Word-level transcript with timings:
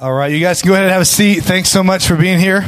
All 0.00 0.12
right, 0.12 0.32
you 0.32 0.40
guys 0.40 0.62
can 0.62 0.68
go 0.68 0.74
ahead 0.74 0.84
and 0.84 0.92
have 0.92 1.02
a 1.02 1.04
seat. 1.04 1.40
Thanks 1.44 1.68
so 1.68 1.84
much 1.84 2.06
for 2.06 2.16
being 2.16 2.40
here. 2.40 2.64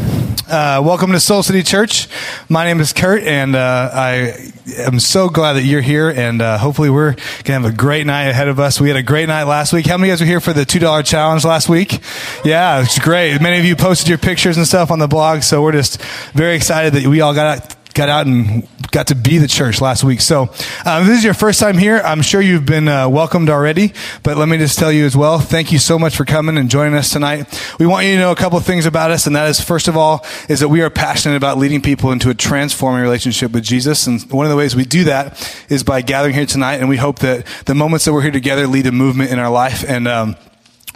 Uh, 0.47 0.81
welcome 0.85 1.11
to 1.13 1.19
Soul 1.19 1.43
City 1.43 1.63
Church. 1.63 2.07
My 2.49 2.65
name 2.65 2.79
is 2.81 2.93
Kurt, 2.93 3.23
and 3.23 3.57
uh, 3.57 3.91
I 3.93 4.53
am 4.77 5.01
so 5.01 5.29
glad 5.31 5.55
that 5.55 5.63
you're 5.63 5.81
here. 5.81 6.11
And 6.11 6.43
uh, 6.43 6.59
hopefully, 6.59 6.91
we're 6.91 7.17
gonna 7.43 7.63
have 7.63 7.65
a 7.65 7.77
great 7.77 8.07
night 8.07 8.25
ahead 8.29 8.49
of 8.49 8.61
us. 8.61 8.81
We 8.81 8.89
had 8.89 8.99
a 8.99 9.03
great 9.03 9.27
night 9.27 9.45
last 9.45 9.73
week. 9.73 9.87
How 9.87 9.97
many 9.97 10.11
of 10.11 10.13
you 10.13 10.13
guys 10.13 10.21
were 10.21 10.27
here 10.27 10.41
for 10.41 10.53
the 10.53 10.67
two 10.67 10.79
dollar 10.79 11.03
challenge 11.03 11.45
last 11.45 11.69
week? 11.69 11.99
Yeah, 12.45 12.83
it's 12.83 12.99
great. 12.99 13.41
Many 13.41 13.59
of 13.59 13.65
you 13.65 13.75
posted 13.75 14.09
your 14.09 14.19
pictures 14.19 14.59
and 14.59 14.67
stuff 14.67 14.91
on 14.91 14.99
the 14.99 15.09
blog, 15.09 15.43
so 15.43 15.63
we're 15.63 15.73
just 15.73 16.01
very 16.35 16.55
excited 16.55 16.93
that 16.93 17.07
we 17.07 17.23
all 17.23 17.35
got 17.35 17.74
got 17.95 18.09
out 18.09 18.27
and 18.27 18.69
got 18.91 19.07
to 19.09 19.15
be 19.15 19.39
the 19.39 19.49
church 19.49 19.81
last 19.81 20.05
week. 20.05 20.21
So, 20.21 20.43
um, 20.85 21.03
if 21.03 21.07
this 21.07 21.19
is 21.19 21.25
your 21.25 21.35
first 21.35 21.61
time 21.61 21.79
here, 21.79 22.01
I'm 22.05 22.23
sure 22.23 22.41
you've 22.41 22.67
been 22.67 22.89
uh, 22.89 23.09
welcomed 23.09 23.49
already. 23.49 23.93
But 24.23 24.37
let 24.37 24.49
me 24.49 24.59
just 24.59 24.79
tell 24.79 24.93
you 24.93 25.07
as 25.07 25.17
well, 25.17 25.39
thank 25.39 25.73
you 25.73 25.79
so 25.79 25.99
much 25.99 26.17
for 26.17 26.25
coming 26.25 26.59
and 26.59 26.69
joining 26.69 26.95
us 26.95 27.11
tonight. 27.11 27.47
We 27.79 27.87
want 27.87 28.07
you 28.07 28.15
to 28.15 28.19
know 28.19 28.33
a 28.33 28.37
couple 28.37 28.59
things 28.61 28.85
about 28.85 29.11
us, 29.11 29.27
and 29.27 29.35
that 29.37 29.49
is, 29.49 29.61
first 29.61 29.89
of 29.89 29.97
all, 29.97 30.25
is 30.49 30.61
that 30.61 30.69
we 30.69 30.83
are 30.83 30.91
passionate 30.91 31.37
about 31.37 31.57
leading 31.57 31.81
people 31.81 32.13
into 32.13 32.31
a 32.31 32.35
transforming 32.35 33.03
relationship 33.03 33.53
with 33.53 33.65
Jesus. 33.65 34.07
And 34.07 34.21
one 34.31 34.45
of 34.45 34.51
the 34.51 34.57
ways 34.57 34.77
we 34.77 34.85
do 34.85 35.05
that 35.05 35.41
is 35.69 35.83
by 35.83 36.03
gathering 36.03 36.35
here 36.35 36.47
tonight, 36.47 36.81
and 36.81 36.89
we 36.89 36.97
hope 36.97 37.21
that 37.21 37.47
the 37.67 37.75
moments 37.75 38.05
that 38.05 38.13
we're 38.13 38.23
here 38.23 38.31
together 38.31 38.67
lead 38.67 38.87
a 38.87 38.93
movement 38.93 39.31
in 39.31 39.39
our 39.39 39.51
life. 39.51 39.85
And 39.89 40.09
um, 40.09 40.37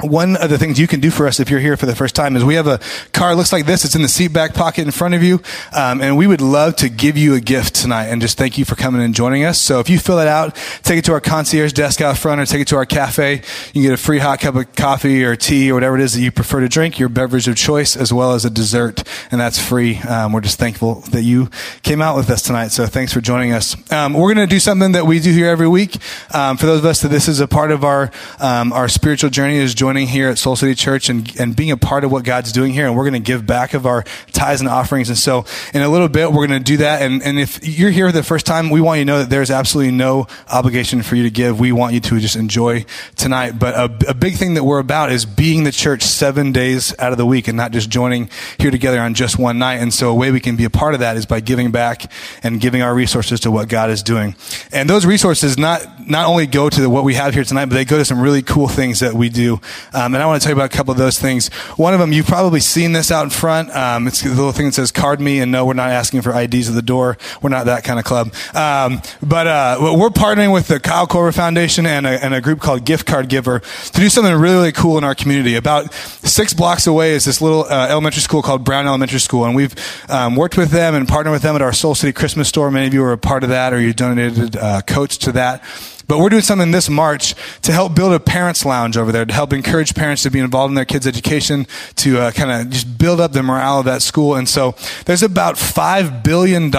one 0.00 0.36
of 0.36 0.48
the 0.48 0.58
things 0.58 0.78
you 0.78 0.86
can 0.86 1.00
do 1.00 1.10
for 1.10 1.26
us 1.26 1.40
if 1.40 1.50
you're 1.50 1.60
here 1.60 1.76
for 1.76 1.86
the 1.86 1.96
first 1.96 2.14
time 2.14 2.36
is 2.36 2.44
we 2.44 2.54
have 2.54 2.66
a 2.66 2.80
card 3.12 3.36
looks 3.36 3.52
like 3.52 3.66
this. 3.66 3.84
It's 3.84 3.96
in 3.96 4.02
the 4.02 4.08
seat 4.08 4.32
back 4.32 4.54
pocket 4.54 4.82
in 4.82 4.92
front 4.92 5.14
of 5.14 5.22
you. 5.22 5.40
Um, 5.72 6.00
and 6.00 6.16
we 6.16 6.26
would 6.26 6.40
love 6.40 6.76
to 6.76 6.88
give 6.88 7.16
you 7.16 7.34
a 7.34 7.40
gift 7.40 7.74
tonight 7.74 8.06
and 8.06 8.22
just 8.22 8.38
thank 8.38 8.58
you 8.58 8.64
for 8.64 8.76
coming 8.76 9.02
and 9.02 9.14
joining 9.14 9.44
us. 9.44 9.60
So 9.60 9.80
if 9.80 9.90
you 9.90 9.98
fill 9.98 10.20
it 10.20 10.28
out, 10.28 10.54
take 10.84 10.98
it 10.98 11.04
to 11.06 11.12
our 11.12 11.20
concierge 11.20 11.72
desk 11.72 12.00
out 12.00 12.16
front 12.16 12.40
or 12.40 12.46
take 12.46 12.60
it 12.60 12.68
to 12.68 12.76
our 12.76 12.86
cafe. 12.86 13.34
You 13.34 13.72
can 13.72 13.82
get 13.82 13.92
a 13.92 13.96
free 13.96 14.18
hot 14.18 14.40
cup 14.40 14.54
of 14.54 14.72
coffee 14.76 15.24
or 15.24 15.34
tea 15.34 15.70
or 15.70 15.74
whatever 15.74 15.96
it 15.96 16.02
is 16.02 16.14
that 16.14 16.20
you 16.20 16.30
prefer 16.30 16.60
to 16.60 16.68
drink, 16.68 17.00
your 17.00 17.08
beverage 17.08 17.48
of 17.48 17.56
choice, 17.56 17.96
as 17.96 18.12
well 18.12 18.34
as 18.34 18.44
a 18.44 18.50
dessert. 18.50 19.02
And 19.32 19.40
that's 19.40 19.60
free. 19.60 19.98
Um, 19.98 20.32
we're 20.32 20.42
just 20.42 20.60
thankful 20.60 21.00
that 21.10 21.22
you 21.22 21.48
came 21.82 22.00
out 22.00 22.16
with 22.16 22.30
us 22.30 22.42
tonight. 22.42 22.68
So 22.68 22.86
thanks 22.86 23.12
for 23.12 23.20
joining 23.20 23.52
us. 23.52 23.74
Um, 23.90 24.14
we're 24.14 24.32
going 24.32 24.48
to 24.48 24.52
do 24.52 24.60
something 24.60 24.92
that 24.92 25.06
we 25.06 25.18
do 25.18 25.32
here 25.32 25.48
every 25.48 25.68
week. 25.68 25.96
Um, 26.32 26.56
for 26.56 26.66
those 26.66 26.78
of 26.78 26.84
us 26.84 27.02
that 27.02 27.08
this 27.08 27.26
is 27.26 27.40
a 27.40 27.48
part 27.48 27.72
of 27.72 27.82
our, 27.82 28.12
um, 28.38 28.72
our 28.72 28.88
spiritual 28.88 29.30
journey 29.30 29.56
is 29.56 29.74
joining 29.74 29.87
joining 29.88 30.06
here 30.06 30.28
at 30.28 30.36
Soul 30.36 30.54
City 30.54 30.74
Church 30.74 31.08
and, 31.08 31.34
and 31.40 31.56
being 31.56 31.70
a 31.70 31.76
part 31.78 32.04
of 32.04 32.12
what 32.12 32.22
God's 32.22 32.52
doing 32.52 32.74
here. 32.74 32.86
And 32.86 32.94
we're 32.94 33.08
going 33.08 33.14
to 33.14 33.26
give 33.26 33.46
back 33.46 33.72
of 33.72 33.86
our 33.86 34.02
tithes 34.32 34.60
and 34.60 34.68
offerings. 34.68 35.08
And 35.08 35.16
so 35.16 35.46
in 35.72 35.80
a 35.80 35.88
little 35.88 36.10
bit, 36.10 36.30
we're 36.30 36.46
going 36.46 36.60
to 36.60 36.64
do 36.72 36.76
that. 36.76 37.00
And, 37.00 37.22
and 37.22 37.38
if 37.38 37.66
you're 37.66 37.90
here 37.90 38.06
for 38.06 38.12
the 38.12 38.22
first 38.22 38.44
time, 38.44 38.68
we 38.68 38.82
want 38.82 38.98
you 38.98 39.06
to 39.06 39.10
know 39.10 39.18
that 39.20 39.30
there's 39.30 39.50
absolutely 39.50 39.92
no 39.92 40.26
obligation 40.52 41.00
for 41.00 41.16
you 41.16 41.22
to 41.22 41.30
give. 41.30 41.58
We 41.58 41.72
want 41.72 41.94
you 41.94 42.00
to 42.00 42.20
just 42.20 42.36
enjoy 42.36 42.84
tonight. 43.16 43.58
But 43.58 43.76
a, 43.76 44.10
a 44.10 44.14
big 44.14 44.34
thing 44.34 44.52
that 44.54 44.64
we're 44.64 44.78
about 44.78 45.10
is 45.10 45.24
being 45.24 45.64
the 45.64 45.72
church 45.72 46.02
seven 46.02 46.52
days 46.52 46.94
out 46.98 47.12
of 47.12 47.16
the 47.16 47.24
week 47.24 47.48
and 47.48 47.56
not 47.56 47.72
just 47.72 47.88
joining 47.88 48.28
here 48.58 48.70
together 48.70 49.00
on 49.00 49.14
just 49.14 49.38
one 49.38 49.58
night. 49.58 49.76
And 49.76 49.94
so 49.94 50.10
a 50.10 50.14
way 50.14 50.30
we 50.32 50.40
can 50.40 50.56
be 50.56 50.64
a 50.64 50.70
part 50.70 50.92
of 50.92 51.00
that 51.00 51.16
is 51.16 51.24
by 51.24 51.40
giving 51.40 51.70
back 51.70 52.12
and 52.42 52.60
giving 52.60 52.82
our 52.82 52.94
resources 52.94 53.40
to 53.40 53.50
what 53.50 53.70
God 53.70 53.88
is 53.88 54.02
doing. 54.02 54.36
And 54.70 54.86
those 54.90 55.06
resources 55.06 55.56
not, 55.56 56.06
not 56.06 56.26
only 56.26 56.46
go 56.46 56.68
to 56.68 56.78
the, 56.78 56.90
what 56.90 57.04
we 57.04 57.14
have 57.14 57.32
here 57.32 57.44
tonight, 57.44 57.70
but 57.70 57.76
they 57.76 57.86
go 57.86 57.96
to 57.96 58.04
some 58.04 58.20
really 58.20 58.42
cool 58.42 58.68
things 58.68 59.00
that 59.00 59.14
we 59.14 59.30
do 59.30 59.62
um, 59.92 60.14
and 60.14 60.22
I 60.22 60.26
want 60.26 60.40
to 60.40 60.46
tell 60.46 60.54
you 60.54 60.60
about 60.60 60.72
a 60.72 60.76
couple 60.76 60.92
of 60.92 60.98
those 60.98 61.18
things. 61.18 61.48
One 61.76 61.94
of 61.94 62.00
them, 62.00 62.12
you've 62.12 62.26
probably 62.26 62.60
seen 62.60 62.92
this 62.92 63.10
out 63.10 63.24
in 63.24 63.30
front. 63.30 63.74
Um, 63.74 64.06
it's 64.06 64.22
the 64.22 64.30
little 64.30 64.52
thing 64.52 64.66
that 64.66 64.72
says 64.72 64.92
card 64.92 65.20
me. 65.20 65.40
And 65.40 65.52
no, 65.52 65.64
we're 65.64 65.74
not 65.74 65.90
asking 65.90 66.22
for 66.22 66.38
IDs 66.38 66.68
at 66.68 66.74
the 66.74 66.82
door. 66.82 67.16
We're 67.42 67.50
not 67.50 67.66
that 67.66 67.84
kind 67.84 67.98
of 67.98 68.04
club. 68.04 68.34
Um, 68.54 69.02
but 69.22 69.46
uh, 69.46 69.76
we're 69.80 70.10
partnering 70.10 70.52
with 70.52 70.68
the 70.68 70.80
Kyle 70.80 71.06
Korver 71.06 71.34
Foundation 71.34 71.86
and 71.86 72.06
a, 72.06 72.22
and 72.24 72.34
a 72.34 72.40
group 72.40 72.60
called 72.60 72.84
Gift 72.84 73.06
Card 73.06 73.28
Giver 73.28 73.60
to 73.60 73.92
do 73.92 74.08
something 74.08 74.32
really, 74.34 74.56
really 74.56 74.72
cool 74.72 74.98
in 74.98 75.04
our 75.04 75.14
community. 75.14 75.54
About 75.54 75.92
six 75.92 76.54
blocks 76.54 76.86
away 76.86 77.12
is 77.12 77.24
this 77.24 77.40
little 77.40 77.64
uh, 77.64 77.88
elementary 77.88 78.22
school 78.22 78.42
called 78.42 78.64
Brown 78.64 78.86
Elementary 78.86 79.20
School. 79.20 79.44
And 79.44 79.54
we've 79.54 79.74
um, 80.10 80.36
worked 80.36 80.56
with 80.56 80.70
them 80.70 80.94
and 80.94 81.06
partnered 81.06 81.32
with 81.32 81.42
them 81.42 81.54
at 81.54 81.62
our 81.62 81.72
Soul 81.72 81.94
City 81.94 82.12
Christmas 82.12 82.48
store. 82.48 82.70
Many 82.70 82.86
of 82.86 82.94
you 82.94 83.04
are 83.04 83.12
a 83.12 83.18
part 83.18 83.44
of 83.44 83.50
that 83.50 83.72
or 83.72 83.80
you 83.80 83.92
donated 83.92 84.56
uh, 84.56 84.82
coats 84.82 85.16
to 85.18 85.32
that. 85.32 85.62
But 86.08 86.20
we're 86.20 86.30
doing 86.30 86.42
something 86.42 86.70
this 86.70 86.88
March 86.88 87.34
to 87.62 87.70
help 87.70 87.94
build 87.94 88.14
a 88.14 88.18
parents' 88.18 88.64
lounge 88.64 88.96
over 88.96 89.12
there, 89.12 89.26
to 89.26 89.34
help 89.34 89.52
encourage 89.52 89.94
parents 89.94 90.22
to 90.22 90.30
be 90.30 90.38
involved 90.38 90.70
in 90.70 90.74
their 90.74 90.86
kids' 90.86 91.06
education, 91.06 91.66
to 91.96 92.18
uh, 92.18 92.30
kind 92.30 92.50
of 92.50 92.70
just 92.72 92.96
build 92.96 93.20
up 93.20 93.32
the 93.32 93.42
morale 93.42 93.80
of 93.80 93.84
that 93.84 94.00
school. 94.00 94.34
And 94.34 94.48
so 94.48 94.74
there's 95.04 95.22
about 95.22 95.56
$5 95.56 96.24
billion 96.24 96.70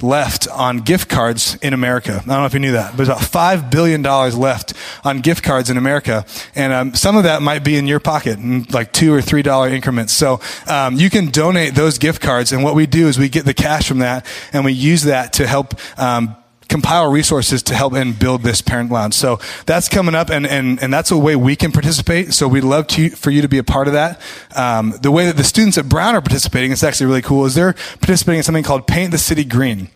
left 0.00 0.48
on 0.48 0.78
gift 0.78 1.08
cards 1.08 1.56
in 1.56 1.72
America. 1.72 2.12
I 2.12 2.18
don't 2.18 2.28
know 2.28 2.44
if 2.44 2.54
you 2.54 2.60
knew 2.60 2.72
that, 2.72 2.92
but 2.92 2.98
there's 2.98 3.08
about 3.08 3.22
$5 3.22 3.72
billion 3.72 4.04
left 4.04 4.72
on 5.04 5.20
gift 5.20 5.42
cards 5.42 5.68
in 5.68 5.76
America. 5.76 6.24
And 6.54 6.72
um, 6.72 6.94
some 6.94 7.16
of 7.16 7.24
that 7.24 7.42
might 7.42 7.64
be 7.64 7.76
in 7.76 7.88
your 7.88 7.98
pocket, 7.98 8.38
in 8.38 8.62
like 8.70 8.92
two 8.92 9.12
or 9.12 9.20
three 9.20 9.42
dollar 9.42 9.68
increments. 9.68 10.12
So 10.12 10.40
um, 10.68 10.94
you 10.94 11.10
can 11.10 11.26
donate 11.30 11.74
those 11.74 11.98
gift 11.98 12.22
cards. 12.22 12.52
And 12.52 12.62
what 12.62 12.76
we 12.76 12.86
do 12.86 13.08
is 13.08 13.18
we 13.18 13.28
get 13.28 13.46
the 13.46 13.54
cash 13.54 13.88
from 13.88 13.98
that 13.98 14.24
and 14.52 14.64
we 14.64 14.72
use 14.72 15.02
that 15.02 15.32
to 15.34 15.46
help 15.48 15.74
um, 15.98 16.36
compile 16.68 17.10
resources 17.10 17.62
to 17.64 17.74
help 17.74 17.94
and 17.94 18.18
build 18.18 18.42
this 18.42 18.60
parent 18.60 18.90
lounge. 18.90 19.14
So 19.14 19.40
that's 19.66 19.88
coming 19.88 20.14
up, 20.14 20.30
and, 20.30 20.46
and, 20.46 20.80
and 20.82 20.92
that's 20.92 21.10
a 21.10 21.18
way 21.18 21.34
we 21.34 21.56
can 21.56 21.72
participate. 21.72 22.34
So 22.34 22.46
we'd 22.46 22.64
love 22.64 22.86
to, 22.88 23.10
for 23.10 23.30
you 23.30 23.42
to 23.42 23.48
be 23.48 23.58
a 23.58 23.64
part 23.64 23.88
of 23.88 23.94
that. 23.94 24.20
Um, 24.54 24.94
the 25.02 25.10
way 25.10 25.26
that 25.26 25.36
the 25.36 25.44
students 25.44 25.78
at 25.78 25.88
Brown 25.88 26.14
are 26.14 26.20
participating, 26.20 26.72
it's 26.72 26.84
actually 26.84 27.06
really 27.06 27.22
cool, 27.22 27.46
is 27.46 27.54
they're 27.54 27.72
participating 27.72 28.38
in 28.38 28.42
something 28.44 28.64
called 28.64 28.86
Paint 28.86 29.12
the 29.12 29.18
City 29.18 29.44
Green. 29.44 29.88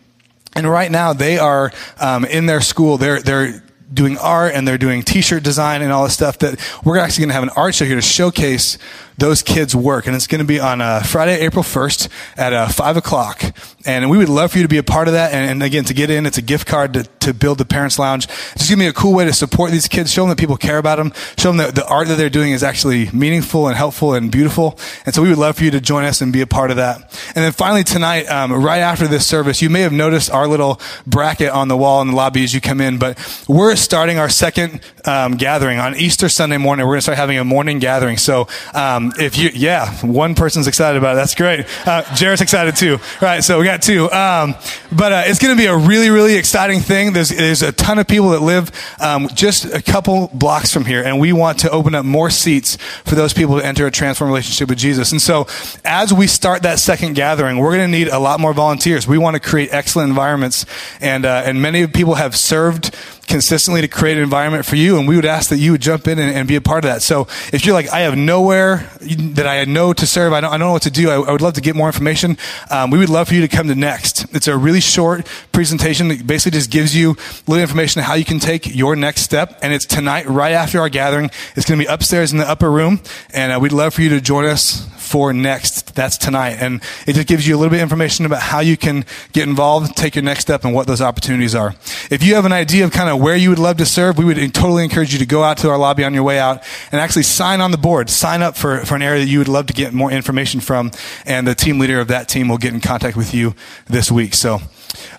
And 0.55 0.69
right 0.69 0.91
now 0.91 1.13
they 1.13 1.39
are 1.39 1.71
um, 1.99 2.25
in 2.25 2.45
their 2.45 2.61
school. 2.61 2.97
They're 2.99 3.19
they're 3.19 3.62
doing 3.93 4.17
art 4.17 4.53
and 4.53 4.67
they're 4.67 4.77
doing 4.77 5.03
t-shirt 5.03 5.43
design 5.43 5.81
and 5.81 5.91
all 5.91 6.03
this 6.03 6.13
stuff. 6.13 6.39
That 6.39 6.59
we're 6.83 6.97
actually 6.97 7.23
going 7.23 7.29
to 7.29 7.35
have 7.35 7.43
an 7.43 7.51
art 7.55 7.75
show 7.75 7.85
here 7.85 7.95
to 7.95 8.01
showcase 8.01 8.77
those 9.17 9.41
kids' 9.43 9.75
work. 9.75 10.07
And 10.07 10.15
it's 10.15 10.27
going 10.27 10.39
to 10.39 10.45
be 10.45 10.59
on 10.59 10.81
uh, 10.81 11.01
Friday, 11.01 11.39
April 11.41 11.63
1st 11.63 12.09
at 12.37 12.53
uh, 12.53 12.67
5 12.67 12.97
o'clock. 12.97 13.43
And 13.85 14.09
we 14.09 14.17
would 14.17 14.29
love 14.29 14.51
for 14.51 14.57
you 14.57 14.63
to 14.63 14.69
be 14.69 14.77
a 14.77 14.83
part 14.83 15.07
of 15.07 15.13
that. 15.13 15.33
And, 15.33 15.49
and 15.49 15.63
again, 15.63 15.83
to 15.85 15.93
get 15.93 16.09
in, 16.09 16.25
it's 16.25 16.37
a 16.37 16.41
gift 16.41 16.67
card 16.67 16.93
to, 16.93 17.03
to 17.19 17.33
build 17.33 17.57
the 17.57 17.65
Parents 17.65 17.99
Lounge. 17.99 18.25
It's 18.25 18.65
just 18.65 18.69
going 18.69 18.79
to 18.79 18.85
be 18.85 18.87
a 18.87 18.93
cool 18.93 19.13
way 19.13 19.25
to 19.25 19.33
support 19.33 19.71
these 19.71 19.87
kids, 19.87 20.11
show 20.11 20.23
them 20.23 20.29
that 20.29 20.39
people 20.39 20.57
care 20.57 20.77
about 20.77 20.97
them, 20.97 21.13
show 21.37 21.49
them 21.49 21.57
that 21.57 21.75
the 21.75 21.85
art 21.85 22.07
that 22.07 22.15
they're 22.15 22.29
doing 22.29 22.53
is 22.53 22.63
actually 22.63 23.09
meaningful 23.11 23.67
and 23.67 23.75
helpful 23.75 24.13
and 24.13 24.31
beautiful. 24.31 24.79
And 25.05 25.13
so 25.13 25.21
we 25.21 25.29
would 25.29 25.37
love 25.37 25.57
for 25.57 25.63
you 25.63 25.71
to 25.71 25.81
join 25.81 26.05
us 26.05 26.21
and 26.21 26.31
be 26.31 26.41
a 26.41 26.47
part 26.47 26.71
of 26.71 26.77
that. 26.77 27.01
And 27.35 27.43
then 27.43 27.51
finally 27.51 27.83
tonight, 27.83 28.25
um, 28.27 28.53
right 28.53 28.79
after 28.79 29.07
this 29.07 29.25
service, 29.25 29.61
you 29.61 29.69
may 29.69 29.81
have 29.81 29.93
noticed 29.93 30.31
our 30.31 30.47
little 30.47 30.79
bracket 31.05 31.49
on 31.49 31.67
the 31.67 31.77
wall 31.77 32.01
in 32.01 32.07
the 32.09 32.15
lobby 32.15 32.43
as 32.43 32.53
you 32.53 32.61
come 32.61 32.81
in, 32.81 32.97
but 32.97 33.17
we're 33.47 33.71
starting 33.83 34.17
our 34.17 34.29
second 34.29 34.81
um, 35.05 35.37
gathering 35.37 35.79
on 35.79 35.95
Easter 35.95 36.29
Sunday 36.29 36.57
morning. 36.57 36.85
We're 36.85 36.93
going 36.93 36.99
to 36.99 37.03
start 37.03 37.17
having 37.17 37.37
a 37.37 37.43
morning 37.43 37.79
gathering. 37.79 38.17
So 38.17 38.47
um, 38.73 39.13
if 39.19 39.37
you, 39.37 39.49
yeah, 39.53 39.93
one 40.05 40.35
person's 40.35 40.67
excited 40.67 40.97
about 40.97 41.13
it. 41.13 41.15
That's 41.17 41.35
great. 41.35 41.65
Uh, 41.85 42.03
Jared's 42.15 42.41
excited 42.41 42.75
too. 42.75 42.99
Right. 43.21 43.43
So 43.43 43.59
we 43.59 43.65
got 43.65 43.81
two. 43.81 44.09
Um, 44.11 44.55
but 44.91 45.11
uh, 45.11 45.23
it's 45.25 45.39
going 45.39 45.55
to 45.55 45.61
be 45.61 45.67
a 45.67 45.75
really, 45.75 46.09
really 46.09 46.35
exciting 46.35 46.79
thing. 46.79 47.13
There's, 47.13 47.29
there's 47.29 47.61
a 47.61 47.71
ton 47.71 47.99
of 47.99 48.07
people 48.07 48.29
that 48.29 48.41
live 48.41 48.71
um, 48.99 49.27
just 49.33 49.65
a 49.65 49.81
couple 49.81 50.29
blocks 50.33 50.71
from 50.71 50.85
here, 50.85 51.03
and 51.03 51.19
we 51.19 51.33
want 51.33 51.59
to 51.59 51.69
open 51.69 51.95
up 51.95 52.05
more 52.05 52.29
seats 52.29 52.77
for 53.05 53.15
those 53.15 53.33
people 53.33 53.59
to 53.59 53.65
enter 53.65 53.85
a 53.85 53.91
transformed 53.91 54.29
relationship 54.29 54.69
with 54.69 54.77
Jesus. 54.77 55.11
And 55.11 55.21
so 55.21 55.47
as 55.83 56.13
we 56.13 56.27
start 56.27 56.63
that 56.63 56.79
second 56.79 57.13
gathering, 57.13 57.57
we're 57.57 57.75
going 57.75 57.91
to 57.91 57.97
need 57.97 58.07
a 58.07 58.19
lot 58.19 58.39
more 58.39 58.53
volunteers. 58.53 59.07
We 59.07 59.17
want 59.17 59.35
to 59.35 59.39
create 59.39 59.69
excellent 59.71 60.09
environments, 60.09 60.65
and 61.01 61.25
uh, 61.25 61.43
and 61.45 61.61
many 61.61 61.87
people 61.87 62.15
have 62.15 62.35
served 62.35 62.95
consistently 63.27 63.81
to 63.81 63.87
create 63.87 64.17
an 64.17 64.23
environment 64.23 64.65
for 64.65 64.75
you. 64.75 64.97
And 64.97 65.07
we 65.07 65.15
would 65.15 65.25
ask 65.25 65.49
that 65.49 65.57
you 65.57 65.71
would 65.71 65.81
jump 65.81 66.07
in 66.07 66.19
and, 66.19 66.35
and, 66.35 66.47
be 66.47 66.55
a 66.55 66.61
part 66.61 66.83
of 66.83 66.91
that. 66.91 67.01
So 67.01 67.27
if 67.51 67.65
you're 67.65 67.73
like, 67.73 67.89
I 67.89 68.01
have 68.01 68.17
nowhere 68.17 68.89
that 69.01 69.47
I 69.47 69.63
know 69.65 69.93
to 69.93 70.05
serve, 70.05 70.33
I 70.33 70.41
don't, 70.41 70.51
I 70.51 70.57
don't 70.57 70.67
know 70.67 70.73
what 70.73 70.83
to 70.83 70.91
do, 70.91 71.09
I, 71.09 71.15
I 71.15 71.31
would 71.31 71.41
love 71.41 71.53
to 71.53 71.61
get 71.61 71.75
more 71.75 71.87
information. 71.87 72.37
Um, 72.69 72.91
we 72.91 72.97
would 72.97 73.09
love 73.09 73.29
for 73.29 73.33
you 73.33 73.41
to 73.41 73.47
come 73.47 73.67
to 73.67 73.75
Next. 73.75 74.25
It's 74.35 74.47
a 74.47 74.57
really 74.57 74.81
short 74.81 75.25
presentation 75.51 76.09
that 76.09 76.27
basically 76.27 76.57
just 76.57 76.69
gives 76.69 76.95
you 76.95 77.11
a 77.11 77.15
little 77.47 77.61
information 77.61 78.01
on 78.01 78.05
how 78.05 78.13
you 78.13 78.25
can 78.25 78.39
take 78.39 78.75
your 78.75 78.95
next 78.95 79.21
step. 79.21 79.59
And 79.61 79.73
it's 79.73 79.85
tonight, 79.85 80.27
right 80.27 80.51
after 80.51 80.79
our 80.79 80.89
gathering. 80.89 81.31
It's 81.55 81.65
going 81.67 81.79
to 81.79 81.85
be 81.85 81.91
upstairs 81.91 82.31
in 82.31 82.37
the 82.37 82.47
upper 82.47 82.69
room. 82.71 83.01
And 83.33 83.51
uh, 83.51 83.59
we'd 83.59 83.71
love 83.71 83.93
for 83.93 84.01
you 84.01 84.09
to 84.09 84.21
join 84.21 84.45
us 84.45 84.87
for 85.13 85.31
next. 85.31 85.93
That's 85.93 86.17
tonight. 86.17 86.57
And 86.59 86.81
it 87.05 87.13
just 87.13 87.27
gives 87.27 87.47
you 87.47 87.55
a 87.55 87.57
little 87.57 87.69
bit 87.69 87.77
of 87.77 87.83
information 87.83 88.25
about 88.25 88.41
how 88.41 88.61
you 88.61 88.75
can 88.75 89.05
get 89.31 89.47
involved, 89.47 89.95
take 89.95 90.15
your 90.15 90.23
next 90.23 90.41
step, 90.41 90.65
and 90.65 90.73
what 90.73 90.87
those 90.87 91.01
opportunities 91.01 91.53
are. 91.53 91.75
If 92.09 92.23
you 92.23 92.33
have 92.33 92.45
an 92.45 92.51
idea 92.51 92.83
of 92.83 92.91
kind 92.91 93.11
of 93.11 93.21
where 93.21 93.35
you 93.35 93.51
would 93.51 93.59
love 93.59 93.77
to 93.77 93.85
serve, 93.85 94.17
we 94.17 94.25
would 94.25 94.37
totally 94.55 94.83
encourage 94.83 95.13
you 95.13 95.19
to 95.19 95.25
go 95.27 95.43
out 95.43 95.59
to 95.59 95.69
our 95.69 95.77
lobby 95.77 96.03
on 96.03 96.15
your 96.15 96.23
way 96.23 96.39
out 96.39 96.63
and 96.91 96.99
actually 96.99 97.21
sign 97.21 97.61
on 97.61 97.69
the 97.69 97.77
board. 97.77 98.09
Sign 98.09 98.41
up 98.41 98.57
for, 98.57 98.79
for 98.87 98.95
an 98.95 99.03
area 99.03 99.23
that 99.23 99.29
you 99.29 99.37
would 99.37 99.47
love 99.47 99.67
to 99.67 99.73
get 99.73 99.93
more 99.93 100.11
information 100.11 100.59
from. 100.59 100.89
And 101.27 101.45
the 101.47 101.53
team 101.53 101.77
leader 101.77 101.99
of 101.99 102.07
that 102.07 102.27
team 102.27 102.47
will 102.47 102.57
get 102.57 102.73
in 102.73 102.81
contact 102.81 103.15
with 103.15 103.35
you 103.35 103.53
this 103.85 104.11
week. 104.11 104.33
So, 104.33 104.61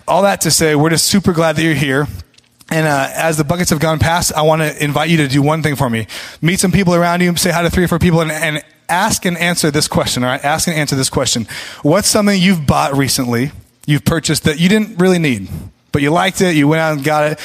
all 0.09 0.23
that 0.23 0.41
to 0.41 0.51
say, 0.51 0.75
we're 0.75 0.89
just 0.89 1.05
super 1.05 1.31
glad 1.31 1.55
that 1.55 1.63
you're 1.63 1.73
here. 1.73 2.05
And 2.69 2.87
uh, 2.87 3.09
as 3.13 3.37
the 3.37 3.43
buckets 3.43 3.69
have 3.69 3.79
gone 3.79 3.99
past, 3.99 4.33
I 4.33 4.41
want 4.41 4.61
to 4.61 4.83
invite 4.83 5.09
you 5.09 5.17
to 5.17 5.27
do 5.27 5.41
one 5.41 5.61
thing 5.61 5.75
for 5.75 5.89
me. 5.89 6.07
Meet 6.41 6.59
some 6.59 6.71
people 6.71 6.95
around 6.95 7.21
you, 7.21 7.35
say 7.35 7.51
hi 7.51 7.61
to 7.61 7.69
three 7.69 7.83
or 7.83 7.87
four 7.87 7.99
people, 7.99 8.21
and, 8.21 8.31
and 8.31 8.63
ask 8.89 9.25
and 9.25 9.37
answer 9.37 9.71
this 9.71 9.87
question, 9.87 10.23
all 10.23 10.29
right? 10.29 10.43
Ask 10.43 10.67
and 10.67 10.75
answer 10.75 10.95
this 10.95 11.09
question. 11.09 11.47
What's 11.83 12.07
something 12.07 12.39
you've 12.39 12.65
bought 12.65 12.95
recently, 12.95 13.51
you've 13.85 14.05
purchased 14.05 14.45
that 14.45 14.59
you 14.59 14.67
didn't 14.67 14.97
really 14.97 15.19
need, 15.19 15.47
but 15.91 16.01
you 16.01 16.09
liked 16.11 16.41
it, 16.41 16.55
you 16.55 16.67
went 16.67 16.81
out 16.81 16.93
and 16.93 17.03
got 17.03 17.31
it? 17.31 17.39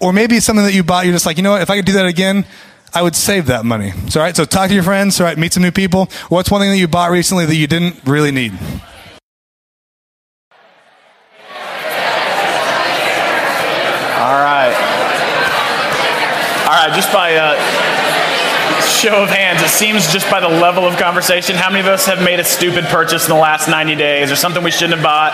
Or 0.00 0.12
maybe 0.12 0.38
something 0.38 0.64
that 0.64 0.74
you 0.74 0.84
bought, 0.84 1.04
you're 1.04 1.14
just 1.14 1.26
like, 1.26 1.36
you 1.36 1.42
know 1.42 1.52
what, 1.52 1.62
if 1.62 1.70
I 1.70 1.76
could 1.76 1.86
do 1.86 1.94
that 1.94 2.06
again, 2.06 2.44
I 2.94 3.02
would 3.02 3.16
save 3.16 3.46
that 3.46 3.64
money. 3.64 3.92
So, 4.08 4.20
all 4.20 4.26
right, 4.26 4.36
so 4.36 4.44
talk 4.44 4.68
to 4.68 4.74
your 4.74 4.82
friends, 4.82 5.20
all 5.20 5.26
right, 5.26 5.38
meet 5.38 5.52
some 5.52 5.62
new 5.62 5.72
people. 5.72 6.08
What's 6.28 6.50
one 6.50 6.60
thing 6.60 6.70
that 6.70 6.78
you 6.78 6.88
bought 6.88 7.10
recently 7.10 7.46
that 7.46 7.56
you 7.56 7.66
didn't 7.66 8.00
really 8.04 8.30
need? 8.30 8.52
All 14.30 14.36
right. 14.36 14.72
All 16.62 16.86
right, 16.86 16.92
just 16.94 17.12
by 17.12 17.34
uh, 17.34 17.58
show 18.86 19.24
of 19.24 19.28
hands, 19.28 19.60
it 19.60 19.70
seems 19.70 20.12
just 20.12 20.30
by 20.30 20.38
the 20.38 20.48
level 20.48 20.84
of 20.84 20.96
conversation, 20.98 21.56
how 21.56 21.68
many 21.68 21.80
of 21.80 21.86
us 21.86 22.06
have 22.06 22.22
made 22.22 22.38
a 22.38 22.44
stupid 22.44 22.84
purchase 22.84 23.26
in 23.28 23.34
the 23.34 23.40
last 23.40 23.68
90 23.68 23.96
days 23.96 24.30
or 24.30 24.36
something 24.36 24.62
we 24.62 24.70
shouldn't 24.70 24.94
have 24.94 25.02
bought? 25.02 25.32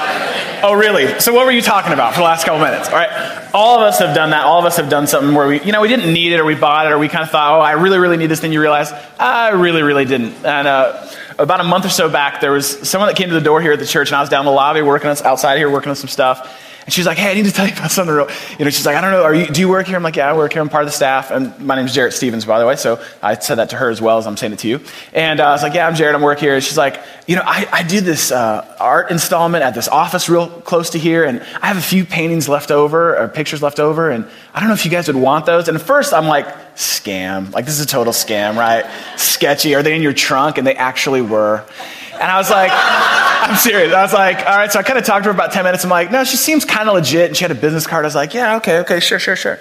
Oh, 0.65 0.73
really? 0.73 1.21
So, 1.21 1.35
what 1.35 1.45
were 1.45 1.53
you 1.53 1.61
talking 1.61 1.93
about 1.93 2.15
for 2.15 2.21
the 2.21 2.25
last 2.25 2.47
couple 2.47 2.65
minutes? 2.65 2.89
All 2.89 2.95
right, 2.95 3.51
all 3.53 3.77
of 3.77 3.83
us 3.83 3.99
have 3.99 4.15
done 4.15 4.31
that. 4.31 4.45
All 4.45 4.59
of 4.59 4.65
us 4.65 4.79
have 4.79 4.89
done 4.89 5.07
something 5.07 5.35
where 5.35 5.47
we, 5.47 5.61
you 5.61 5.73
know, 5.73 5.83
we 5.83 5.89
didn't 5.89 6.11
need 6.11 6.33
it 6.33 6.41
or 6.41 6.47
we 6.47 6.55
bought 6.55 6.87
it 6.87 6.93
or 6.93 6.99
we 6.99 7.09
kind 7.11 7.23
of 7.23 7.29
thought, 7.29 7.59
oh, 7.59 7.61
I 7.61 7.73
really, 7.73 7.99
really 7.99 8.17
need 8.17 8.29
this. 8.29 8.41
Then 8.41 8.51
you 8.51 8.63
realize, 8.63 8.93
I 9.21 9.51
really, 9.51 9.83
really 9.83 10.07
didn't. 10.07 10.43
And 10.43 10.67
uh, 10.67 11.07
about 11.39 11.61
a 11.61 11.65
month 11.65 11.85
or 11.85 11.91
so 11.91 12.09
back, 12.09 12.41
there 12.41 12.53
was 12.53 12.89
someone 12.89 13.09
that 13.09 13.17
came 13.17 13.29
to 13.29 13.35
the 13.35 13.43
door 13.43 13.61
here 13.61 13.73
at 13.73 13.79
the 13.79 13.85
church, 13.85 14.09
and 14.09 14.17
I 14.17 14.21
was 14.23 14.31
down 14.31 14.41
in 14.41 14.47
the 14.47 14.53
lobby 14.53 14.81
working 14.81 15.11
on, 15.11 15.19
outside 15.19 15.59
here 15.59 15.69
working 15.69 15.91
on 15.91 15.97
some 15.97 16.09
stuff. 16.09 16.63
And 16.87 16.93
she's 16.93 17.05
like, 17.05 17.19
hey, 17.19 17.33
I 17.33 17.35
need 17.35 17.47
to 17.47 17.53
tell 17.53 17.67
you 17.67 17.73
about 17.73 17.91
something 17.91 18.15
real. 18.15 18.29
You 18.61 18.65
know, 18.65 18.71
she's 18.71 18.87
like, 18.87 18.95
I 18.95 19.01
don't 19.01 19.11
know, 19.11 19.25
are 19.25 19.35
you, 19.35 19.49
do 19.49 19.61
you 19.61 19.69
work 19.69 19.89
here? 19.89 19.97
I'm 19.97 20.05
like, 20.05 20.15
yeah, 20.15 20.31
I 20.31 20.37
work 20.37 20.53
here. 20.53 20.63
I'm 20.63 20.69
part 20.69 20.85
of 20.85 20.89
the 20.89 20.93
staff. 20.93 21.33
And 21.33 21.59
my 21.59 21.75
name's 21.75 21.93
Jarrett 21.93 22.13
Stevens, 22.13 22.45
by 22.45 22.61
the 22.61 22.67
way. 22.67 22.77
So 22.77 23.03
I 23.21 23.35
said 23.35 23.57
that 23.57 23.71
to 23.71 23.77
her 23.77 23.91
as 23.91 24.01
well 24.01 24.19
as 24.19 24.27
I'm 24.29 24.37
saying 24.37 24.53
it 24.53 24.61
to 24.61 24.69
you. 24.69 24.81
And 25.13 25.41
uh, 25.41 25.49
I 25.49 25.51
was 25.51 25.65
like, 25.65 25.75
yeah, 25.75 25.89
I'm 25.89 25.97
Jarrett. 25.97 26.15
I'm 26.15 26.23
work 26.23 26.39
here. 26.39 26.55
And 26.55 26.63
she's 26.63 26.79
like, 26.79 27.03
you 27.27 27.35
know, 27.35 27.43
I, 27.45 27.67
I 27.73 27.83
do 27.83 28.01
this 28.01 28.31
uh, 28.31 28.77
art 28.79 29.11
installment 29.11 29.65
at 29.65 29.75
this 29.75 29.89
office 29.89 30.29
real 30.29 30.47
close 30.47 30.91
to 30.91 30.99
here. 30.99 31.25
And 31.25 31.41
I 31.61 31.67
have 31.67 31.77
a 31.77 31.83
few 31.83 32.05
paintings 32.05 32.49
left 32.49 32.71
over 32.71 33.19
or 33.19 33.27
pictures 33.27 33.63
left 33.63 33.81
over. 33.81 34.11
And 34.13 34.25
I 34.55 34.61
don't 34.61 34.69
know 34.69 34.75
if 34.75 34.85
you 34.85 34.91
guys 34.93 35.09
would 35.09 35.17
want 35.17 35.45
those. 35.45 35.67
And 35.67 35.77
at 35.77 35.83
first 35.83 36.15
I'm 36.15 36.27
like, 36.27 36.47
scam. 36.77 37.53
Like, 37.53 37.65
this 37.65 37.81
is 37.81 37.85
a 37.85 37.89
total 37.89 38.13
scam, 38.13 38.57
right? 38.57 38.89
Sketchy. 39.17 39.75
Are 39.75 39.83
they 39.83 39.97
in 39.97 40.03
your 40.03 40.13
trunk? 40.13 40.57
And 40.57 40.65
they 40.65 40.77
actually 40.77 41.23
were. 41.23 41.65
And 42.13 42.23
I 42.23 42.39
was 42.39 42.49
like, 42.49 42.71
I'm 43.41 43.57
serious. 43.57 43.93
I 43.93 44.03
was 44.03 44.15
like, 44.15 44.39
all 44.39 44.57
right. 44.57 44.73
So 44.73 44.79
I 44.79 44.83
kind 44.83 44.99
of 44.99 45.05
talked 45.05 45.25
to 45.25 45.31
her 45.31 45.35
about 45.35 45.53
10 45.53 45.65
minutes. 45.65 45.85
I'm 45.85 45.91
like, 45.91 46.11
no, 46.11 46.25
she 46.25 46.37
seems 46.37 46.65
kind 46.65 46.89
of 46.89 46.95
legit. 46.95 47.29
And 47.29 47.37
she 47.37 47.45
had 47.45 47.51
a 47.51 47.55
business 47.55 47.87
card. 47.87 48.05
I 48.05 48.09
was 48.09 48.15
like, 48.15 48.33
yeah, 48.33 48.57
okay, 48.57 48.79
okay, 48.79 48.99
sure, 49.01 49.19
sure, 49.19 49.37
sure. 49.37 49.59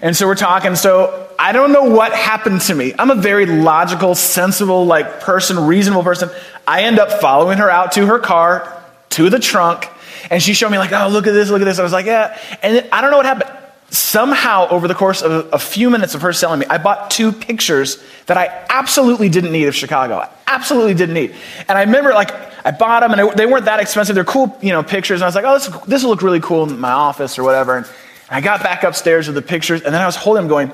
And 0.00 0.16
so 0.16 0.26
we're 0.26 0.34
talking. 0.34 0.76
So 0.76 1.28
I 1.38 1.52
don't 1.52 1.72
know 1.72 1.84
what 1.84 2.12
happened 2.12 2.62
to 2.62 2.74
me. 2.74 2.94
I'm 2.98 3.10
a 3.10 3.14
very 3.16 3.44
logical, 3.44 4.14
sensible, 4.14 4.86
like 4.86 5.20
person, 5.20 5.66
reasonable 5.66 6.04
person. 6.04 6.30
I 6.66 6.84
end 6.84 6.98
up 6.98 7.20
following 7.20 7.58
her 7.58 7.70
out 7.70 7.92
to 7.92 8.06
her 8.06 8.18
car, 8.18 8.82
to 9.10 9.28
the 9.28 9.38
trunk. 9.38 9.88
And 10.30 10.42
she 10.42 10.54
showed 10.54 10.70
me 10.70 10.78
like, 10.78 10.92
oh, 10.92 11.08
look 11.08 11.26
at 11.26 11.32
this, 11.32 11.50
look 11.50 11.60
at 11.60 11.66
this. 11.66 11.78
I 11.78 11.82
was 11.82 11.92
like, 11.92 12.06
yeah. 12.06 12.38
And 12.62 12.88
I 12.92 13.02
don't 13.02 13.10
know 13.10 13.18
what 13.18 13.26
happened 13.26 13.57
somehow 13.90 14.68
over 14.68 14.86
the 14.86 14.94
course 14.94 15.22
of 15.22 15.48
a, 15.52 15.58
few 15.58 15.88
minutes 15.88 16.14
of 16.14 16.22
her 16.22 16.32
selling 16.32 16.60
me, 16.60 16.66
I 16.66 16.78
bought 16.78 17.10
two 17.10 17.32
pictures 17.32 18.02
that 18.26 18.36
I 18.36 18.66
absolutely 18.68 19.28
didn't 19.28 19.52
need 19.52 19.66
of 19.66 19.74
Chicago. 19.74 20.16
I 20.16 20.30
absolutely 20.46 20.94
didn't 20.94 21.14
need. 21.14 21.34
And 21.68 21.78
I 21.78 21.82
remember 21.82 22.10
like 22.10 22.30
I 22.66 22.70
bought 22.70 23.00
them 23.00 23.18
and 23.18 23.32
they 23.38 23.46
weren't 23.46 23.64
that 23.64 23.80
expensive. 23.80 24.14
They're 24.14 24.24
cool, 24.24 24.56
you 24.60 24.72
know, 24.72 24.82
pictures. 24.82 25.20
And 25.20 25.24
I 25.24 25.28
was 25.28 25.34
like, 25.34 25.44
oh, 25.46 25.54
this, 25.54 25.86
this 25.86 26.02
will 26.02 26.10
look 26.10 26.22
really 26.22 26.40
cool 26.40 26.68
in 26.68 26.78
my 26.78 26.90
office 26.90 27.38
or 27.38 27.44
whatever. 27.44 27.78
And 27.78 27.86
I 28.28 28.42
got 28.42 28.62
back 28.62 28.82
upstairs 28.82 29.26
with 29.26 29.36
the 29.36 29.42
pictures 29.42 29.82
and 29.82 29.94
then 29.94 30.02
I 30.02 30.06
was 30.06 30.16
holding 30.16 30.42
them 30.42 30.48
going, 30.48 30.70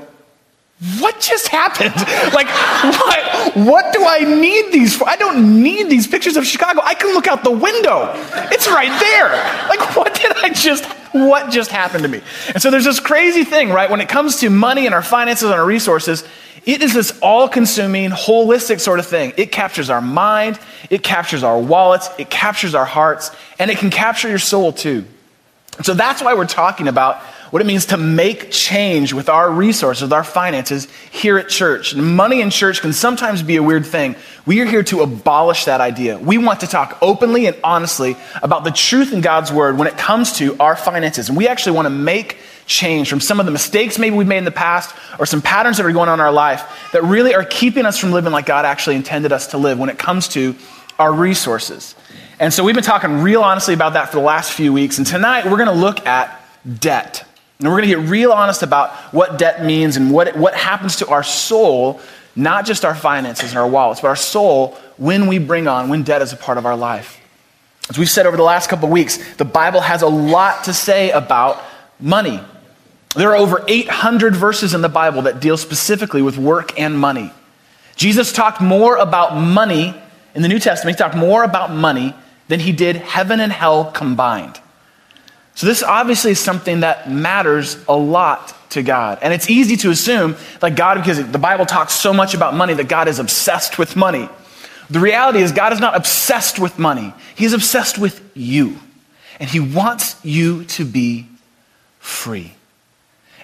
what 0.98 1.20
just 1.20 1.48
happened? 1.48 1.94
like, 2.34 2.48
what, 2.48 3.56
what 3.56 3.92
do 3.94 4.04
I 4.04 4.20
need 4.20 4.72
these 4.72 4.96
for? 4.96 5.08
I 5.08 5.16
don't 5.16 5.62
need 5.62 5.88
these 5.88 6.06
pictures 6.06 6.36
of 6.36 6.44
Chicago. 6.44 6.80
I 6.82 6.94
can 6.94 7.14
look 7.14 7.28
out 7.28 7.44
the 7.44 7.50
window. 7.50 8.10
It's 8.50 8.66
right 8.66 8.98
there. 9.00 9.68
Like, 9.68 9.96
what 9.96 10.14
did 10.14 10.32
I 10.36 10.50
just, 10.50 10.84
what 11.14 11.52
just 11.52 11.70
happened 11.70 12.02
to 12.02 12.08
me? 12.08 12.20
And 12.48 12.60
so 12.60 12.72
there's 12.72 12.84
this 12.84 12.98
crazy 12.98 13.44
thing, 13.44 13.70
right? 13.70 13.88
When 13.88 14.00
it 14.00 14.08
comes 14.08 14.40
to 14.40 14.50
money 14.50 14.86
and 14.86 14.94
our 14.94 15.02
finances 15.02 15.44
and 15.44 15.54
our 15.54 15.64
resources, 15.64 16.24
it 16.66 16.82
is 16.82 16.92
this 16.92 17.16
all 17.20 17.48
consuming, 17.48 18.10
holistic 18.10 18.80
sort 18.80 18.98
of 18.98 19.06
thing. 19.06 19.32
It 19.36 19.52
captures 19.52 19.90
our 19.90 20.00
mind, 20.00 20.58
it 20.90 21.04
captures 21.04 21.44
our 21.44 21.58
wallets, 21.58 22.08
it 22.18 22.30
captures 22.30 22.74
our 22.74 22.84
hearts, 22.84 23.30
and 23.60 23.70
it 23.70 23.78
can 23.78 23.90
capture 23.90 24.28
your 24.28 24.40
soul 24.40 24.72
too. 24.72 25.04
So 25.82 25.94
that's 25.94 26.20
why 26.20 26.34
we're 26.34 26.46
talking 26.46 26.88
about 26.88 27.22
what 27.54 27.60
it 27.60 27.66
means 27.66 27.86
to 27.86 27.96
make 27.96 28.50
change 28.50 29.12
with 29.12 29.28
our 29.28 29.48
resources, 29.48 30.02
with 30.02 30.12
our 30.12 30.24
finances 30.24 30.88
here 31.12 31.38
at 31.38 31.48
church. 31.48 31.92
And 31.92 32.16
money 32.16 32.40
in 32.40 32.50
church 32.50 32.80
can 32.80 32.92
sometimes 32.92 33.44
be 33.44 33.54
a 33.54 33.62
weird 33.62 33.86
thing. 33.86 34.16
We 34.44 34.60
are 34.60 34.64
here 34.64 34.82
to 34.82 35.02
abolish 35.02 35.66
that 35.66 35.80
idea. 35.80 36.18
We 36.18 36.36
want 36.36 36.58
to 36.62 36.66
talk 36.66 36.98
openly 37.00 37.46
and 37.46 37.56
honestly 37.62 38.16
about 38.42 38.64
the 38.64 38.72
truth 38.72 39.12
in 39.12 39.20
God's 39.20 39.52
word 39.52 39.78
when 39.78 39.86
it 39.86 39.96
comes 39.96 40.32
to 40.38 40.56
our 40.58 40.74
finances. 40.74 41.28
And 41.28 41.38
we 41.38 41.46
actually 41.46 41.76
want 41.76 41.86
to 41.86 41.90
make 41.90 42.38
change 42.66 43.08
from 43.08 43.20
some 43.20 43.38
of 43.38 43.46
the 43.46 43.52
mistakes 43.52 44.00
maybe 44.00 44.16
we've 44.16 44.26
made 44.26 44.38
in 44.38 44.44
the 44.44 44.50
past 44.50 44.92
or 45.20 45.24
some 45.24 45.40
patterns 45.40 45.76
that 45.76 45.86
are 45.86 45.92
going 45.92 46.08
on 46.08 46.18
in 46.18 46.20
our 46.24 46.32
life 46.32 46.90
that 46.92 47.04
really 47.04 47.36
are 47.36 47.44
keeping 47.44 47.86
us 47.86 47.96
from 47.96 48.10
living 48.10 48.32
like 48.32 48.46
God 48.46 48.64
actually 48.64 48.96
intended 48.96 49.30
us 49.30 49.46
to 49.52 49.58
live 49.58 49.78
when 49.78 49.90
it 49.90 49.98
comes 50.00 50.26
to 50.30 50.56
our 50.98 51.12
resources. 51.12 51.94
And 52.40 52.52
so 52.52 52.64
we've 52.64 52.74
been 52.74 52.82
talking 52.82 53.22
real 53.22 53.42
honestly 53.42 53.74
about 53.74 53.92
that 53.92 54.08
for 54.08 54.16
the 54.16 54.24
last 54.24 54.50
few 54.50 54.72
weeks. 54.72 54.98
And 54.98 55.06
tonight 55.06 55.44
we're 55.44 55.56
going 55.56 55.68
to 55.68 55.72
look 55.72 56.04
at 56.04 56.44
debt. 56.80 57.24
And 57.64 57.72
we're 57.72 57.78
going 57.78 57.88
to 57.88 57.96
get 57.96 58.10
real 58.10 58.30
honest 58.30 58.62
about 58.62 58.90
what 59.14 59.38
debt 59.38 59.64
means 59.64 59.96
and 59.96 60.10
what, 60.10 60.36
what 60.36 60.54
happens 60.54 60.96
to 60.96 61.08
our 61.08 61.22
soul, 61.22 61.98
not 62.36 62.66
just 62.66 62.84
our 62.84 62.94
finances 62.94 63.52
and 63.52 63.58
our 63.58 63.66
wallets, 63.66 64.02
but 64.02 64.08
our 64.08 64.16
soul 64.16 64.76
when 64.98 65.28
we 65.28 65.38
bring 65.38 65.66
on, 65.66 65.88
when 65.88 66.02
debt 66.02 66.20
is 66.20 66.34
a 66.34 66.36
part 66.36 66.58
of 66.58 66.66
our 66.66 66.76
life. 66.76 67.18
As 67.88 67.96
we've 67.96 68.10
said 68.10 68.26
over 68.26 68.36
the 68.36 68.42
last 68.42 68.68
couple 68.68 68.90
weeks, 68.90 69.16
the 69.36 69.46
Bible 69.46 69.80
has 69.80 70.02
a 70.02 70.06
lot 70.06 70.64
to 70.64 70.74
say 70.74 71.10
about 71.10 71.58
money. 71.98 72.38
There 73.16 73.30
are 73.30 73.36
over 73.36 73.64
800 73.66 74.36
verses 74.36 74.74
in 74.74 74.82
the 74.82 74.90
Bible 74.90 75.22
that 75.22 75.40
deal 75.40 75.56
specifically 75.56 76.20
with 76.20 76.36
work 76.36 76.78
and 76.78 76.98
money. 76.98 77.32
Jesus 77.96 78.30
talked 78.30 78.60
more 78.60 78.98
about 78.98 79.38
money 79.38 79.94
in 80.34 80.42
the 80.42 80.48
New 80.48 80.58
Testament, 80.58 80.98
he 80.98 81.02
talked 81.02 81.16
more 81.16 81.44
about 81.44 81.72
money 81.72 82.14
than 82.48 82.60
he 82.60 82.72
did 82.72 82.96
heaven 82.96 83.40
and 83.40 83.50
hell 83.50 83.90
combined. 83.90 84.60
So, 85.54 85.66
this 85.66 85.82
obviously 85.82 86.32
is 86.32 86.40
something 86.40 86.80
that 86.80 87.10
matters 87.10 87.76
a 87.88 87.96
lot 87.96 88.54
to 88.70 88.82
God. 88.82 89.18
And 89.22 89.32
it's 89.32 89.48
easy 89.48 89.76
to 89.78 89.90
assume 89.90 90.36
that 90.60 90.74
God, 90.74 90.96
because 90.96 91.24
the 91.30 91.38
Bible 91.38 91.64
talks 91.64 91.94
so 91.94 92.12
much 92.12 92.34
about 92.34 92.54
money, 92.54 92.74
that 92.74 92.88
God 92.88 93.08
is 93.08 93.18
obsessed 93.18 93.78
with 93.78 93.94
money. 93.94 94.28
The 94.90 95.00
reality 95.00 95.40
is, 95.40 95.52
God 95.52 95.72
is 95.72 95.80
not 95.80 95.96
obsessed 95.96 96.58
with 96.58 96.78
money, 96.78 97.14
He's 97.34 97.52
obsessed 97.52 97.98
with 97.98 98.20
you. 98.34 98.78
And 99.40 99.48
He 99.48 99.60
wants 99.60 100.22
you 100.24 100.64
to 100.64 100.84
be 100.84 101.28
free. 101.98 102.54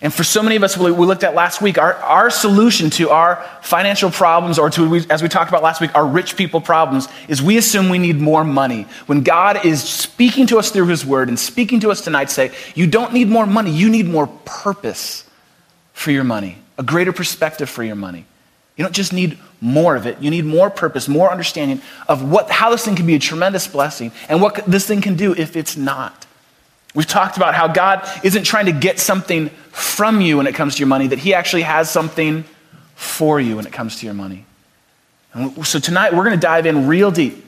And 0.02 0.14
for 0.14 0.25
so 0.25 0.43
many 0.43 0.56
of 0.56 0.62
us, 0.62 0.79
we 0.79 0.91
looked 0.91 1.25
at 1.25 1.35
last 1.35 1.61
week, 1.61 1.76
our, 1.76 1.94
our 1.97 2.31
solution 2.31 2.88
to 2.91 3.11
our 3.11 3.47
financial 3.61 4.11
problems, 4.11 4.58
or 4.58 4.70
to, 4.70 4.97
as 5.11 5.23
we 5.23 5.29
talked 5.29 5.50
about 5.50 5.62
last 5.62 5.79
week, 5.79 5.94
our 5.94 6.06
rich 6.06 6.38
people 6.38 6.62
problems, 6.62 7.06
is 7.29 7.43
we 7.43 7.58
assume 7.58 7.91
we 7.91 7.98
need 7.98 8.17
more 8.17 8.43
money. 8.43 8.86
When 9.05 9.22
God 9.22 9.67
is 9.67 9.82
speaking 9.82 10.46
to 10.46 10.58
us 10.58 10.70
through 10.70 10.86
His 10.86 11.05
Word 11.05 11.29
and 11.29 11.39
speaking 11.39 11.81
to 11.81 11.91
us 11.91 12.01
tonight, 12.01 12.31
say, 12.31 12.51
you 12.75 12.86
don't 12.86 13.13
need 13.13 13.29
more 13.29 13.44
money, 13.44 13.70
you 13.72 13.91
need 13.91 14.06
more 14.06 14.27
purpose 14.46 15.25
for 15.93 16.10
your 16.10 16.25
money, 16.25 16.56
a 16.79 16.82
greater 16.82 17.13
perspective 17.13 17.69
for 17.69 17.84
your 17.84 17.96
money. 17.96 18.25
You 18.79 18.84
don't 18.84 18.94
just 18.94 19.13
need 19.13 19.39
more 19.60 19.96
of 19.96 20.06
it, 20.06 20.19
you 20.22 20.31
need 20.31 20.46
more 20.46 20.70
purpose, 20.70 21.08
more 21.08 21.31
understanding 21.31 21.82
of 22.08 22.27
what, 22.27 22.51
how 22.51 22.70
this 22.70 22.86
thing 22.86 22.96
can 22.96 23.06
be 23.06 23.17
a 23.17 23.19
tremendous 23.19 23.69
blessing 23.69 24.13
and 24.31 24.41
what 24.41 24.65
this 24.65 24.86
thing 24.86 25.03
can 25.03 25.17
do 25.17 25.34
if 25.34 25.56
it's 25.56 25.77
not. 25.77 26.27
We've 26.94 27.06
talked 27.06 27.37
about 27.37 27.55
how 27.55 27.69
God 27.69 28.09
isn't 28.25 28.44
trying 28.44 28.67
to 28.67 28.73
get 28.73 28.99
something 28.99 29.49
from 29.70 30.20
you 30.20 30.37
when 30.37 30.47
it 30.47 30.55
comes 30.55 30.75
to 30.75 30.81
your 30.81 30.89
money, 30.89 31.06
that 31.09 31.19
He 31.19 31.35
actually 31.35 31.63
has 31.63 31.91
something 31.91 32.44
for 32.94 33.41
you 33.41 33.56
when 33.56 33.67
it 33.67 33.73
comes 33.73 33.97
to 34.01 34.06
your 34.06 34.15
money. 34.15 34.44
And 35.32 35.65
so 35.65 35.79
tonight 35.79 36.13
we're 36.13 36.25
going 36.25 36.39
to 36.39 36.41
dive 36.41 36.67
in 36.67 36.89
real 36.89 37.11
deep. 37.11 37.44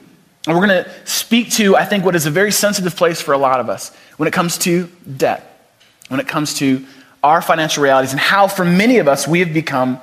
And 0.47 0.57
we're 0.57 0.65
going 0.67 0.83
to 0.83 0.91
speak 1.05 1.51
to, 1.51 1.75
I 1.75 1.85
think, 1.85 2.03
what 2.03 2.15
is 2.15 2.25
a 2.25 2.31
very 2.31 2.51
sensitive 2.51 2.95
place 2.95 3.21
for 3.21 3.33
a 3.33 3.37
lot 3.37 3.59
of 3.59 3.69
us 3.69 3.95
when 4.17 4.27
it 4.27 4.33
comes 4.33 4.57
to 4.59 4.89
debt, 5.17 5.69
when 6.09 6.19
it 6.19 6.27
comes 6.27 6.55
to 6.55 6.85
our 7.23 7.41
financial 7.41 7.83
realities, 7.83 8.11
and 8.11 8.19
how 8.19 8.47
for 8.47 8.65
many 8.65 8.97
of 8.97 9.07
us 9.07 9.27
we 9.27 9.39
have 9.39 9.53
become 9.53 9.99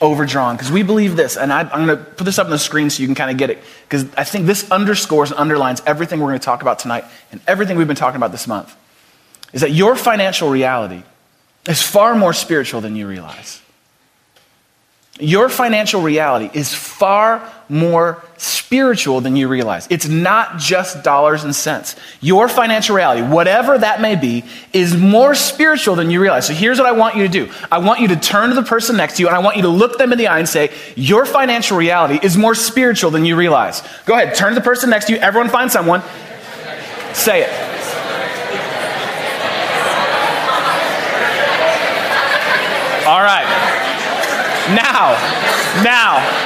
overdrawn. 0.00 0.56
Because 0.56 0.70
we 0.70 0.82
believe 0.82 1.16
this, 1.16 1.36
and 1.36 1.52
I, 1.52 1.62
am 1.62 1.86
going 1.86 1.88
to 1.88 1.96
put 1.96 2.24
this 2.24 2.38
up 2.38 2.46
on 2.46 2.50
the 2.50 2.58
screen 2.58 2.90
so 2.90 3.00
you 3.00 3.06
can 3.06 3.14
kind 3.14 3.30
of 3.30 3.36
get 3.36 3.50
it. 3.50 3.62
Because 3.84 4.06
I 4.16 4.24
think 4.24 4.46
this 4.46 4.70
underscores 4.70 5.30
and 5.30 5.40
underlines 5.40 5.82
everything 5.86 6.20
we're 6.20 6.28
going 6.28 6.40
to 6.40 6.44
talk 6.44 6.62
about 6.62 6.78
tonight 6.78 7.04
and 7.32 7.40
everything 7.46 7.76
we've 7.76 7.86
been 7.86 7.96
talking 7.96 8.16
about 8.16 8.32
this 8.32 8.46
month. 8.46 8.74
Is 9.52 9.60
that 9.60 9.70
your 9.70 9.96
financial 9.96 10.50
reality 10.50 11.02
is 11.68 11.80
far 11.80 12.14
more 12.14 12.32
spiritual 12.32 12.80
than 12.80 12.96
you 12.96 13.06
realize. 13.06 13.62
Your 15.20 15.48
financial 15.48 16.02
reality 16.02 16.50
is 16.52 16.74
far 16.74 17.40
more 17.68 18.22
spiritual 18.36 19.20
than 19.20 19.36
you 19.36 19.48
realize. 19.48 19.86
It's 19.90 20.06
not 20.06 20.58
just 20.58 21.02
dollars 21.02 21.44
and 21.44 21.54
cents. 21.54 21.96
Your 22.20 22.48
financial 22.48 22.96
reality, 22.96 23.22
whatever 23.22 23.78
that 23.78 24.00
may 24.00 24.16
be, 24.16 24.44
is 24.72 24.96
more 24.96 25.34
spiritual 25.34 25.94
than 25.94 26.10
you 26.10 26.20
realize. 26.20 26.46
So 26.46 26.52
here's 26.52 26.78
what 26.78 26.86
I 26.86 26.92
want 26.92 27.16
you 27.16 27.22
to 27.22 27.28
do 27.28 27.52
I 27.70 27.78
want 27.78 28.00
you 28.00 28.08
to 28.08 28.16
turn 28.16 28.50
to 28.50 28.54
the 28.54 28.62
person 28.62 28.96
next 28.96 29.16
to 29.16 29.22
you 29.22 29.28
and 29.28 29.36
I 29.36 29.40
want 29.40 29.56
you 29.56 29.62
to 29.62 29.68
look 29.68 29.98
them 29.98 30.12
in 30.12 30.18
the 30.18 30.28
eye 30.28 30.38
and 30.38 30.48
say, 30.48 30.72
Your 30.96 31.24
financial 31.26 31.76
reality 31.76 32.18
is 32.22 32.36
more 32.36 32.54
spiritual 32.54 33.10
than 33.10 33.24
you 33.24 33.36
realize. 33.36 33.82
Go 34.06 34.14
ahead, 34.14 34.34
turn 34.34 34.50
to 34.50 34.54
the 34.54 34.64
person 34.64 34.90
next 34.90 35.06
to 35.06 35.12
you. 35.12 35.18
Everyone 35.18 35.48
find 35.50 35.70
someone. 35.70 36.02
Say 37.12 37.42
it. 37.42 37.50
All 43.06 43.22
right. 43.22 43.44
Now, 44.74 45.12
now, 45.84 46.43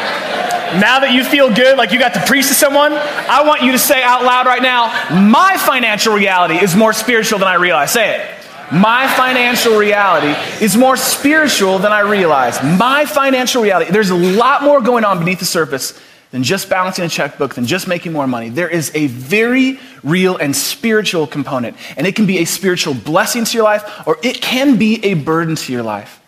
now 0.81 1.01
that 1.01 1.13
you 1.13 1.25
feel 1.25 1.53
good, 1.55 1.79
like 1.79 1.93
you 1.93 1.99
got 1.99 2.15
to 2.15 2.25
preach 2.27 2.49
to 2.49 2.55
someone, 2.55 2.93
I 2.93 3.43
want 3.47 3.63
you 3.63 3.73
to 3.73 3.79
say 3.79 4.03
out 4.03 4.25
loud 4.25 4.47
right 4.47 4.63
now, 4.63 4.89
my 5.29 5.57
financial 5.57 6.15
reality 6.15 6.57
is 6.57 6.77
more 6.77 6.93
spiritual 6.93 7.39
than 7.39 7.49
I 7.49 7.55
realize. 7.55 7.93
Say 7.93 8.17
it. 8.17 8.35
My 8.73 9.09
financial 9.09 9.79
reality 9.79 10.35
is 10.63 10.77
more 10.77 10.97
spiritual 10.97 11.79
than 11.79 11.91
I 11.91 12.01
realize. 12.01 12.63
My 12.63 13.07
financial 13.07 13.63
reality, 13.63 13.91
there's 13.91 14.11
a 14.11 14.15
lot 14.15 14.63
more 14.63 14.83
going 14.83 15.05
on 15.05 15.19
beneath 15.19 15.39
the 15.39 15.47
surface 15.47 15.99
than 16.33 16.43
just 16.43 16.69
balancing 16.69 17.05
a 17.07 17.09
checkbook, 17.09 17.55
than 17.55 17.65
just 17.65 17.89
making 17.89 18.13
more 18.13 18.27
money. 18.27 18.51
There 18.51 18.69
is 18.69 18.93
a 18.95 19.07
very 19.07 19.81
real 20.03 20.37
and 20.37 20.55
spiritual 20.55 21.27
component. 21.27 21.79
And 21.97 22.07
it 22.07 22.15
can 22.15 22.27
be 22.27 22.39
a 22.39 22.45
spiritual 22.45 22.93
blessing 22.93 23.45
to 23.47 23.55
your 23.57 23.65
life, 23.65 24.07
or 24.07 24.19
it 24.23 24.43
can 24.43 24.77
be 24.77 25.03
a 25.03 25.15
burden 25.15 25.57
to 25.57 25.73
your 25.73 25.83
life. 25.83 26.21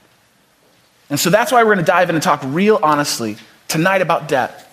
And 1.10 1.20
so 1.20 1.28
that's 1.28 1.52
why 1.52 1.62
we're 1.62 1.74
going 1.74 1.84
to 1.84 1.90
dive 1.90 2.08
in 2.08 2.16
and 2.16 2.22
talk 2.22 2.40
real 2.44 2.78
honestly 2.82 3.36
tonight 3.70 4.02
about 4.02 4.28
debt. 4.28 4.66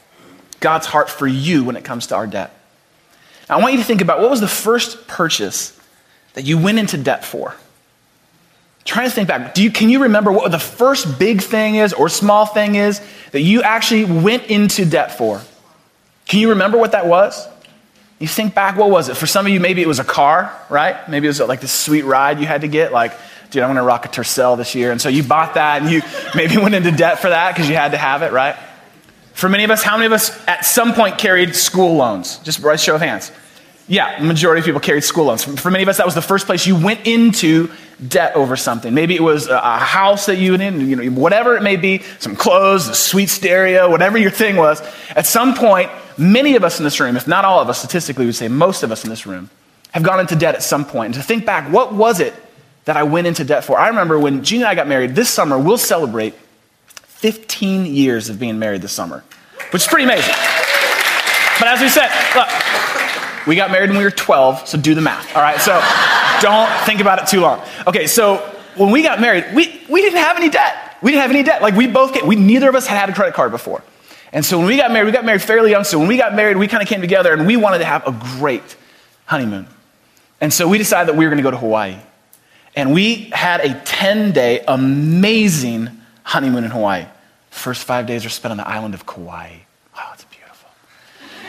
God's 0.59 0.87
heart 0.87 1.09
for 1.09 1.27
you 1.27 1.63
when 1.63 1.75
it 1.75 1.83
comes 1.83 2.07
to 2.07 2.15
our 2.15 2.27
debt. 2.27 2.51
Now, 3.47 3.59
I 3.59 3.61
want 3.61 3.73
you 3.73 3.79
to 3.79 3.85
think 3.85 4.01
about 4.01 4.19
what 4.19 4.29
was 4.29 4.41
the 4.41 4.47
first 4.47 5.07
purchase 5.07 5.79
that 6.33 6.43
you 6.43 6.57
went 6.57 6.79
into 6.79 6.97
debt 6.97 7.23
for? 7.23 7.55
Trying 8.83 9.09
to 9.09 9.15
think 9.15 9.27
back. 9.27 9.53
Do 9.53 9.63
you, 9.63 9.71
can 9.71 9.89
you 9.89 10.03
remember 10.03 10.31
what 10.31 10.49
the 10.51 10.59
first 10.59 11.19
big 11.19 11.41
thing 11.41 11.75
is 11.75 11.93
or 11.93 12.09
small 12.09 12.45
thing 12.45 12.75
is 12.75 13.01
that 13.31 13.41
you 13.41 13.61
actually 13.61 14.05
went 14.05 14.45
into 14.45 14.85
debt 14.85 15.17
for? 15.17 15.41
Can 16.27 16.39
you 16.39 16.49
remember 16.49 16.77
what 16.77 16.93
that 16.93 17.05
was? 17.05 17.47
You 18.19 18.27
think 18.27 18.55
back, 18.55 18.77
what 18.77 18.89
was 18.89 19.09
it? 19.09 19.17
For 19.17 19.27
some 19.27 19.45
of 19.45 19.51
you, 19.51 19.59
maybe 19.59 19.81
it 19.81 19.87
was 19.87 19.99
a 19.99 20.03
car, 20.03 20.57
right? 20.69 21.07
Maybe 21.07 21.27
it 21.27 21.29
was 21.29 21.39
like 21.39 21.61
this 21.61 21.71
sweet 21.71 22.03
ride 22.03 22.39
you 22.39 22.47
had 22.47 22.61
to 22.61 22.67
get, 22.67 22.91
like, 22.91 23.13
dude, 23.51 23.61
I'm 23.61 23.69
gonna 23.69 23.83
rock 23.83 24.05
a 24.05 24.09
Tercel 24.09 24.57
this 24.57 24.73
year. 24.73 24.91
And 24.91 25.01
so 25.01 25.09
you 25.09 25.23
bought 25.23 25.53
that 25.53 25.81
and 25.81 25.91
you 25.91 26.01
maybe 26.35 26.57
went 26.57 26.73
into 26.73 26.91
debt 26.91 27.19
for 27.19 27.29
that 27.29 27.53
because 27.53 27.69
you 27.69 27.75
had 27.75 27.91
to 27.91 27.97
have 27.97 28.23
it, 28.23 28.31
right? 28.31 28.55
For 29.37 29.49
many 29.49 29.63
of 29.63 29.69
us, 29.69 29.83
how 29.83 29.97
many 29.97 30.07
of 30.07 30.13
us 30.13 30.31
at 30.47 30.65
some 30.65 30.95
point 30.95 31.19
carried 31.19 31.55
school 31.55 31.95
loans? 31.95 32.39
Just 32.39 32.63
by 32.63 32.75
show 32.75 32.95
of 32.95 33.01
hands. 33.01 33.31
Yeah, 33.87 34.19
the 34.19 34.25
majority 34.25 34.61
of 34.61 34.65
people 34.65 34.81
carried 34.81 35.03
school 35.03 35.25
loans. 35.25 35.43
For 35.43 35.69
many 35.69 35.83
of 35.83 35.89
us, 35.89 35.97
that 35.97 36.07
was 36.07 36.15
the 36.15 36.23
first 36.23 36.47
place 36.47 36.65
you 36.65 36.75
went 36.75 37.05
into 37.05 37.69
debt 38.07 38.35
over 38.35 38.55
something. 38.55 38.95
Maybe 38.95 39.15
it 39.15 39.21
was 39.21 39.45
a 39.45 39.77
house 39.77 40.25
that 40.25 40.37
you 40.37 40.53
went 40.53 40.63
in, 40.63 40.89
you 40.89 40.95
know, 40.95 41.21
whatever 41.21 41.55
it 41.55 41.61
may 41.61 41.75
be, 41.75 42.01
some 42.17 42.35
clothes, 42.35 42.87
a 42.87 42.95
sweet 42.95 43.29
stereo, 43.29 43.91
whatever 43.91 44.17
your 44.17 44.31
thing 44.31 44.55
was. 44.55 44.81
At 45.11 45.27
some 45.27 45.53
point, 45.53 45.91
many 46.17 46.55
of 46.55 46.63
us 46.63 46.79
in 46.79 46.83
this 46.83 46.99
room, 46.99 47.15
if 47.15 47.27
not 47.27 47.45
all 47.45 47.59
of 47.59 47.69
us, 47.69 47.77
statistically, 47.77 48.25
would 48.25 48.33
say 48.33 48.47
most 48.47 48.81
of 48.81 48.91
us 48.91 49.03
in 49.03 49.11
this 49.11 49.27
room, 49.27 49.51
have 49.91 50.01
gone 50.01 50.19
into 50.19 50.35
debt 50.35 50.55
at 50.55 50.63
some 50.63 50.83
point. 50.83 51.13
And 51.13 51.21
to 51.21 51.21
think 51.21 51.45
back, 51.45 51.71
what 51.71 51.93
was 51.93 52.19
it 52.19 52.33
that 52.85 52.97
I 52.97 53.03
went 53.03 53.27
into 53.27 53.43
debt 53.43 53.63
for? 53.63 53.77
I 53.77 53.89
remember 53.89 54.17
when 54.17 54.43
Jeanne 54.43 54.61
and 54.61 54.67
I 54.67 54.73
got 54.73 54.87
married, 54.87 55.13
this 55.13 55.29
summer, 55.29 55.59
we'll 55.59 55.77
celebrate 55.77 56.33
15 57.17 57.85
years 57.87 58.29
of 58.29 58.39
being 58.39 58.59
married 58.59 58.81
this 58.81 58.91
summer, 58.91 59.23
which 59.71 59.81
is 59.81 59.87
pretty 59.87 60.05
amazing. 60.05 60.33
But 61.59 61.67
as 61.69 61.81
we 61.81 61.89
said, 61.89 62.11
look, 62.35 62.47
we 63.47 63.55
got 63.55 63.71
married 63.71 63.89
when 63.89 63.97
we 63.97 64.03
were 64.03 64.11
12, 64.11 64.67
so 64.67 64.77
do 64.77 64.93
the 64.93 65.01
math, 65.01 65.35
all 65.35 65.41
right? 65.41 65.59
So 65.59 65.81
don't 66.41 66.69
think 66.85 67.01
about 67.01 67.19
it 67.19 67.27
too 67.27 67.41
long. 67.41 67.63
Okay, 67.87 68.05
so 68.05 68.37
when 68.75 68.91
we 68.91 69.01
got 69.01 69.19
married, 69.19 69.45
we, 69.55 69.81
we 69.89 70.01
didn't 70.01 70.19
have 70.19 70.37
any 70.37 70.49
debt. 70.49 70.97
We 71.01 71.11
didn't 71.11 71.23
have 71.23 71.31
any 71.31 71.41
debt. 71.41 71.63
Like 71.63 71.73
we 71.73 71.87
both, 71.87 72.13
get, 72.13 72.25
we, 72.25 72.35
neither 72.35 72.69
of 72.69 72.75
us 72.75 72.85
had 72.85 72.97
had 72.99 73.09
a 73.09 73.13
credit 73.13 73.33
card 73.33 73.51
before. 73.51 73.81
And 74.31 74.45
so 74.45 74.59
when 74.59 74.67
we 74.67 74.77
got 74.77 74.91
married, 74.91 75.05
we 75.05 75.11
got 75.11 75.25
married 75.25 75.41
fairly 75.41 75.71
young. 75.71 75.85
So 75.85 75.97
when 75.97 76.07
we 76.07 76.17
got 76.17 76.35
married, 76.35 76.57
we 76.57 76.67
kind 76.67 76.83
of 76.83 76.89
came 76.89 77.01
together 77.01 77.33
and 77.33 77.47
we 77.47 77.57
wanted 77.57 77.79
to 77.79 77.85
have 77.85 78.05
a 78.05 78.11
great 78.11 78.75
honeymoon. 79.25 79.67
And 80.39 80.53
so 80.53 80.67
we 80.67 80.77
decided 80.77 81.07
that 81.07 81.17
we 81.17 81.25
were 81.25 81.31
going 81.31 81.37
to 81.37 81.43
go 81.43 81.51
to 81.51 81.57
Hawaii. 81.57 81.97
And 82.75 82.93
we 82.93 83.31
had 83.31 83.61
a 83.61 83.81
10 83.85 84.33
day 84.33 84.63
amazing 84.67 85.89
honeymoon 86.27 86.65
in 86.65 86.71
Hawaii. 86.71 87.05
First 87.49 87.85
five 87.85 88.05
days 88.05 88.25
were 88.25 88.29
spent 88.29 88.51
on 88.51 88.57
the 88.57 88.67
island 88.67 88.93
of 88.93 89.05
Kauai. 89.05 89.59
Wow, 89.95 90.11
it's 90.13 90.25
beautiful. 90.25 90.69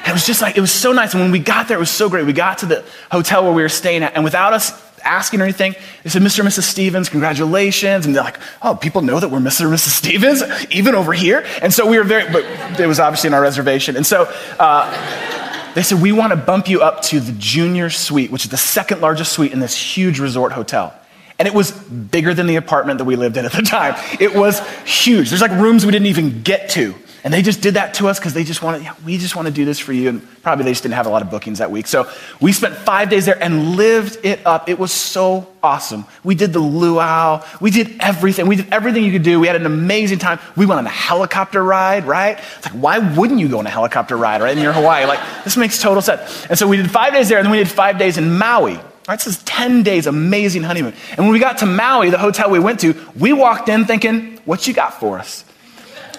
It 0.07 0.13
was 0.13 0.25
just 0.25 0.41
like, 0.41 0.57
it 0.57 0.61
was 0.61 0.71
so 0.71 0.93
nice. 0.93 1.15
And 1.15 1.21
when 1.21 1.33
we 1.33 1.41
got 1.41 1.67
there, 1.67 1.77
it 1.77 1.81
was 1.81 1.91
so 1.91 2.09
great. 2.09 2.25
We 2.27 2.33
got 2.33 2.59
to 2.59 2.67
the 2.67 2.85
hotel 3.11 3.43
where 3.43 3.53
we 3.53 3.63
were 3.63 3.69
staying 3.69 4.05
at, 4.05 4.15
and 4.15 4.23
without 4.23 4.53
us 4.53 4.71
asking 5.05 5.41
or 5.41 5.45
anything, 5.45 5.75
they 6.05 6.11
said, 6.11 6.23
Mr. 6.23 6.41
and 6.41 6.49
Mrs. 6.49 6.63
Stevens, 6.63 7.09
congratulations. 7.09 8.07
And 8.07 8.15
they're 8.15 8.23
like, 8.23 8.39
oh, 8.63 8.77
people 8.77 9.03
know 9.03 9.19
that 9.19 9.29
we're 9.29 9.41
Mr. 9.41 9.63
and 9.63 9.75
Mrs. 9.75 9.89
Stevens, 9.89 10.45
even 10.71 10.95
over 10.95 11.13
here. 11.13 11.45
And 11.61 11.75
so 11.75 11.85
we 11.85 11.99
were 11.99 12.05
very, 12.05 12.31
but 12.31 12.45
it 12.79 12.87
was 12.87 13.01
obviously 13.01 13.29
in 13.29 13.35
our 13.35 13.43
reservation. 13.43 13.97
And 13.97 14.07
so, 14.07 14.33
uh, 14.61 15.75
they 15.75 15.83
said, 15.83 16.01
We 16.01 16.13
want 16.13 16.33
to 16.33 16.37
bump 16.37 16.69
you 16.69 16.83
up 16.83 17.03
to 17.03 17.21
the 17.21 17.33
junior 17.33 17.91
suite, 17.91 18.31
which 18.33 18.45
is 18.45 18.51
the 18.51 18.57
second 18.57 19.01
largest 19.01 19.33
suite 19.33 19.53
in 19.53 19.61
this 19.61 19.77
huge 19.77 20.19
resort 20.19 20.53
hotel. 20.53 20.95
And 21.39 21.47
it 21.47 21.55
was 21.55 21.71
bigger 21.71 22.35
than 22.35 22.47
the 22.47 22.57
apartment 22.57 22.99
that 22.99 23.05
we 23.05 23.15
lived 23.15 23.37
in 23.37 23.45
at 23.45 23.53
the 23.53 23.63
time. 23.63 23.95
It 24.19 24.35
was 24.35 24.61
huge. 24.85 25.29
There's 25.29 25.41
like 25.41 25.53
rooms 25.53 25.87
we 25.87 25.93
didn't 25.93 26.07
even 26.07 26.43
get 26.43 26.71
to. 26.71 26.95
And 27.25 27.35
they 27.35 27.43
just 27.43 27.61
did 27.61 27.75
that 27.75 27.95
to 27.95 28.09
us 28.09 28.19
because 28.19 28.33
they 28.33 28.45
just 28.45 28.63
wanted, 28.63 28.83
yeah, 28.83 28.95
we 29.05 29.19
just 29.19 29.35
want 29.35 29.47
to 29.47 29.53
do 29.53 29.65
this 29.65 29.79
for 29.79 29.93
you. 29.93 30.09
And 30.09 30.43
probably 30.43 30.65
they 30.65 30.71
just 30.71 30.85
didn't 30.85 30.95
have 30.95 31.07
a 31.07 31.11
lot 31.11 31.21
of 31.21 31.31
bookings 31.31 31.59
that 31.59 31.71
week. 31.71 31.87
So 31.87 32.11
we 32.41 32.53
spent 32.53 32.75
five 32.75 33.11
days 33.11 33.27
there 33.27 33.41
and 33.43 33.77
lived 33.77 34.25
it 34.25 34.47
up. 34.47 34.69
It 34.69 34.79
was 34.79 34.93
so 34.93 35.49
awesome. 35.63 36.07
We 36.23 36.37
did 36.37 36.53
the 36.53 36.61
luau. 36.61 37.45
We 37.61 37.71
did 37.71 37.97
everything. 38.01 38.47
We 38.47 38.57
did 38.57 38.73
everything 38.73 39.05
you 39.05 39.13
could 39.13 39.25
do. 39.25 39.41
We 39.41 39.49
had 39.49 39.57
an 39.57 39.67
amazing 39.67 40.21
time. 40.21 40.39
We 40.57 40.65
went 40.65 40.79
on 40.79 40.87
a 40.87 40.91
helicopter 40.91 41.63
ride, 41.63 42.05
right? 42.05 42.39
It's 42.57 42.67
like, 42.67 42.81
why 42.81 42.99
wouldn't 42.99 43.41
you 43.41 43.49
go 43.49 43.59
on 43.59 43.67
a 43.67 43.71
helicopter 43.71 44.17
ride, 44.17 44.41
right? 44.41 44.57
In 44.57 44.63
your 44.63 44.73
Hawaii. 44.73 45.05
Like, 45.07 45.21
this 45.45 45.57
makes 45.57 45.83
total 45.83 46.03
sense. 46.03 46.47
And 46.47 46.59
so 46.59 46.69
we 46.69 46.77
did 46.77 46.91
five 46.91 47.13
days 47.13 47.29
there 47.29 47.39
and 47.39 47.45
then 47.45 47.53
we 47.53 47.59
did 47.59 47.69
five 47.69 47.99
days 47.99 48.17
in 48.17 48.39
Maui. 48.39 48.79
Right, 49.09 49.19
this 49.19 49.27
is 49.27 49.43
10 49.45 49.85
days, 49.85 50.07
amazing 50.07 50.65
honeymoon. 50.65 50.93
And 51.13 51.21
when 51.21 51.31
we 51.31 51.39
got 51.39 51.59
to 51.59 51.67
Maui, 51.67 52.11
the 52.11 52.19
hotel 52.19 52.51
we 52.51 52.59
went 52.59 52.81
to, 52.81 52.95
we 53.17 53.33
walked 53.33 53.71
in 53.71 53.87
thinking, 53.87 54.37
what 54.45 54.69
you 54.69 54.75
got 54.75 55.01
for 55.01 55.19
us? 55.19 55.47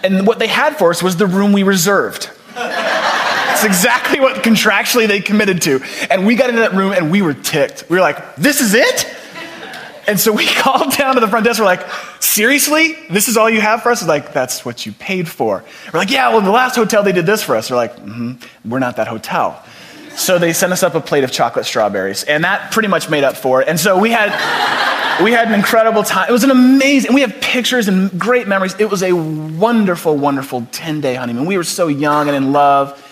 And 0.04 0.26
what 0.26 0.40
they 0.40 0.48
had 0.48 0.76
for 0.76 0.90
us 0.90 1.04
was 1.04 1.16
the 1.16 1.28
room 1.28 1.54
we 1.54 1.62
reserved. 1.62 2.32
It's 2.56 3.64
exactly 3.64 4.20
what 4.20 4.44
contractually 4.44 5.08
they 5.08 5.20
committed 5.20 5.62
to. 5.64 5.82
And 6.10 6.26
we 6.26 6.34
got 6.34 6.50
into 6.50 6.62
that 6.62 6.74
room 6.74 6.92
and 6.92 7.12
we 7.12 7.22
were 7.22 7.36
ticked. 7.36 7.88
We 7.90 7.98
were 7.98 8.02
like, 8.02 8.36
this 8.38 8.60
is 8.60 8.74
it? 8.74 9.06
And 10.08 10.20
so 10.20 10.32
we 10.32 10.48
called 10.56 10.94
down 10.94 11.14
to 11.14 11.22
the 11.22 11.28
front 11.28 11.46
desk. 11.46 11.60
We're 11.60 11.66
like, 11.66 11.88
seriously? 12.20 12.96
This 13.12 13.28
is 13.28 13.38
all 13.38 13.52
you 13.52 13.62
have 13.62 13.84
for 13.84 13.92
us? 13.92 14.02
We're 14.02 14.08
like, 14.08 14.34
that's 14.34 14.66
what 14.66 14.88
you 14.88 14.94
paid 14.94 15.30
for. 15.30 15.64
We're 15.94 16.00
like, 16.00 16.10
yeah, 16.10 16.30
well, 16.30 16.42
the 16.42 16.50
last 16.50 16.76
hotel 16.76 17.04
they 17.04 17.12
did 17.12 17.28
this 17.28 17.44
for 17.44 17.56
us. 17.56 17.70
We're 17.70 17.78
like, 17.78 17.98
mm-hmm, 17.98 18.68
we're 18.68 18.80
not 18.80 18.96
that 18.96 19.08
hotel. 19.08 19.64
So 20.16 20.38
they 20.40 20.54
sent 20.54 20.74
us 20.74 20.84
up 20.84 20.96
a 20.96 21.02
plate 21.02 21.24
of 21.24 21.32
chocolate 21.32 21.66
strawberries, 21.66 22.24
and 22.24 22.44
that 22.44 22.72
pretty 22.72 22.90
much 22.90 23.10
made 23.10 23.24
up 23.24 23.38
for 23.38 23.62
it. 23.62 23.68
And 23.68 23.80
so 23.80 23.98
we 23.98 24.12
had 24.12 24.30
we 25.24 25.32
had 25.32 25.48
an 25.48 25.54
incredible 25.54 26.04
time. 26.04 26.30
It 26.30 26.32
was 26.32 26.44
an 26.44 26.52
amazing. 26.52 27.14
We 27.14 27.22
have 27.22 27.42
pictures 27.42 27.88
and 27.88 28.18
great 28.20 28.48
memories. 28.48 28.76
It 28.80 28.90
was 28.90 29.04
a 29.04 29.12
wonderful, 29.12 30.16
wonderful 30.16 30.62
10-day 30.62 31.16
honeymoon. 31.16 31.46
We 31.46 31.58
were 31.58 31.64
so 31.64 31.88
young 31.88 32.28
and 32.28 32.38
in 32.38 32.52
love. 32.52 33.06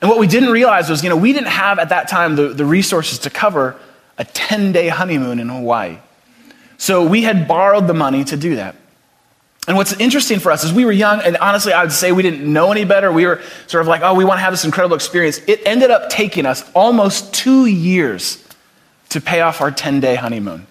And 0.00 0.10
what 0.10 0.18
we 0.18 0.26
didn't 0.26 0.50
realize 0.50 0.90
was, 0.90 1.02
you 1.02 1.08
know, 1.08 1.16
we 1.16 1.32
didn't 1.32 1.48
have 1.48 1.78
at 1.78 1.88
that 1.88 2.08
time 2.08 2.36
the, 2.36 2.48
the 2.48 2.66
resources 2.66 3.20
to 3.20 3.30
cover 3.30 3.76
a 4.18 4.24
10-day 4.24 4.88
honeymoon 4.88 5.38
in 5.38 5.48
Hawaii. 5.48 5.98
So 6.78 7.06
we 7.06 7.22
had 7.22 7.48
borrowed 7.48 7.86
the 7.86 7.94
money 7.94 8.24
to 8.24 8.36
do 8.36 8.56
that. 8.56 8.76
And 9.66 9.76
what's 9.76 9.92
interesting 9.94 10.38
for 10.38 10.52
us 10.52 10.62
is 10.62 10.72
we 10.72 10.84
were 10.84 10.92
young, 10.92 11.20
and 11.20 11.36
honestly, 11.38 11.72
I 11.72 11.82
would 11.82 11.92
say 11.92 12.12
we 12.12 12.22
didn't 12.22 12.50
know 12.50 12.70
any 12.70 12.84
better. 12.84 13.10
We 13.10 13.26
were 13.26 13.40
sort 13.66 13.80
of 13.80 13.88
like, 13.88 14.02
oh, 14.02 14.14
we 14.14 14.24
want 14.24 14.38
to 14.38 14.42
have 14.42 14.52
this 14.52 14.64
incredible 14.64 14.94
experience. 14.94 15.40
It 15.48 15.60
ended 15.66 15.90
up 15.90 16.08
taking 16.08 16.46
us 16.46 16.64
almost 16.72 17.34
two 17.34 17.66
years 17.66 18.44
to 19.08 19.20
pay 19.20 19.40
off 19.40 19.60
our 19.60 19.70
10 19.70 20.00
day 20.00 20.14
honeymoon. 20.14 20.66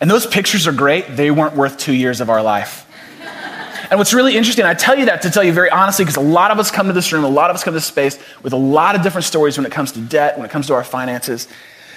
And 0.00 0.10
those 0.10 0.26
pictures 0.26 0.66
are 0.66 0.72
great. 0.72 1.16
They 1.16 1.30
weren't 1.30 1.56
worth 1.56 1.78
two 1.78 1.92
years 1.92 2.20
of 2.20 2.30
our 2.30 2.42
life. 2.42 2.86
And 3.90 3.98
what's 3.98 4.14
really 4.14 4.36
interesting, 4.36 4.64
I 4.64 4.72
tell 4.72 4.98
you 4.98 5.06
that 5.06 5.20
to 5.22 5.30
tell 5.30 5.44
you 5.44 5.52
very 5.52 5.68
honestly, 5.68 6.04
because 6.04 6.16
a 6.16 6.20
lot 6.20 6.50
of 6.50 6.58
us 6.58 6.70
come 6.70 6.86
to 6.86 6.94
this 6.94 7.12
room, 7.12 7.24
a 7.24 7.28
lot 7.28 7.50
of 7.50 7.56
us 7.56 7.62
come 7.62 7.72
to 7.72 7.76
this 7.76 7.84
space 7.84 8.18
with 8.42 8.54
a 8.54 8.56
lot 8.56 8.96
of 8.96 9.02
different 9.02 9.26
stories 9.26 9.58
when 9.58 9.66
it 9.66 9.72
comes 9.72 9.92
to 9.92 10.00
debt, 10.00 10.38
when 10.38 10.46
it 10.46 10.50
comes 10.50 10.68
to 10.68 10.74
our 10.74 10.82
finances. 10.82 11.46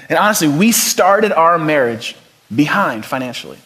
And 0.10 0.20
honestly, 0.20 0.50
we 0.50 0.74
started 0.74 1.32
our 1.32 1.58
marriage 1.58 2.18
behind 2.54 3.06
financially. 3.06 3.58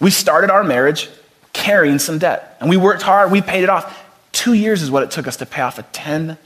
We 0.00 0.10
started 0.10 0.50
our 0.50 0.64
marriage 0.64 1.08
carrying 1.56 1.98
some 1.98 2.18
debt. 2.18 2.56
And 2.60 2.68
we 2.68 2.76
worked 2.76 3.02
hard, 3.02 3.32
we 3.32 3.40
paid 3.40 3.64
it 3.64 3.70
off. 3.70 4.04
Two 4.30 4.52
years 4.52 4.82
is 4.82 4.90
what 4.90 5.02
it 5.02 5.10
took 5.10 5.26
us 5.26 5.36
to 5.38 5.46
pay 5.46 5.62
off 5.62 5.78
a 5.78 5.82
10 5.82 6.36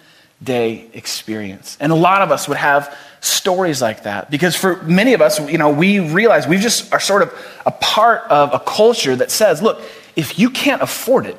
day 0.43 0.87
experience. 0.95 1.77
And 1.81 1.91
a 1.91 1.97
lot 1.97 2.23
of 2.23 2.31
us 2.31 2.47
would 2.49 2.57
have 2.57 2.97
stories 3.21 3.83
like 3.83 4.05
that 4.05 4.31
because 4.31 4.55
for 4.55 4.83
many 4.85 5.13
of 5.13 5.21
us, 5.21 5.39
you 5.51 5.59
know, 5.59 5.71
we 5.71 5.99
realize 5.99 6.47
we 6.47 6.59
just 6.59 6.93
are 6.93 7.01
sort 7.01 7.23
of 7.23 7.47
a 7.67 7.73
part 7.73 8.23
of 8.31 8.55
a 8.55 8.61
culture 8.61 9.17
that 9.17 9.31
says, 9.31 9.61
look, 9.61 9.83
if 10.15 10.39
you 10.39 10.49
can't 10.49 10.81
afford 10.81 11.27
it, 11.27 11.37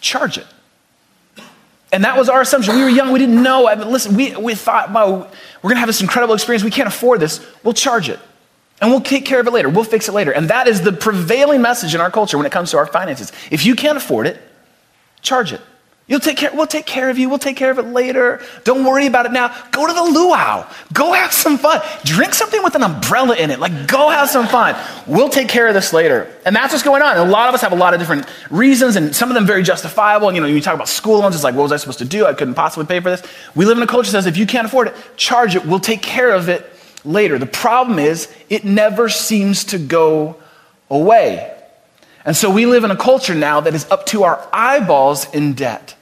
charge 0.00 0.38
it. 0.38 0.46
And 1.90 2.04
that 2.04 2.18
was 2.18 2.28
our 2.28 2.42
assumption. 2.42 2.76
We 2.76 2.82
were 2.82 2.90
young, 2.90 3.10
we 3.10 3.18
didn't 3.18 3.42
know. 3.42 3.66
I 3.68 3.74
mean, 3.74 3.88
listen, 3.90 4.14
we, 4.14 4.36
we 4.36 4.54
thought, 4.54 4.92
wow, 4.92 5.30
we're 5.62 5.70
going 5.70 5.76
to 5.76 5.80
have 5.80 5.88
this 5.88 6.02
incredible 6.02 6.34
experience. 6.34 6.62
We 6.62 6.70
can't 6.70 6.88
afford 6.88 7.20
this. 7.20 7.44
We'll 7.64 7.74
charge 7.74 8.10
it. 8.10 8.18
And 8.80 8.90
we'll 8.90 9.00
take 9.00 9.24
care 9.24 9.40
of 9.40 9.46
it 9.46 9.52
later. 9.52 9.68
We'll 9.68 9.84
fix 9.84 10.08
it 10.08 10.12
later. 10.12 10.32
And 10.32 10.50
that 10.50 10.68
is 10.68 10.82
the 10.82 10.92
prevailing 10.92 11.62
message 11.62 11.94
in 11.94 12.00
our 12.00 12.10
culture 12.10 12.36
when 12.36 12.46
it 12.46 12.52
comes 12.52 12.70
to 12.72 12.76
our 12.76 12.86
finances. 12.86 13.32
If 13.50 13.64
you 13.64 13.74
can't 13.74 13.96
afford 13.96 14.26
it, 14.26 14.38
charge 15.22 15.52
it. 15.52 15.60
You'll 16.08 16.20
take 16.20 16.36
care, 16.36 16.52
we'll 16.54 16.68
take 16.68 16.86
care 16.86 17.10
of 17.10 17.18
you. 17.18 17.28
We'll 17.28 17.40
take 17.40 17.56
care 17.56 17.70
of 17.72 17.80
it 17.80 17.86
later. 17.86 18.40
Don't 18.62 18.84
worry 18.84 19.06
about 19.06 19.26
it 19.26 19.32
now. 19.32 19.48
Go 19.72 19.88
to 19.88 19.92
the 19.92 20.04
luau. 20.04 20.64
Go 20.92 21.12
have 21.12 21.32
some 21.32 21.58
fun. 21.58 21.80
Drink 22.04 22.32
something 22.32 22.62
with 22.62 22.76
an 22.76 22.84
umbrella 22.84 23.34
in 23.34 23.50
it. 23.50 23.58
Like, 23.58 23.88
go 23.88 24.08
have 24.08 24.30
some 24.30 24.46
fun. 24.46 24.76
We'll 25.08 25.30
take 25.30 25.48
care 25.48 25.66
of 25.66 25.74
this 25.74 25.92
later. 25.92 26.32
And 26.44 26.54
that's 26.54 26.72
what's 26.72 26.84
going 26.84 27.02
on. 27.02 27.16
And 27.16 27.28
a 27.28 27.32
lot 27.32 27.48
of 27.48 27.56
us 27.56 27.60
have 27.62 27.72
a 27.72 27.76
lot 27.76 27.92
of 27.92 27.98
different 27.98 28.26
reasons, 28.50 28.94
and 28.94 29.16
some 29.16 29.30
of 29.30 29.34
them 29.34 29.46
very 29.46 29.64
justifiable. 29.64 30.28
And, 30.28 30.36
you 30.36 30.42
know, 30.42 30.46
you 30.46 30.60
talk 30.60 30.76
about 30.76 30.86
school 30.86 31.18
loans, 31.18 31.34
it's 31.34 31.42
like, 31.42 31.56
what 31.56 31.64
was 31.64 31.72
I 31.72 31.76
supposed 31.76 31.98
to 31.98 32.04
do? 32.04 32.24
I 32.24 32.34
couldn't 32.34 32.54
possibly 32.54 32.86
pay 32.86 33.00
for 33.00 33.10
this. 33.10 33.22
We 33.56 33.64
live 33.64 33.76
in 33.76 33.82
a 33.82 33.88
culture 33.88 34.12
that 34.12 34.18
says 34.18 34.26
if 34.26 34.36
you 34.36 34.46
can't 34.46 34.66
afford 34.66 34.86
it, 34.86 34.94
charge 35.16 35.56
it. 35.56 35.66
We'll 35.66 35.80
take 35.80 36.02
care 36.02 36.32
of 36.32 36.48
it 36.48 36.72
later. 37.06 37.38
The 37.38 37.46
problem 37.46 37.98
is, 37.98 38.32
it 38.50 38.64
never 38.64 39.08
seems 39.08 39.64
to 39.66 39.78
go 39.78 40.36
away. 40.90 41.52
And 42.24 42.36
so 42.36 42.50
we 42.50 42.66
live 42.66 42.84
in 42.84 42.90
a 42.90 42.96
culture 42.96 43.34
now 43.34 43.60
that 43.60 43.74
is 43.74 43.88
up 43.90 44.06
to 44.06 44.24
our 44.24 44.48
eyeballs 44.52 45.32
in 45.32 45.54
debt 45.54 45.96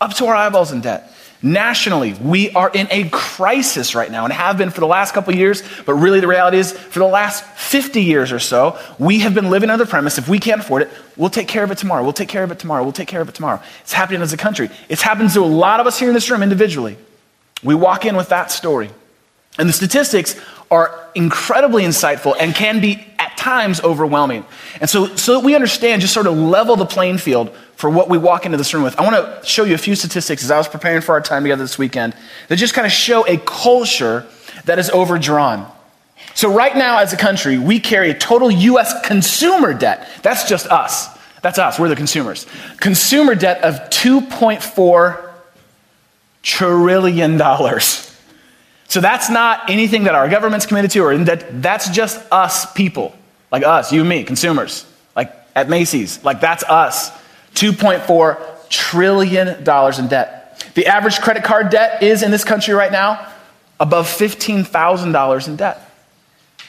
up 0.00 0.14
to 0.14 0.26
our 0.26 0.34
eyeballs 0.34 0.72
in 0.72 0.80
debt. 0.80 1.12
Nationally, 1.42 2.12
we 2.14 2.50
are 2.50 2.70
in 2.70 2.86
a 2.90 3.08
crisis 3.08 3.94
right 3.94 4.10
now 4.10 4.24
and 4.24 4.32
have 4.32 4.58
been 4.58 4.70
for 4.70 4.80
the 4.80 4.86
last 4.86 5.14
couple 5.14 5.34
years, 5.34 5.62
but 5.86 5.94
really 5.94 6.20
the 6.20 6.26
reality 6.26 6.58
is 6.58 6.72
for 6.72 6.98
the 6.98 7.06
last 7.06 7.44
50 7.44 8.02
years 8.02 8.30
or 8.30 8.38
so, 8.38 8.78
we 8.98 9.20
have 9.20 9.34
been 9.34 9.48
living 9.48 9.70
under 9.70 9.84
the 9.84 9.90
premise 9.90 10.18
if 10.18 10.28
we 10.28 10.38
can't 10.38 10.60
afford 10.60 10.82
it, 10.82 10.90
we'll 11.16 11.30
take 11.30 11.48
care 11.48 11.64
of 11.64 11.70
it 11.70 11.78
tomorrow. 11.78 12.02
We'll 12.02 12.12
take 12.12 12.28
care 12.28 12.44
of 12.44 12.50
it 12.50 12.58
tomorrow. 12.58 12.82
We'll 12.82 12.92
take 12.92 13.08
care 13.08 13.22
of 13.22 13.28
it 13.28 13.34
tomorrow. 13.34 13.62
It's 13.80 13.92
happening 13.92 14.20
as 14.20 14.34
a 14.34 14.36
country. 14.36 14.68
It's 14.90 15.02
happened 15.02 15.30
to 15.30 15.40
a 15.40 15.44
lot 15.44 15.80
of 15.80 15.86
us 15.86 15.98
here 15.98 16.08
in 16.08 16.14
this 16.14 16.30
room 16.30 16.42
individually. 16.42 16.98
We 17.62 17.74
walk 17.74 18.04
in 18.04 18.16
with 18.16 18.30
that 18.30 18.50
story. 18.50 18.90
And 19.58 19.68
the 19.68 19.72
statistics 19.72 20.40
are 20.70 21.08
incredibly 21.14 21.82
insightful 21.82 22.34
and 22.38 22.54
can 22.54 22.80
be 22.80 23.04
at 23.18 23.36
times 23.36 23.80
overwhelming. 23.80 24.44
And 24.80 24.88
so, 24.88 25.16
so 25.16 25.34
that 25.34 25.44
we 25.44 25.54
understand, 25.54 26.02
just 26.02 26.14
sort 26.14 26.26
of 26.26 26.36
level 26.36 26.76
the 26.76 26.86
playing 26.86 27.18
field 27.18 27.54
for 27.74 27.90
what 27.90 28.08
we 28.08 28.18
walk 28.18 28.46
into 28.46 28.56
this 28.56 28.72
room 28.72 28.82
with, 28.82 28.98
I 28.98 29.02
want 29.02 29.16
to 29.16 29.46
show 29.46 29.64
you 29.64 29.74
a 29.74 29.78
few 29.78 29.96
statistics 29.96 30.44
as 30.44 30.50
I 30.50 30.58
was 30.58 30.68
preparing 30.68 31.00
for 31.00 31.12
our 31.12 31.20
time 31.20 31.42
together 31.42 31.64
this 31.64 31.78
weekend 31.78 32.14
that 32.48 32.56
just 32.56 32.74
kind 32.74 32.86
of 32.86 32.92
show 32.92 33.26
a 33.26 33.38
culture 33.38 34.26
that 34.66 34.78
is 34.78 34.90
overdrawn. 34.90 35.70
So, 36.34 36.52
right 36.52 36.76
now, 36.76 36.98
as 36.98 37.12
a 37.12 37.16
country, 37.16 37.58
we 37.58 37.80
carry 37.80 38.10
a 38.10 38.14
total 38.14 38.50
U.S. 38.50 38.94
consumer 39.04 39.74
debt. 39.74 40.08
That's 40.22 40.48
just 40.48 40.66
us. 40.68 41.08
That's 41.42 41.58
us. 41.58 41.78
We're 41.78 41.88
the 41.88 41.96
consumers. 41.96 42.46
Consumer 42.78 43.34
debt 43.34 43.62
of 43.62 43.74
$2.4 43.90 45.32
trillion. 46.42 47.40
So 48.90 49.00
that's 49.00 49.30
not 49.30 49.70
anything 49.70 50.04
that 50.04 50.16
our 50.16 50.28
government's 50.28 50.66
committed 50.66 50.90
to, 50.90 51.00
or 51.04 51.16
that, 51.18 51.62
that's 51.62 51.90
just 51.90 52.20
us 52.32 52.70
people, 52.72 53.14
like 53.52 53.62
us, 53.62 53.92
you 53.92 54.00
and 54.00 54.08
me, 54.08 54.24
consumers, 54.24 54.84
like 55.14 55.32
at 55.54 55.68
Macy's, 55.68 56.24
like 56.24 56.40
that's 56.40 56.64
us. 56.64 57.10
$2.4 57.54 58.68
trillion 58.68 59.48
in 59.48 60.08
debt. 60.08 60.64
The 60.74 60.86
average 60.88 61.20
credit 61.20 61.44
card 61.44 61.70
debt 61.70 62.02
is 62.02 62.24
in 62.24 62.32
this 62.32 62.42
country 62.42 62.74
right 62.74 62.90
now 62.90 63.24
above 63.78 64.08
$15,000 64.08 65.46
in 65.48 65.54
debt. 65.54 65.90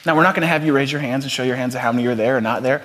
Now, 0.06 0.14
we're 0.14 0.22
not 0.22 0.36
going 0.36 0.42
to 0.42 0.48
have 0.48 0.64
you 0.64 0.72
raise 0.72 0.92
your 0.92 1.00
hands 1.00 1.24
and 1.24 1.32
show 1.32 1.42
your 1.42 1.56
hands 1.56 1.74
of 1.74 1.80
how 1.80 1.90
many 1.90 2.06
are 2.06 2.14
there 2.14 2.36
or 2.36 2.40
not 2.40 2.62
there. 2.62 2.82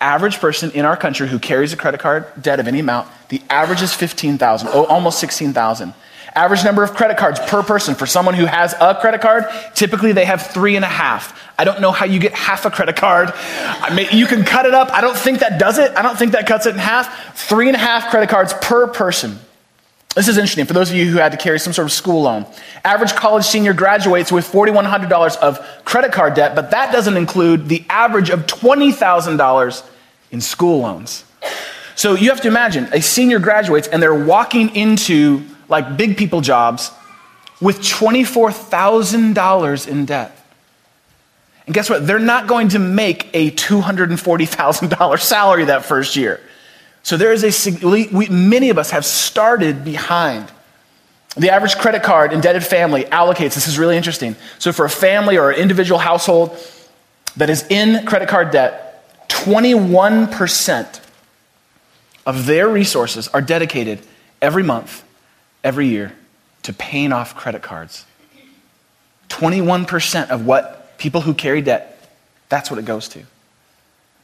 Average 0.00 0.40
person 0.40 0.72
in 0.72 0.84
our 0.84 0.96
country 0.96 1.28
who 1.28 1.38
carries 1.38 1.72
a 1.72 1.76
credit 1.76 2.00
card 2.00 2.26
debt 2.42 2.58
of 2.58 2.66
any 2.66 2.80
amount, 2.80 3.08
the 3.28 3.40
average 3.48 3.82
is 3.82 3.94
15,000, 3.94 4.68
oh, 4.72 4.84
almost 4.86 5.20
16,000. 5.20 5.94
Average 6.34 6.64
number 6.64 6.82
of 6.82 6.94
credit 6.94 7.16
cards 7.16 7.38
per 7.38 7.62
person 7.62 7.94
for 7.94 8.06
someone 8.06 8.34
who 8.34 8.46
has 8.46 8.74
a 8.80 8.96
credit 9.00 9.20
card, 9.20 9.44
typically 9.74 10.10
they 10.12 10.24
have 10.24 10.44
three 10.48 10.74
and 10.74 10.84
a 10.84 10.88
half. 10.88 11.40
I 11.56 11.62
don't 11.62 11.80
know 11.80 11.92
how 11.92 12.06
you 12.06 12.18
get 12.18 12.32
half 12.32 12.64
a 12.64 12.70
credit 12.70 12.96
card. 12.96 13.32
You 14.12 14.26
can 14.26 14.44
cut 14.44 14.66
it 14.66 14.74
up. 14.74 14.90
I 14.92 15.00
don't 15.00 15.16
think 15.16 15.38
that 15.40 15.60
does 15.60 15.78
it. 15.78 15.92
I 15.96 16.02
don't 16.02 16.18
think 16.18 16.32
that 16.32 16.48
cuts 16.48 16.66
it 16.66 16.70
in 16.70 16.78
half. 16.78 17.36
Three 17.36 17.68
and 17.68 17.76
a 17.76 17.78
half 17.78 18.10
credit 18.10 18.28
cards 18.30 18.52
per 18.54 18.88
person. 18.88 19.38
This 20.16 20.28
is 20.28 20.36
interesting 20.36 20.66
for 20.66 20.74
those 20.74 20.90
of 20.90 20.96
you 20.96 21.10
who 21.10 21.18
had 21.18 21.32
to 21.32 21.38
carry 21.38 21.58
some 21.60 21.72
sort 21.72 21.86
of 21.86 21.92
school 21.92 22.22
loan. 22.22 22.46
Average 22.84 23.14
college 23.14 23.44
senior 23.44 23.72
graduates 23.72 24.30
with 24.30 24.50
$4,100 24.50 25.36
of 25.36 25.60
credit 25.84 26.12
card 26.12 26.34
debt, 26.34 26.54
but 26.54 26.70
that 26.70 26.92
doesn't 26.92 27.16
include 27.16 27.68
the 27.68 27.84
average 27.88 28.30
of 28.30 28.46
$20,000 28.46 29.88
in 30.30 30.40
school 30.40 30.80
loans. 30.80 31.24
So 31.96 32.14
you 32.14 32.30
have 32.30 32.40
to 32.40 32.48
imagine 32.48 32.88
a 32.92 33.00
senior 33.00 33.38
graduates 33.38 33.86
and 33.86 34.02
they're 34.02 34.14
walking 34.14 34.74
into 34.74 35.44
like 35.74 35.96
big 35.96 36.16
people 36.16 36.40
jobs, 36.40 36.92
with 37.60 37.80
$24,000 37.80 39.88
in 39.88 40.04
debt. 40.04 40.36
And 41.66 41.74
guess 41.74 41.90
what? 41.90 42.06
They're 42.06 42.18
not 42.18 42.46
going 42.46 42.68
to 42.70 42.78
make 42.78 43.28
a 43.32 43.50
$240,000 43.50 45.20
salary 45.20 45.64
that 45.64 45.84
first 45.84 46.14
year. 46.14 46.40
So 47.02 47.16
there 47.16 47.32
is 47.32 47.44
a, 47.44 47.86
we, 47.86 48.28
many 48.28 48.70
of 48.70 48.78
us 48.78 48.90
have 48.90 49.04
started 49.04 49.84
behind. 49.84 50.50
The 51.36 51.50
average 51.50 51.76
credit 51.76 52.02
card 52.02 52.32
indebted 52.32 52.64
family 52.64 53.04
allocates, 53.04 53.54
this 53.54 53.66
is 53.66 53.78
really 53.78 53.96
interesting. 53.96 54.36
So 54.58 54.72
for 54.72 54.84
a 54.84 54.90
family 54.90 55.36
or 55.36 55.50
an 55.50 55.58
individual 55.58 55.98
household 55.98 56.56
that 57.36 57.50
is 57.50 57.66
in 57.68 58.06
credit 58.06 58.28
card 58.28 58.52
debt, 58.52 59.04
21% 59.28 61.00
of 62.26 62.46
their 62.46 62.68
resources 62.68 63.28
are 63.28 63.42
dedicated 63.42 64.00
every 64.40 64.62
month 64.62 65.04
every 65.64 65.88
year 65.88 66.12
to 66.62 66.72
paying 66.72 67.12
off 67.12 67.34
credit 67.34 67.62
cards. 67.62 68.04
21% 69.30 70.30
of 70.30 70.46
what 70.46 70.96
people 70.98 71.22
who 71.22 71.34
carry 71.34 71.62
debt, 71.62 72.08
that's 72.48 72.70
what 72.70 72.78
it 72.78 72.84
goes 72.84 73.08
to. 73.08 73.22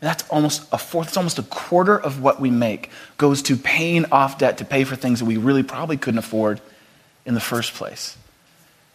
That's 0.00 0.22
almost 0.31 0.66
a 0.72 0.79
fourth, 0.79 1.09
it's 1.09 1.16
almost 1.16 1.38
a 1.38 1.42
quarter 1.42 1.98
of 1.98 2.22
what 2.22 2.40
we 2.40 2.50
make 2.50 2.90
goes 3.18 3.42
to 3.42 3.57
paying 3.57 4.07
off 4.12 4.38
debt 4.38 4.59
to 4.59 4.64
pay 4.64 4.85
for 4.85 4.96
things 4.96 5.18
that 5.18 5.26
we 5.26 5.37
really 5.37 5.62
probably 5.62 5.96
couldn't 5.96 6.18
afford 6.18 6.61
in 7.26 7.35
the 7.35 7.40
first 7.40 7.74
place. 7.74 8.16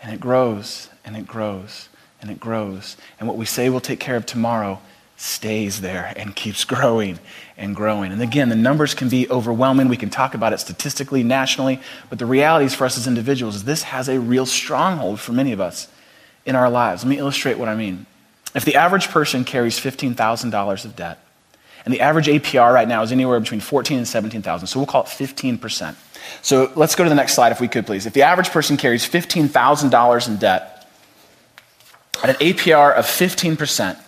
And 0.02 0.14
it 0.14 0.20
grows 0.20 0.90
and 1.04 1.16
it 1.16 1.28
grows 1.28 1.90
and 2.22 2.32
it 2.32 2.40
grows. 2.40 2.98
And 3.20 3.28
what 3.28 3.38
we 3.38 3.46
say 3.46 3.70
we'll 3.70 3.82
take 3.82 4.00
care 4.00 4.16
of 4.16 4.26
tomorrow 4.26 4.82
stays 5.18 5.82
there 5.82 6.12
and 6.16 6.36
keeps 6.36 6.64
growing 6.66 7.20
and 7.58 7.76
growing. 7.76 8.12
And 8.12 8.22
again, 8.22 8.50
the 8.50 8.56
numbers 8.56 8.94
can 8.94 9.10
be 9.10 9.30
overwhelming. 9.30 9.88
We 9.88 9.98
can 9.98 10.10
talk 10.10 10.34
about 10.34 10.54
it 10.54 10.60
statistically, 10.60 11.24
nationally, 11.24 11.80
but 12.10 12.20
the 12.20 12.26
reality 12.26 12.66
is 12.66 12.74
for 12.74 12.86
us 12.86 12.98
as 12.98 13.08
individuals 13.08 13.56
is 13.56 13.64
this 13.64 13.84
has 13.84 14.10
a 14.10 14.20
real 14.20 14.46
stronghold 14.46 15.20
for 15.20 15.32
many 15.32 15.52
of 15.52 15.62
us 15.62 15.88
in 16.46 16.56
our 16.56 16.70
lives. 16.70 17.04
Let 17.04 17.10
me 17.10 17.18
illustrate 17.18 17.58
what 17.58 17.70
I 17.70 17.76
mean. 17.76 18.06
If 18.54 18.66
the 18.66 18.76
average 18.76 19.10
person 19.10 19.44
carries 19.44 19.80
$15,000 19.80 20.86
of 20.86 20.96
debt, 20.96 21.20
and 21.86 21.94
the 21.94 22.02
average 22.02 22.28
APR 22.28 22.74
right 22.74 22.88
now 22.88 23.04
is 23.04 23.12
anywhere 23.12 23.40
between 23.40 23.60
14 23.60 23.98
and 23.98 24.08
17,000, 24.08 24.68
so 24.68 24.80
we'll 24.80 24.88
call 24.88 25.04
it 25.04 25.08
15%. 25.08 25.96
So 26.42 26.72
let's 26.76 26.96
go 26.96 27.04
to 27.04 27.10
the 27.10 27.16
next 27.16 27.36
slide 27.36 27.52
if 27.52 27.62
we 27.62 27.68
could 27.68 27.86
please. 27.86 28.06
If 28.06 28.14
the 28.14 28.24
average 28.24 28.50
person 28.50 28.76
carries 28.76 29.08
$15,000 29.08 30.28
in 30.28 30.38
debt 30.38 30.88
at 32.24 32.30
an 32.30 32.36
APR 32.36 32.94
of 32.94 33.06
15%, 33.06 34.00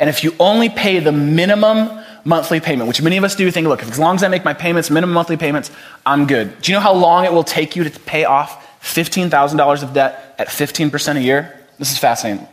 and 0.00 0.10
if 0.10 0.24
you 0.24 0.34
only 0.40 0.68
pay 0.68 0.98
the 0.98 1.12
minimum 1.12 2.04
monthly 2.26 2.58
payment, 2.58 2.88
which 2.88 3.00
many 3.00 3.16
of 3.16 3.24
us 3.24 3.36
do 3.36 3.48
think, 3.50 3.68
look, 3.68 3.82
as 3.82 3.98
long 3.98 4.16
as 4.16 4.24
I 4.24 4.28
make 4.28 4.44
my 4.44 4.52
payments, 4.52 4.90
minimum 4.90 5.14
monthly 5.14 5.36
payments, 5.36 5.70
I'm 6.04 6.26
good. 6.26 6.60
Do 6.60 6.72
you 6.72 6.76
know 6.76 6.82
how 6.82 6.92
long 6.92 7.24
it 7.24 7.32
will 7.32 7.44
take 7.44 7.76
you 7.76 7.84
to 7.84 8.00
pay 8.00 8.24
off 8.24 8.66
$15,000 8.82 9.82
of 9.82 9.94
debt 9.94 10.34
at 10.38 10.48
15% 10.48 11.16
a 11.16 11.22
year? 11.22 11.64
This 11.78 11.92
is 11.92 11.98
fascinating. 11.98 12.46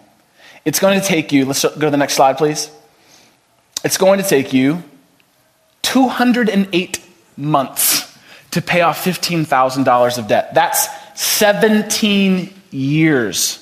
It's 0.63 0.79
going 0.79 0.99
to 0.99 1.05
take 1.05 1.31
you, 1.31 1.45
let's 1.45 1.63
go 1.63 1.71
to 1.71 1.89
the 1.89 1.97
next 1.97 2.13
slide, 2.13 2.37
please. 2.37 2.69
It's 3.83 3.97
going 3.97 4.21
to 4.21 4.27
take 4.27 4.53
you 4.53 4.83
208 5.81 6.99
months 7.35 8.17
to 8.51 8.61
pay 8.61 8.81
off 8.81 9.03
$15,000 9.03 10.17
of 10.19 10.27
debt. 10.27 10.53
That's 10.53 10.87
17 11.15 12.53
years 12.69 13.59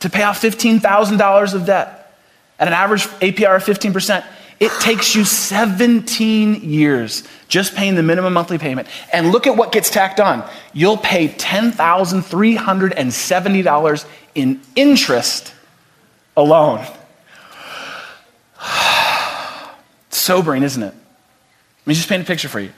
to 0.00 0.10
pay 0.10 0.22
off 0.22 0.40
$15,000 0.40 1.54
of 1.54 1.66
debt 1.66 2.18
at 2.58 2.68
an 2.68 2.74
average 2.74 3.02
APR 3.20 3.56
of 3.56 3.64
15%, 3.64 4.24
it 4.60 4.70
takes 4.80 5.14
you 5.14 5.24
17 5.24 6.62
years 6.62 7.22
just 7.48 7.74
paying 7.74 7.94
the 7.94 8.02
minimum 8.02 8.32
monthly 8.32 8.56
payment. 8.58 8.88
And 9.12 9.30
look 9.32 9.46
at 9.46 9.56
what 9.56 9.72
gets 9.72 9.90
tacked 9.90 10.20
on. 10.20 10.42
You'll 10.72 10.96
pay 10.96 11.28
$10,370 11.28 14.06
in 14.34 14.60
interest 14.76 15.52
alone. 16.36 16.86
Sobering, 20.10 20.62
isn't 20.62 20.82
it? 20.82 20.94
Let 20.94 21.86
me 21.86 21.94
just 21.94 22.08
paint 22.08 22.22
a 22.22 22.26
picture 22.26 22.48
for 22.48 22.60
you. 22.60 22.70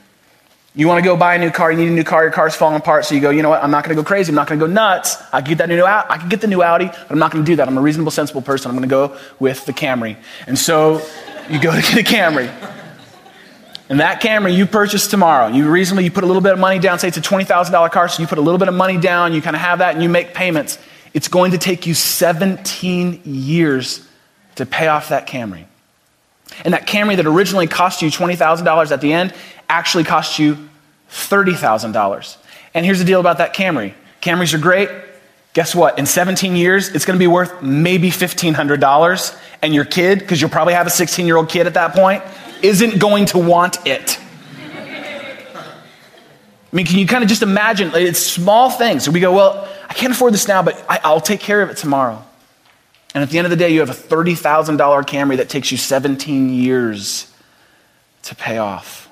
You 0.75 0.89
want 0.89 1.03
to 1.03 1.09
go 1.09 1.17
buy 1.17 1.37
a 1.37 1.39
new 1.39 1.51
car, 1.51 1.73
you 1.73 1.79
need 1.79 1.89
a 1.89 1.93
new 1.93 2.05
car, 2.05 2.25
your 2.25 2.33
car's 2.33 2.55
falling 2.55 2.77
apart, 2.77 3.07
so 3.07 3.15
you 3.15 3.23
go, 3.23 3.31
you 3.31 3.41
know 3.41 3.49
what, 3.49 3.65
I'm 3.65 3.71
not 3.71 3.83
going 3.83 3.97
to 3.97 4.03
go 4.03 4.07
crazy, 4.07 4.31
I'm 4.31 4.35
not 4.35 4.47
going 4.47 4.61
to 4.61 4.67
go 4.67 4.71
nuts. 4.71 5.17
I 5.33 5.41
can 5.41 5.49
get 5.49 5.57
that 5.59 5.71
new 5.71 5.83
I 5.83 6.19
can 6.19 6.29
get 6.29 6.43
the 6.43 6.49
new 6.49 6.63
Audi, 6.63 6.89
but 6.89 7.11
I'm 7.11 7.19
not 7.19 7.33
going 7.33 7.43
to 7.43 7.51
do 7.51 7.57
that. 7.57 7.67
I'm 7.67 7.79
a 7.79 7.81
reasonable, 7.81 8.11
sensible 8.11 8.43
person. 8.43 8.71
I'm 8.71 8.77
going 8.77 8.87
to 8.87 8.93
go 8.93 9.17
with 9.41 9.65
the 9.65 9.73
Camry. 9.73 10.19
And 10.47 10.59
so 10.59 11.01
you 11.51 11.61
go 11.61 11.75
to 11.75 11.81
get 11.81 11.99
a 11.99 12.03
Camry. 12.03 12.53
And 13.89 14.01
that 14.01 14.21
Camry 14.21 14.57
you 14.57 14.67
purchase 14.67 15.07
tomorrow, 15.07 15.47
you 15.49 15.71
reasonably 15.71 16.05
you 16.05 16.11
put 16.11 16.25
a 16.25 16.27
little 16.27 16.43
bit 16.43 16.53
of 16.53 16.59
money 16.59 16.79
down, 16.79 16.99
say 16.99 17.09
it's 17.09 17.17
a 17.17 17.21
$20,000 17.21 17.91
car, 17.93 18.09
so 18.09 18.21
you 18.21 18.27
put 18.27 18.39
a 18.39 18.41
little 18.41 18.59
bit 18.59 18.69
of 18.69 18.75
money 18.75 18.99
down, 18.99 19.33
you 19.33 19.41
kind 19.41 19.55
of 19.55 19.63
have 19.63 19.79
that 19.79 19.95
and 19.95 20.03
you 20.03 20.09
make 20.09 20.35
payments. 20.35 20.79
It's 21.15 21.29
going 21.29 21.53
to 21.53 21.59
take 21.59 21.87
you 21.87 21.95
17 21.95 23.23
years 23.25 24.07
to 24.57 24.67
pay 24.67 24.89
off 24.89 25.11
that 25.11 25.29
Camry. 25.29 25.67
And 26.65 26.75
that 26.75 26.87
Camry 26.87 27.17
that 27.17 27.27
originally 27.27 27.67
cost 27.67 28.03
you 28.03 28.09
$20,000 28.09 28.91
at 28.91 29.01
the 29.01 29.13
end 29.13 29.33
actually 29.69 30.05
cost 30.05 30.39
you 30.39 30.69
$30,000. 31.11 32.37
And 32.75 32.85
here's 32.85 32.99
the 32.99 33.05
deal 33.05 33.21
about 33.21 33.39
that 33.39 33.55
Camry 33.55 33.95
Camrys 34.21 34.53
are 34.55 34.59
great. 34.59 34.91
Guess 35.57 35.75
what? 35.75 35.99
In 35.99 36.05
17 36.05 36.55
years, 36.55 36.91
it's 36.91 37.07
going 37.07 37.15
to 37.15 37.19
be 37.19 37.27
worth 37.27 37.63
maybe 37.63 38.11
$1,500. 38.11 39.41
And 39.63 39.75
your 39.75 39.87
kid, 39.87 40.19
because 40.19 40.39
you'll 40.39 40.51
probably 40.51 40.75
have 40.75 40.87
a 40.87 40.91
16 40.91 41.25
year 41.25 41.39
old 41.39 41.49
kid 41.49 41.67
at 41.67 41.73
that 41.73 41.95
point, 41.95 42.23
isn't 42.61 42.99
going 42.99 43.25
to 43.25 43.39
want 43.39 43.79
it. 43.87 44.19
I 45.55 45.65
mean, 46.73 46.85
can 46.85 46.99
you 46.99 47.07
kind 47.07 47.25
of 47.25 47.31
just 47.31 47.41
imagine? 47.41 47.91
It's 47.95 48.19
small 48.19 48.69
things. 48.69 49.09
We 49.09 49.19
go, 49.19 49.35
well, 49.35 49.67
I 49.89 49.95
can't 49.95 50.13
afford 50.13 50.35
this 50.35 50.47
now, 50.47 50.63
but 50.63 50.85
I, 50.91 51.11
will 51.11 51.23
take 51.23 51.41
care 51.41 51.63
of 51.63 51.71
it 51.71 51.79
tomorrow. 51.79 52.23
And 53.15 53.23
at 53.23 53.31
the 53.31 53.39
end 53.39 53.47
of 53.47 53.51
the 53.51 53.57
day, 53.57 53.71
you 53.71 53.81
have 53.81 53.89
a 53.89 53.95
$30,000 53.95 54.77
Camry 55.07 55.39
that 55.39 55.49
takes 55.49 55.73
you 55.73 55.79
17 55.79 56.53
years 56.53 57.33
to 58.25 58.35
pay 58.35 58.59
off. 58.59 59.06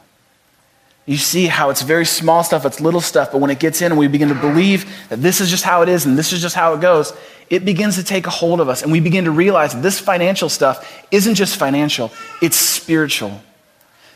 You 1.07 1.19
see 1.19 1.47
how 1.47 1.69
it's 1.69 1.83
very 1.83 2.07
small 2.07 2.43
stuff, 2.43 2.64
it's 2.64 2.81
little 2.81 3.01
stuff, 3.01 3.33
but 3.33 3.38
when 3.38 3.51
it 3.51 3.59
gets 3.59 3.83
in 3.83 3.93
and 3.93 3.99
we 3.99 4.09
begin 4.09 4.29
to 4.29 4.35
believe 4.35 4.90
that 5.11 5.21
this 5.21 5.40
is 5.40 5.51
just 5.51 5.62
how 5.62 5.83
it 5.83 5.88
is 5.88 6.07
and 6.07 6.17
this 6.17 6.33
is 6.33 6.40
just 6.40 6.55
how 6.55 6.73
it 6.73 6.81
goes, 6.81 7.12
it 7.51 7.64
begins 7.64 7.97
to 7.97 8.05
take 8.05 8.27
a 8.27 8.31
hold 8.31 8.61
of 8.61 8.71
us. 8.71 8.83
And 8.83 8.90
we 8.90 9.01
begin 9.01 9.25
to 9.25 9.31
realize 9.31 9.75
that 9.75 9.83
this 9.83 10.01
financial 10.01 10.49
stuff 10.49 11.05
isn't 11.11 11.35
just 11.35 11.57
financial, 11.57 12.11
it's 12.40 12.57
spiritual. 12.57 13.43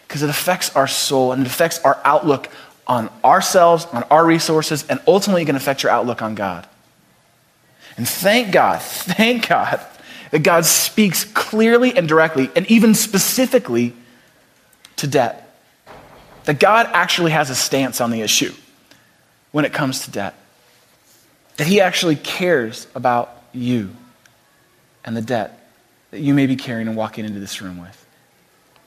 Because 0.06 0.22
it 0.22 0.30
affects 0.30 0.74
our 0.74 0.86
soul 0.86 1.32
and 1.32 1.42
it 1.42 1.46
affects 1.46 1.78
our 1.80 2.00
outlook 2.04 2.48
on 2.86 3.10
ourselves, 3.22 3.84
on 3.92 4.04
our 4.04 4.24
resources, 4.24 4.86
and 4.88 4.98
ultimately 5.06 5.42
it 5.42 5.44
can 5.46 5.56
affect 5.56 5.82
your 5.82 5.92
outlook 5.92 6.22
on 6.22 6.34
God. 6.34 6.66
And 7.98 8.08
thank 8.08 8.50
God, 8.50 8.80
thank 8.82 9.48
God 9.48 9.84
that 10.30 10.42
God 10.42 10.64
speaks 10.64 11.24
clearly 11.24 11.94
and 11.94 12.08
directly 12.08 12.50
and 12.56 12.66
even 12.70 12.94
specifically 12.94 13.94
to 14.96 15.06
debt 15.06 15.47
that 16.48 16.58
God 16.58 16.88
actually 16.94 17.32
has 17.32 17.50
a 17.50 17.54
stance 17.54 18.00
on 18.00 18.10
the 18.10 18.22
issue 18.22 18.54
when 19.52 19.66
it 19.66 19.74
comes 19.74 20.06
to 20.06 20.10
debt. 20.10 20.34
That 21.58 21.66
He 21.66 21.82
actually 21.82 22.16
cares 22.16 22.86
about 22.94 23.42
you 23.52 23.90
and 25.04 25.14
the 25.14 25.20
debt 25.20 25.70
that 26.10 26.20
you 26.20 26.32
may 26.32 26.46
be 26.46 26.56
carrying 26.56 26.88
and 26.88 26.96
walking 26.96 27.26
into 27.26 27.38
this 27.38 27.60
room 27.60 27.78
with. 27.78 28.06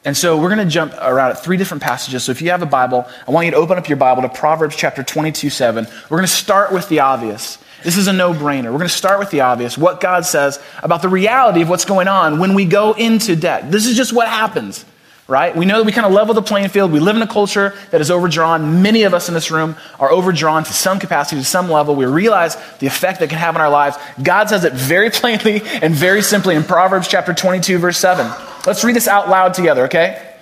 And 0.03 0.17
so 0.17 0.41
we're 0.41 0.49
going 0.49 0.67
to 0.67 0.73
jump 0.73 0.93
around 0.99 1.29
at 1.29 1.43
three 1.43 1.55
different 1.55 1.83
passages. 1.83 2.23
So 2.23 2.31
if 2.31 2.41
you 2.41 2.49
have 2.49 2.63
a 2.63 2.65
Bible, 2.65 3.07
I 3.27 3.29
want 3.29 3.45
you 3.45 3.51
to 3.51 3.57
open 3.57 3.77
up 3.77 3.87
your 3.87 3.97
Bible 3.97 4.23
to 4.23 4.29
Proverbs 4.29 4.75
chapter 4.75 5.03
22 5.03 5.51
7. 5.51 5.85
We're 6.09 6.17
going 6.17 6.27
to 6.27 6.33
start 6.33 6.71
with 6.71 6.89
the 6.89 7.01
obvious. 7.01 7.59
This 7.83 7.95
is 7.95 8.07
a 8.07 8.13
no 8.13 8.33
brainer. 8.33 8.71
We're 8.71 8.79
going 8.79 8.87
to 8.87 8.89
start 8.89 9.19
with 9.19 9.29
the 9.29 9.41
obvious 9.41 9.77
what 9.77 10.01
God 10.01 10.25
says 10.25 10.59
about 10.81 11.03
the 11.03 11.09
reality 11.09 11.61
of 11.61 11.69
what's 11.69 11.85
going 11.85 12.07
on 12.07 12.39
when 12.39 12.55
we 12.55 12.65
go 12.65 12.93
into 12.93 13.35
debt. 13.35 13.71
This 13.71 13.85
is 13.85 13.95
just 13.95 14.13
what 14.13 14.27
happens 14.27 14.83
right? 15.31 15.55
We 15.55 15.65
know 15.65 15.77
that 15.77 15.85
we 15.85 15.93
kind 15.93 16.05
of 16.05 16.11
level 16.11 16.33
the 16.33 16.41
playing 16.41 16.67
field. 16.67 16.91
We 16.91 16.99
live 16.99 17.15
in 17.15 17.21
a 17.21 17.27
culture 17.27 17.73
that 17.91 18.01
is 18.01 18.11
overdrawn. 18.11 18.81
Many 18.81 19.03
of 19.03 19.13
us 19.13 19.29
in 19.29 19.33
this 19.33 19.49
room 19.49 19.77
are 19.97 20.11
overdrawn 20.11 20.65
to 20.65 20.73
some 20.73 20.99
capacity, 20.99 21.39
to 21.39 21.45
some 21.45 21.71
level. 21.71 21.95
We 21.95 22.05
realize 22.05 22.57
the 22.79 22.87
effect 22.87 23.21
that 23.21 23.29
can 23.29 23.37
have 23.37 23.55
on 23.55 23.61
our 23.61 23.69
lives. 23.69 23.95
God 24.21 24.49
says 24.49 24.65
it 24.65 24.73
very 24.73 25.09
plainly 25.09 25.61
and 25.63 25.95
very 25.95 26.21
simply 26.21 26.55
in 26.55 26.65
Proverbs 26.65 27.07
chapter 27.07 27.33
22, 27.33 27.77
verse 27.77 27.97
7. 27.97 28.29
Let's 28.67 28.83
read 28.83 28.93
this 28.93 29.07
out 29.07 29.29
loud 29.29 29.53
together, 29.53 29.85
okay? 29.85 30.35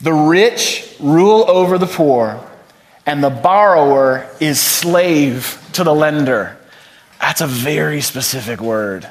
The 0.00 0.12
rich 0.12 0.94
rule 1.00 1.44
over 1.50 1.76
the 1.76 1.86
poor, 1.86 2.40
and 3.04 3.24
the 3.24 3.30
borrower 3.30 4.30
is 4.38 4.60
slave 4.60 5.60
to 5.72 5.82
the 5.82 5.94
lender. 5.94 6.56
That's 7.20 7.40
a 7.40 7.48
very 7.48 8.00
specific 8.00 8.60
word. 8.60 9.10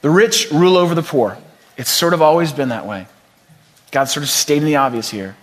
The 0.00 0.10
rich 0.10 0.50
rule 0.50 0.76
over 0.76 0.96
the 0.96 1.04
poor. 1.04 1.38
It's 1.76 1.90
sort 1.90 2.14
of 2.14 2.20
always 2.20 2.52
been 2.52 2.70
that 2.70 2.84
way. 2.84 3.06
God's 3.90 4.12
sort 4.12 4.24
of 4.24 4.30
stating 4.30 4.64
the 4.64 4.76
obvious 4.76 5.10
here. 5.10 5.36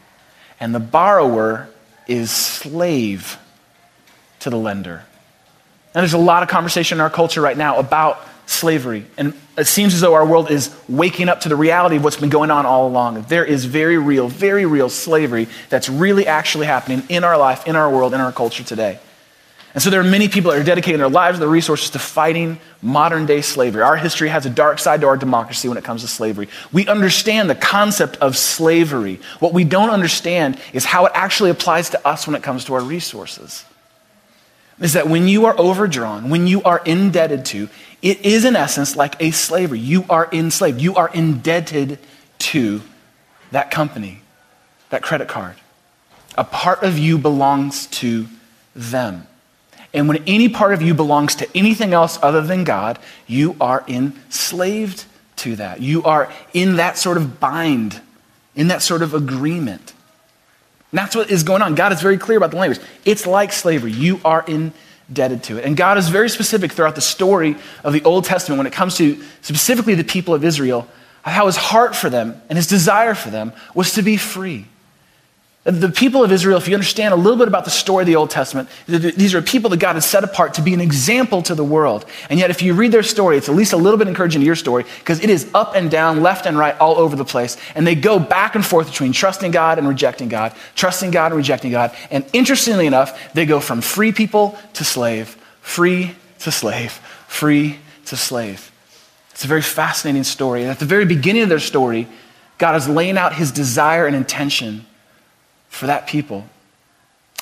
And 0.59 0.73
the 0.73 0.79
borrower 0.79 1.69
is 2.07 2.31
slave 2.31 3.37
to 4.39 4.49
the 4.49 4.57
lender. 4.57 5.03
And 5.93 6.01
there's 6.01 6.13
a 6.13 6.17
lot 6.17 6.43
of 6.43 6.49
conversation 6.49 6.97
in 6.97 7.01
our 7.01 7.09
culture 7.09 7.41
right 7.41 7.57
now 7.57 7.77
about 7.77 8.19
slavery. 8.45 9.05
And 9.17 9.33
it 9.57 9.65
seems 9.65 9.93
as 9.93 10.01
though 10.01 10.13
our 10.13 10.25
world 10.25 10.51
is 10.51 10.75
waking 10.87 11.29
up 11.29 11.41
to 11.41 11.49
the 11.49 11.55
reality 11.55 11.95
of 11.95 12.03
what's 12.03 12.17
been 12.17 12.29
going 12.29 12.51
on 12.51 12.65
all 12.65 12.87
along. 12.87 13.23
There 13.23 13.45
is 13.45 13.65
very 13.65 13.97
real, 13.97 14.27
very 14.27 14.65
real 14.65 14.89
slavery 14.89 15.47
that's 15.69 15.89
really 15.89 16.27
actually 16.27 16.67
happening 16.67 17.03
in 17.09 17.23
our 17.23 17.37
life, 17.37 17.65
in 17.67 17.75
our 17.75 17.89
world, 17.89 18.13
in 18.13 18.21
our 18.21 18.31
culture 18.31 18.63
today. 18.63 18.99
And 19.75 19.83
so 19.83 19.89
there 19.89 19.99
are 19.99 20.05
many 20.05 20.29
people 20.29 20.51
that 20.51 20.61
are 20.61 20.63
dedicating 20.63 20.99
their 20.99 21.09
lives 21.09 21.35
and 21.35 21.41
their 21.41 21.49
resources 21.49 21.89
to 21.89 21.99
fighting 21.99 22.59
modern 22.81 23.25
day 23.25 23.41
slavery. 23.41 23.81
Our 23.83 23.97
history 23.97 24.29
has 24.29 24.45
a 24.45 24.49
dark 24.49 24.79
side 24.79 25.01
to 25.01 25.07
our 25.07 25.17
democracy 25.17 25.67
when 25.67 25.77
it 25.77 25.83
comes 25.83 26.01
to 26.01 26.07
slavery. 26.07 26.47
We 26.71 26.87
understand 26.87 27.49
the 27.49 27.55
concept 27.55 28.15
of 28.17 28.37
slavery. 28.37 29.19
What 29.39 29.51
we 29.51 29.65
don't 29.65 29.89
understand 29.89 30.57
is 30.71 30.85
how 30.85 31.07
it 31.07 31.11
actually 31.13 31.49
applies 31.49 31.89
to 31.89 32.07
us 32.07 32.25
when 32.25 32.37
it 32.37 32.41
comes 32.41 32.63
to 32.65 32.73
our 32.75 32.81
resources. 32.81 33.65
Is 34.79 34.93
that 34.93 35.09
when 35.09 35.27
you 35.27 35.45
are 35.45 35.59
overdrawn, 35.59 36.29
when 36.29 36.47
you 36.47 36.63
are 36.63 36.81
indebted 36.85 37.43
to, 37.47 37.67
it 38.01 38.25
is 38.25 38.45
in 38.45 38.55
essence 38.55 38.95
like 38.95 39.21
a 39.21 39.31
slavery. 39.31 39.79
You 39.79 40.05
are 40.09 40.29
enslaved. 40.31 40.79
You 40.79 40.95
are 40.95 41.09
indebted 41.09 41.99
to 42.39 42.81
that 43.51 43.71
company, 43.71 44.21
that 44.89 45.01
credit 45.01 45.27
card. 45.27 45.57
A 46.37 46.45
part 46.45 46.83
of 46.83 46.97
you 46.97 47.17
belongs 47.17 47.87
to 47.87 48.27
them. 48.73 49.27
And 49.95 50.09
when 50.09 50.21
any 50.27 50.49
part 50.49 50.73
of 50.73 50.81
you 50.81 50.93
belongs 50.93 51.35
to 51.35 51.57
anything 51.57 51.93
else 51.93 52.19
other 52.21 52.41
than 52.41 52.65
God, 52.65 52.99
you 53.27 53.55
are 53.61 53.83
enslaved 53.87 55.05
to 55.37 55.55
that. 55.55 55.81
You 55.81 56.03
are 56.03 56.31
in 56.53 56.75
that 56.75 56.97
sort 56.97 57.15
of 57.15 57.39
bind, 57.39 58.01
in 58.55 58.67
that 58.67 58.81
sort 58.81 59.01
of 59.01 59.13
agreement. 59.13 59.93
And 60.91 60.99
that's 60.99 61.15
what 61.15 61.31
is 61.31 61.43
going 61.43 61.61
on. 61.61 61.75
God 61.75 61.93
is 61.93 62.01
very 62.01 62.17
clear 62.17 62.37
about 62.37 62.51
the 62.51 62.57
language. 62.57 62.81
It's 63.05 63.25
like 63.25 63.53
slavery. 63.53 63.93
You 63.93 64.19
are 64.25 64.45
indebted 64.47 65.43
to 65.43 65.57
it. 65.57 65.65
And 65.65 65.77
God 65.77 65.97
is 65.97 66.09
very 66.09 66.29
specific 66.29 66.73
throughout 66.73 66.95
the 66.95 67.01
story 67.01 67.55
of 67.83 67.93
the 67.93 68.03
Old 68.03 68.25
Testament 68.25 68.57
when 68.57 68.67
it 68.67 68.73
comes 68.73 68.97
to 68.97 69.21
specifically 69.41 69.95
the 69.95 70.03
people 70.03 70.33
of 70.33 70.43
Israel, 70.43 70.87
how 71.21 71.45
his 71.45 71.55
heart 71.55 71.95
for 71.95 72.09
them 72.09 72.41
and 72.49 72.57
his 72.57 72.67
desire 72.67 73.15
for 73.15 73.29
them 73.29 73.53
was 73.73 73.93
to 73.93 74.01
be 74.01 74.17
free. 74.17 74.67
The 75.65 75.89
people 75.89 76.23
of 76.23 76.31
Israel, 76.31 76.59
if 76.59 76.67
you 76.67 76.75
understand 76.75 77.11
a 77.11 77.17
little 77.17 77.39
bit 77.39 77.47
about 77.47 77.65
the 77.65 77.71
story 77.71 78.03
of 78.03 78.05
the 78.05 78.15
Old 78.15 78.29
Testament, 78.29 78.69
these 78.85 79.33
are 79.33 79.41
people 79.41 79.71
that 79.71 79.79
God 79.79 79.95
has 79.95 80.05
set 80.05 80.23
apart 80.23 80.53
to 80.55 80.61
be 80.61 80.75
an 80.75 80.79
example 80.79 81.41
to 81.41 81.55
the 81.55 81.63
world. 81.63 82.05
And 82.29 82.39
yet, 82.39 82.51
if 82.51 82.61
you 82.61 82.75
read 82.75 82.91
their 82.91 83.01
story, 83.01 83.35
it's 83.35 83.49
at 83.49 83.55
least 83.55 83.73
a 83.73 83.77
little 83.77 83.97
bit 83.97 84.07
encouraging 84.07 84.41
to 84.41 84.45
your 84.45 84.55
story 84.55 84.85
because 84.99 85.21
it 85.21 85.29
is 85.31 85.49
up 85.55 85.75
and 85.75 85.89
down, 85.89 86.21
left 86.21 86.45
and 86.45 86.55
right, 86.55 86.77
all 86.77 86.97
over 86.97 87.15
the 87.15 87.25
place. 87.25 87.57
And 87.73 87.85
they 87.85 87.95
go 87.95 88.19
back 88.19 88.53
and 88.53 88.63
forth 88.63 88.85
between 88.85 89.11
trusting 89.11 89.49
God 89.49 89.79
and 89.79 89.87
rejecting 89.87 90.29
God, 90.29 90.53
trusting 90.75 91.09
God 91.09 91.31
and 91.31 91.37
rejecting 91.37 91.71
God. 91.71 91.95
And 92.11 92.25
interestingly 92.31 92.85
enough, 92.85 93.33
they 93.33 93.47
go 93.47 93.59
from 93.59 93.81
free 93.81 94.11
people 94.11 94.59
to 94.73 94.83
slave, 94.83 95.35
free 95.61 96.15
to 96.39 96.51
slave, 96.51 96.91
free 97.27 97.79
to 98.05 98.15
slave. 98.15 98.71
It's 99.31 99.45
a 99.45 99.47
very 99.47 99.63
fascinating 99.63 100.25
story. 100.25 100.61
And 100.61 100.69
at 100.69 100.77
the 100.77 100.85
very 100.85 101.05
beginning 101.05 101.41
of 101.41 101.49
their 101.49 101.57
story, 101.57 102.07
God 102.59 102.75
is 102.75 102.87
laying 102.87 103.17
out 103.17 103.33
his 103.33 103.51
desire 103.51 104.05
and 104.05 104.15
intention 104.15 104.85
for 105.75 105.87
that 105.87 106.07
people. 106.07 106.45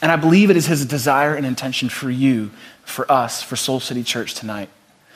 And 0.02 0.12
I 0.12 0.16
believe 0.16 0.50
it 0.50 0.58
is 0.58 0.66
his 0.66 0.86
desire 0.86 1.36
and 1.36 1.46
intention 1.46 1.88
for 1.88 2.10
you, 2.10 2.52
for 2.84 3.10
us, 3.10 3.42
for 3.42 3.56
Soul 3.56 3.80
City 3.80 4.04
Church 4.04 4.34
tonight. 4.34 4.70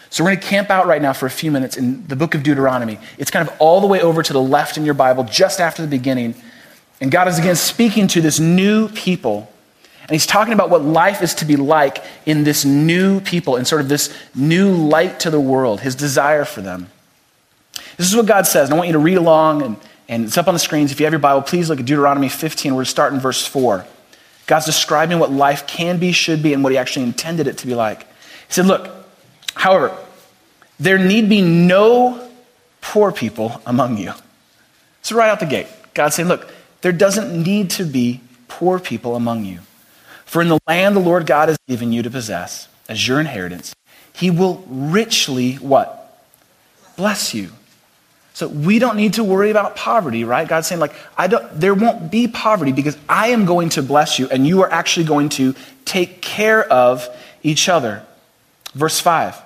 So 0.10 0.24
we're 0.24 0.32
going 0.32 0.42
to 0.42 0.48
camp 0.48 0.70
out 0.70 0.88
right 0.88 1.02
now 1.02 1.12
for 1.12 1.26
a 1.26 1.30
few 1.30 1.52
minutes 1.52 1.76
in 1.76 2.08
the 2.08 2.16
book 2.16 2.36
of 2.36 2.44
Deuteronomy. 2.44 2.98
It's 3.18 3.30
kind 3.30 3.46
of 3.46 3.54
all 3.60 3.82
the 3.82 3.88
way 3.88 4.00
over 4.02 4.24
to 4.24 4.32
the 4.32 4.42
left 4.42 4.78
in 4.78 4.86
your 4.86 4.94
Bible, 4.94 5.26
just 5.26 5.60
after 5.60 5.82
the 5.82 5.88
beginning. 5.88 6.36
And 7.02 7.12
God 7.12 7.28
is 7.28 7.38
again 7.38 7.58
speaking 7.58 8.08
to 8.10 8.22
this 8.22 8.40
new 8.40 8.88
people. 8.88 9.52
And 10.02 10.12
he's 10.12 10.26
talking 10.26 10.54
about 10.54 10.70
what 10.70 10.84
life 10.84 11.22
is 11.22 11.34
to 11.36 11.46
be 11.46 11.58
like 11.58 12.02
in 12.26 12.46
this 12.46 12.64
new 12.64 13.20
people, 13.20 13.58
in 13.58 13.66
sort 13.66 13.82
of 13.82 13.90
this 13.90 14.16
new 14.34 14.72
light 14.72 15.20
to 15.22 15.30
the 15.30 15.42
world, 15.42 15.82
his 15.82 15.96
desire 15.96 16.46
for 16.46 16.62
them. 16.62 16.90
This 17.98 18.08
is 18.08 18.16
what 18.16 18.26
God 18.26 18.48
says. 18.48 18.70
And 18.70 18.76
I 18.76 18.78
want 18.78 18.88
you 18.88 18.94
to 18.94 19.00
read 19.00 19.18
along 19.18 19.64
and, 19.64 19.76
and 20.10 20.26
it's 20.26 20.38
up 20.38 20.48
on 20.48 20.54
the 20.54 20.60
screens. 20.60 20.92
If 20.92 21.00
you 21.00 21.06
have 21.06 21.14
your 21.14 21.20
Bible, 21.20 21.42
please 21.42 21.70
look 21.70 21.80
at 21.80 21.86
Deuteronomy 21.86 22.30
15. 22.30 22.72
We're 22.72 22.78
going 22.78 22.86
to 22.86 22.92
start 22.92 23.14
in 23.14 23.20
verse 23.20 23.46
4. 23.46 23.86
God's 24.46 24.66
describing 24.66 25.20
what 25.20 25.32
life 25.32 25.68
can 25.68 26.00
be, 26.00 26.14
should 26.14 26.42
be, 26.42 26.54
and 26.54 26.64
what 26.64 26.72
he 26.72 26.78
actually 26.78 27.04
intended 27.04 27.48
it 27.48 27.58
to 27.60 27.68
be 27.68 27.76
like. 27.76 28.04
He 28.04 28.54
said, 28.54 28.66
Look, 28.66 28.90
however, 29.54 29.96
there 30.80 30.98
need 30.98 31.28
be 31.28 31.42
no 31.42 32.30
poor 32.82 33.12
people 33.12 33.62
among 33.66 33.98
you. 33.98 34.14
So, 35.02 35.18
right 35.18 35.30
out 35.30 35.42
the 35.42 35.46
gate, 35.46 35.68
God's 35.94 36.16
saying, 36.16 36.30
Look, 36.30 36.50
there 36.82 36.94
doesn't 36.94 37.44
need 37.44 37.72
to 37.72 37.84
be 37.84 38.22
poor 38.48 38.80
people 38.80 39.16
among 39.16 39.44
you. 39.44 39.60
For 40.24 40.42
in 40.42 40.48
the 40.48 40.60
land 40.68 40.96
the 40.96 41.02
Lord 41.02 41.26
God 41.26 41.50
has 41.50 41.58
given 41.68 41.92
you 41.92 42.02
to 42.04 42.10
possess 42.10 42.68
as 42.88 43.08
your 43.08 43.20
inheritance, 43.20 43.76
he 44.14 44.32
will 44.32 44.64
richly 44.68 45.56
what? 45.56 46.22
Bless 46.96 47.34
you. 47.34 47.52
So 48.38 48.48
we 48.48 48.78
don't 48.78 48.98
need 48.98 49.16
to 49.16 49.24
worry 49.24 49.50
about 49.50 49.76
poverty, 49.76 50.24
right? 50.24 50.48
God's 50.48 50.68
saying, 50.68 50.80
like, 50.80 50.94
I 51.18 51.26
don't, 51.26 51.60
there 51.60 51.74
won't 51.74 52.12
be 52.12 52.28
poverty 52.28 52.72
because 52.72 52.96
I 53.10 53.30
am 53.30 53.46
going 53.48 53.70
to 53.70 53.82
bless 53.82 54.20
you 54.20 54.30
and 54.30 54.46
you 54.46 54.62
are 54.62 54.72
actually 54.72 55.08
going 55.08 55.30
to 55.30 55.56
take 55.86 56.22
care 56.22 56.64
of 56.72 57.10
each 57.42 57.68
other. 57.68 58.04
Verse 58.76 59.00
5 59.00 59.42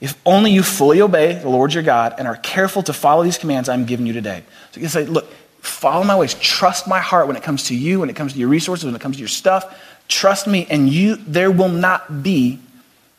If 0.00 0.18
only 0.24 0.52
you 0.52 0.62
fully 0.62 1.02
obey 1.02 1.34
the 1.34 1.50
Lord 1.50 1.74
your 1.74 1.82
God 1.82 2.14
and 2.16 2.26
are 2.26 2.38
careful 2.38 2.82
to 2.84 2.94
follow 2.94 3.22
these 3.24 3.36
commands 3.36 3.68
I'm 3.68 3.84
giving 3.84 4.06
you 4.06 4.14
today. 4.14 4.42
So 4.72 4.80
you 4.80 4.86
can 4.86 4.88
say, 4.88 5.04
look, 5.04 5.30
follow 5.60 6.02
my 6.02 6.16
ways. 6.16 6.32
Trust 6.32 6.88
my 6.88 6.98
heart 6.98 7.26
when 7.26 7.36
it 7.36 7.42
comes 7.42 7.64
to 7.64 7.76
you, 7.76 8.00
when 8.00 8.08
it 8.08 8.16
comes 8.16 8.32
to 8.32 8.38
your 8.38 8.48
resources, 8.48 8.86
when 8.86 8.94
it 8.94 9.02
comes 9.02 9.16
to 9.16 9.20
your 9.20 9.28
stuff. 9.28 9.78
Trust 10.08 10.46
me, 10.46 10.66
and 10.70 10.88
you 10.88 11.16
there 11.16 11.50
will 11.50 11.68
not 11.68 12.22
be 12.22 12.58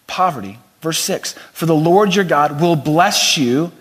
poverty. 0.08 0.58
Verse 0.82 0.98
6 0.98 1.34
For 1.54 1.68
the 1.68 1.76
Lord 1.76 2.16
your 2.16 2.26
God 2.26 2.60
will 2.60 2.76
bless 2.76 3.38
you 3.38 3.72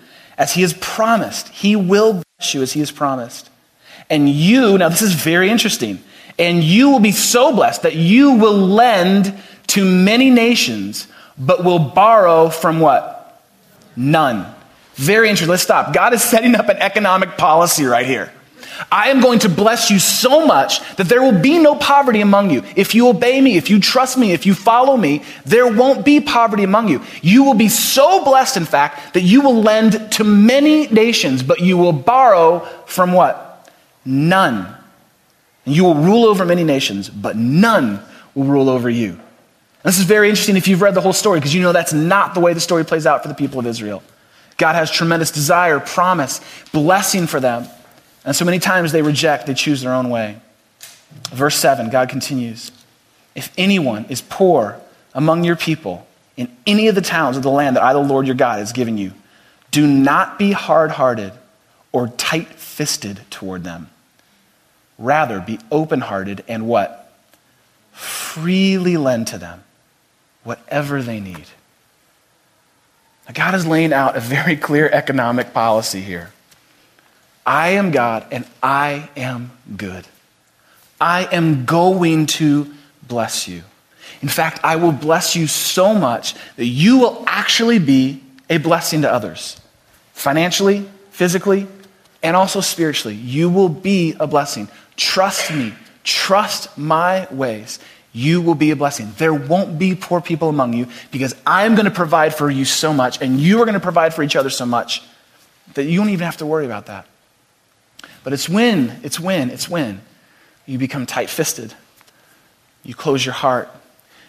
as 0.41 0.55
he 0.55 0.63
has 0.63 0.73
promised. 0.73 1.51
He 1.51 1.77
will 1.77 2.23
bless 2.39 2.55
you 2.55 2.63
as 2.63 2.73
he 2.73 2.81
has 2.81 2.91
promised. 2.91 3.51
And 4.09 4.29
you, 4.29 4.79
now 4.79 4.89
this 4.89 5.03
is 5.03 5.13
very 5.13 5.51
interesting, 5.51 6.03
and 6.39 6.65
you 6.65 6.89
will 6.89 6.99
be 6.99 7.13
so 7.13 7.55
blessed 7.55 7.83
that 7.83 7.95
you 7.95 8.33
will 8.33 8.57
lend 8.57 9.39
to 9.69 9.85
many 9.85 10.31
nations, 10.31 11.07
but 11.39 11.63
will 11.63 11.79
borrow 11.79 12.49
from 12.49 12.81
what? 12.81 13.45
None. 13.95 14.53
Very 14.95 15.29
interesting. 15.29 15.51
Let's 15.51 15.63
stop. 15.63 15.93
God 15.93 16.15
is 16.15 16.23
setting 16.23 16.55
up 16.57 16.69
an 16.71 16.79
economic 16.79 17.37
policy 17.37 17.85
right 17.85 18.07
here. 18.07 18.33
I 18.91 19.11
am 19.11 19.21
going 19.21 19.41
to 19.41 19.49
bless 19.49 19.91
you 19.91 19.99
so 19.99 20.47
much 20.47 20.81
that 20.97 21.09
there 21.09 21.23
will 21.23 21.39
be 21.39 21.59
no 21.59 21.75
poverty 21.75 22.21
among 22.21 22.51
you. 22.51 22.63
If 22.77 22.95
you 22.95 23.09
obey 23.09 23.41
me, 23.41 23.57
if 23.57 23.71
you 23.71 23.81
trust 23.81 24.17
me, 24.17 24.33
if 24.33 24.47
you 24.47 24.55
follow 24.55 24.97
me, 24.97 25.23
there 25.45 25.67
won't 25.73 26.05
be 26.05 26.21
poverty 26.21 26.65
among 26.65 26.89
you. 26.89 27.03
You 27.23 27.45
will 27.45 27.55
be 27.55 27.69
so 27.69 28.25
blessed, 28.25 28.57
in 28.57 28.65
fact, 28.65 29.15
that 29.15 29.23
you 29.23 29.41
will 29.41 29.63
lend 29.63 30.13
to 30.13 30.25
many 30.25 30.87
nations, 30.89 31.43
but 31.43 31.61
you 31.61 31.77
will 31.77 31.93
borrow 31.93 32.61
from 32.87 33.13
what? 33.13 33.71
None. 34.05 34.75
And 35.67 35.75
you 35.75 35.85
will 35.85 35.95
rule 35.95 36.25
over 36.25 36.45
many 36.45 36.65
nations, 36.65 37.11
but 37.11 37.37
none 37.37 38.01
will 38.35 38.45
rule 38.45 38.69
over 38.69 38.89
you. 38.89 39.21
This 39.83 39.99
is 39.99 40.05
very 40.05 40.29
interesting 40.29 40.57
if 40.57 40.69
you've 40.69 40.83
read 40.83 40.95
the 40.95 41.01
whole 41.01 41.13
story, 41.13 41.39
because 41.39 41.55
you 41.55 41.63
know 41.63 41.73
that's 41.73 41.93
not 41.93 42.35
the 42.35 42.41
way 42.41 42.53
the 42.53 42.61
story 42.61 42.85
plays 42.85 43.07
out 43.07 43.23
for 43.23 43.29
the 43.29 43.35
people 43.35 43.59
of 43.59 43.67
Israel. 43.67 44.03
God 44.59 44.75
has 44.75 44.91
tremendous 44.91 45.31
desire, 45.31 45.81
promise, 45.81 46.41
blessing 46.73 47.27
for 47.27 47.41
them. 47.41 47.67
And 48.25 48.37
so 48.37 48.45
many 48.45 48.59
times 48.59 48.93
they 48.93 49.03
reject, 49.03 49.47
they 49.47 49.55
choose 49.55 49.81
their 49.83 49.95
own 49.95 50.11
way. 50.11 50.39
Verse 51.33 51.57
7, 51.57 51.91
God 51.91 52.09
continues 52.09 52.71
If 53.35 53.53
anyone 53.57 54.05
is 54.09 54.21
poor 54.21 54.81
among 55.15 55.45
your 55.45 55.57
people 55.57 56.07
in 56.37 56.55
any 56.67 56.89
of 56.89 56.95
the 56.95 57.01
towns 57.01 57.37
of 57.37 57.43
the 57.43 57.51
land 57.51 57.77
that 57.77 57.83
I, 57.83 57.93
the 57.93 57.99
Lord 57.99 58.27
your 58.27 58.37
God, 58.37 58.59
has 58.59 58.73
given 58.73 58.99
you, 58.99 59.13
do 59.71 59.87
not 59.87 60.39
be 60.39 60.53
hard 60.53 60.93
hearted 60.93 61.33
or 61.93 62.09
tight 62.09 62.49
fisted 62.49 63.21
toward 63.31 63.65
them. 63.65 63.91
Rather, 64.99 65.41
be 65.41 65.59
open 65.71 66.01
hearted 66.01 66.45
and 66.47 66.67
what? 66.67 67.13
Freely 67.93 68.97
lend 68.97 69.27
to 69.29 69.39
them 69.39 69.65
whatever 70.45 71.03
they 71.03 71.21
need. 71.21 71.47
Now, 73.27 73.33
God 73.35 73.55
is 73.55 73.67
laying 73.67 73.93
out 73.93 74.17
a 74.17 74.21
very 74.21 74.57
clear 74.57 74.89
economic 74.89 75.53
policy 75.53 76.01
here. 76.01 76.33
I 77.45 77.71
am 77.71 77.91
God 77.91 78.27
and 78.31 78.47
I 78.63 79.09
am 79.17 79.51
good. 79.77 80.07
I 81.01 81.25
am 81.33 81.65
going 81.65 82.27
to 82.27 82.73
bless 83.07 83.49
you. 83.49 83.63
In 84.23 84.29
fact, 84.29 84.61
I 84.63 84.77
will 84.77 84.93
bless 84.93 85.35
you 85.35 85.47
so 85.47 85.95
much 85.95 86.35
that 86.57 86.67
you 86.67 86.99
will 86.99 87.25
actually 87.27 87.79
be 87.79 88.23
a 88.51 88.59
blessing 88.59 89.03
to 89.03 89.13
others. 89.13 89.61
Financially, 90.13 90.87
physically, 91.11 91.67
and 92.23 92.37
also 92.37 92.61
spiritually. 92.61 93.15
You 93.15 93.49
will 93.49 93.71
be 93.71 94.15
a 94.21 94.27
blessing. 94.27 94.69
Trust 94.97 95.51
me. 95.51 95.75
Trust 96.05 96.77
my 96.77 97.27
ways. 97.31 97.79
You 98.13 98.43
will 98.43 98.55
be 98.55 98.73
a 98.73 98.77
blessing. 98.77 99.13
There 99.17 99.33
won't 99.33 99.79
be 99.79 99.95
poor 99.95 100.21
people 100.21 100.49
among 100.49 100.73
you 100.75 100.89
because 101.11 101.35
I'm 101.47 101.75
going 101.75 101.85
to 101.85 101.91
provide 101.91 102.35
for 102.35 102.51
you 102.51 102.65
so 102.65 102.93
much 102.93 103.23
and 103.23 103.41
you 103.41 103.63
are 103.63 103.65
going 103.65 103.75
to 103.75 103.81
provide 103.81 104.13
for 104.13 104.23
each 104.23 104.37
other 104.37 104.51
so 104.51 104.67
much 104.67 105.03
that 105.75 105.85
you 105.85 105.99
don't 105.99 106.11
even 106.11 106.25
have 106.25 106.39
to 106.39 106.47
worry 106.47 106.67
about 106.67 106.87
that. 106.87 107.07
But 108.23 108.33
it's 108.33 108.49
when, 108.49 109.01
it's 109.03 109.19
when, 109.19 109.51
it's 109.51 109.69
when 109.69 110.01
you 110.67 110.79
become 110.79 111.07
tight 111.07 111.31
fisted. 111.31 111.75
You 112.83 112.95
close 112.95 113.25
your 113.25 113.35
heart. 113.35 113.69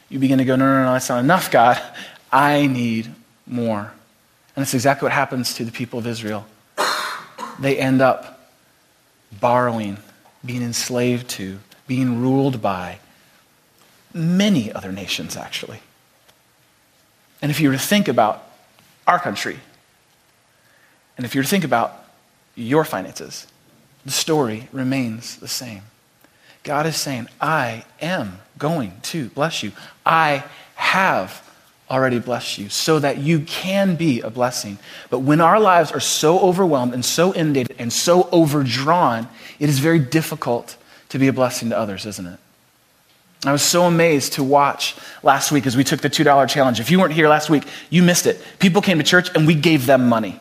You 0.09 0.19
begin 0.19 0.39
to 0.39 0.45
go, 0.45 0.55
no, 0.55 0.65
no, 0.65 0.83
no, 0.85 0.93
that's 0.93 1.09
not 1.09 1.19
enough, 1.19 1.51
God. 1.51 1.81
I 2.31 2.67
need 2.67 3.13
more. 3.47 3.91
And 4.55 4.65
that's 4.65 4.73
exactly 4.73 5.05
what 5.05 5.13
happens 5.13 5.53
to 5.55 5.65
the 5.65 5.71
people 5.71 5.99
of 5.99 6.07
Israel. 6.07 6.45
They 7.59 7.77
end 7.77 8.01
up 8.01 8.49
borrowing, 9.39 9.97
being 10.43 10.63
enslaved 10.63 11.29
to, 11.31 11.59
being 11.87 12.21
ruled 12.21 12.61
by 12.61 12.99
many 14.13 14.71
other 14.71 14.91
nations, 14.91 15.37
actually. 15.37 15.79
And 17.41 17.51
if 17.51 17.59
you 17.59 17.69
were 17.69 17.75
to 17.75 17.81
think 17.81 18.07
about 18.07 18.43
our 19.07 19.19
country, 19.19 19.59
and 21.17 21.25
if 21.25 21.35
you 21.35 21.39
were 21.39 21.43
to 21.43 21.49
think 21.49 21.63
about 21.63 22.05
your 22.55 22.83
finances, 22.83 23.47
the 24.05 24.11
story 24.11 24.67
remains 24.71 25.37
the 25.37 25.47
same. 25.47 25.83
God 26.63 26.85
is 26.85 26.95
saying, 26.95 27.27
I 27.39 27.85
am 28.01 28.39
going 28.57 28.93
to 29.03 29.29
bless 29.29 29.63
you. 29.63 29.71
I 30.05 30.43
have 30.75 31.47
already 31.89 32.19
blessed 32.19 32.57
you 32.57 32.69
so 32.69 32.99
that 32.99 33.17
you 33.17 33.41
can 33.41 33.95
be 33.95 34.21
a 34.21 34.29
blessing. 34.29 34.79
But 35.09 35.19
when 35.19 35.41
our 35.41 35.59
lives 35.59 35.91
are 35.91 35.99
so 35.99 36.39
overwhelmed 36.39 36.93
and 36.93 37.03
so 37.03 37.33
inundated 37.33 37.75
and 37.79 37.91
so 37.91 38.29
overdrawn, 38.31 39.27
it 39.59 39.69
is 39.69 39.79
very 39.79 39.99
difficult 39.99 40.77
to 41.09 41.19
be 41.19 41.27
a 41.27 41.33
blessing 41.33 41.69
to 41.69 41.77
others, 41.77 42.05
isn't 42.05 42.25
it? 42.25 42.39
I 43.43 43.51
was 43.51 43.63
so 43.63 43.83
amazed 43.83 44.33
to 44.33 44.43
watch 44.43 44.95
last 45.23 45.51
week 45.51 45.65
as 45.65 45.75
we 45.75 45.83
took 45.83 45.99
the 45.99 46.09
$2 46.09 46.47
challenge. 46.47 46.79
If 46.79 46.91
you 46.91 46.99
weren't 46.99 47.13
here 47.13 47.27
last 47.27 47.49
week, 47.49 47.63
you 47.89 48.03
missed 48.03 48.27
it. 48.27 48.39
People 48.59 48.81
came 48.81 48.99
to 48.99 49.03
church 49.03 49.29
and 49.35 49.47
we 49.47 49.55
gave 49.55 49.87
them 49.87 50.07
money. 50.07 50.39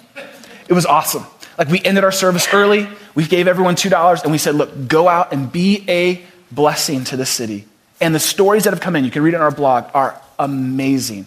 It 0.68 0.74
was 0.74 0.84
awesome. 0.84 1.24
Like 1.60 1.68
we 1.68 1.82
ended 1.84 2.04
our 2.04 2.10
service 2.10 2.48
early, 2.54 2.88
we 3.14 3.26
gave 3.26 3.46
everyone 3.46 3.74
$2, 3.74 4.22
and 4.22 4.32
we 4.32 4.38
said, 4.38 4.54
look, 4.54 4.88
go 4.88 5.08
out 5.08 5.34
and 5.34 5.52
be 5.52 5.84
a 5.90 6.24
blessing 6.50 7.04
to 7.04 7.18
the 7.18 7.26
city. 7.26 7.66
And 8.00 8.14
the 8.14 8.18
stories 8.18 8.64
that 8.64 8.72
have 8.72 8.80
come 8.80 8.96
in, 8.96 9.04
you 9.04 9.10
can 9.10 9.22
read 9.22 9.34
it 9.34 9.36
on 9.36 9.42
our 9.42 9.50
blog, 9.50 9.84
are 9.92 10.18
amazing. 10.38 11.26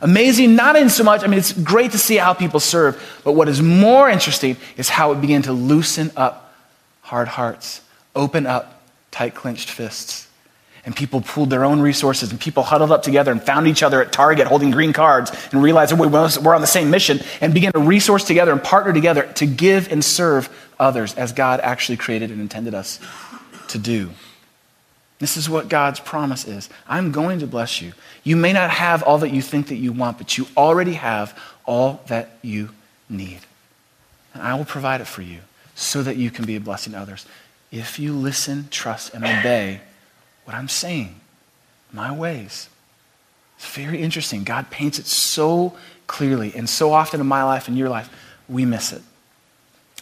Amazing, 0.00 0.56
not 0.56 0.74
in 0.74 0.90
so 0.90 1.04
much, 1.04 1.22
I 1.22 1.28
mean, 1.28 1.38
it's 1.38 1.52
great 1.52 1.92
to 1.92 1.98
see 1.98 2.16
how 2.16 2.34
people 2.34 2.58
serve, 2.58 3.20
but 3.22 3.34
what 3.34 3.48
is 3.48 3.62
more 3.62 4.10
interesting 4.10 4.56
is 4.76 4.88
how 4.88 5.12
it 5.12 5.20
began 5.20 5.42
to 5.42 5.52
loosen 5.52 6.10
up 6.16 6.52
hard 7.02 7.28
hearts, 7.28 7.82
open 8.16 8.48
up 8.48 8.82
tight 9.12 9.36
clenched 9.36 9.70
fists 9.70 10.26
and 10.84 10.96
people 10.96 11.20
pooled 11.20 11.50
their 11.50 11.64
own 11.64 11.80
resources 11.80 12.30
and 12.30 12.40
people 12.40 12.64
huddled 12.64 12.90
up 12.90 13.02
together 13.02 13.30
and 13.30 13.42
found 13.42 13.68
each 13.68 13.82
other 13.82 14.02
at 14.02 14.12
Target 14.12 14.48
holding 14.48 14.70
green 14.72 14.92
cards 14.92 15.30
and 15.52 15.62
realized 15.62 15.92
we're 15.96 16.54
on 16.54 16.60
the 16.60 16.66
same 16.66 16.90
mission 16.90 17.20
and 17.40 17.54
began 17.54 17.72
to 17.72 17.78
resource 17.78 18.24
together 18.24 18.50
and 18.50 18.62
partner 18.62 18.92
together 18.92 19.22
to 19.34 19.46
give 19.46 19.92
and 19.92 20.04
serve 20.04 20.48
others 20.80 21.14
as 21.14 21.32
God 21.32 21.60
actually 21.60 21.98
created 21.98 22.30
and 22.30 22.40
intended 22.40 22.74
us 22.74 22.98
to 23.68 23.78
do. 23.78 24.10
This 25.20 25.36
is 25.36 25.48
what 25.48 25.68
God's 25.68 26.00
promise 26.00 26.48
is. 26.48 26.68
I'm 26.88 27.12
going 27.12 27.38
to 27.38 27.46
bless 27.46 27.80
you. 27.80 27.92
You 28.24 28.34
may 28.34 28.52
not 28.52 28.70
have 28.70 29.04
all 29.04 29.18
that 29.18 29.30
you 29.30 29.40
think 29.40 29.68
that 29.68 29.76
you 29.76 29.92
want, 29.92 30.18
but 30.18 30.36
you 30.36 30.48
already 30.56 30.94
have 30.94 31.38
all 31.64 32.02
that 32.08 32.30
you 32.42 32.70
need. 33.08 33.38
And 34.34 34.42
I 34.42 34.54
will 34.54 34.64
provide 34.64 35.00
it 35.00 35.06
for 35.06 35.22
you 35.22 35.38
so 35.76 36.02
that 36.02 36.16
you 36.16 36.32
can 36.32 36.44
be 36.44 36.56
a 36.56 36.60
blessing 36.60 36.94
to 36.94 36.98
others. 36.98 37.24
If 37.70 38.00
you 38.00 38.12
listen, 38.14 38.66
trust, 38.70 39.14
and 39.14 39.24
obey 39.24 39.80
what 40.44 40.54
I'm 40.56 40.68
saying, 40.68 41.20
my 41.92 42.14
ways. 42.14 42.68
It's 43.56 43.74
very 43.76 44.02
interesting. 44.02 44.44
God 44.44 44.70
paints 44.70 44.98
it 44.98 45.06
so 45.06 45.76
clearly, 46.06 46.52
and 46.54 46.68
so 46.68 46.92
often 46.92 47.20
in 47.20 47.26
my 47.26 47.44
life 47.44 47.68
and 47.68 47.78
your 47.78 47.88
life, 47.88 48.10
we 48.48 48.64
miss 48.64 48.92
it. 48.92 49.02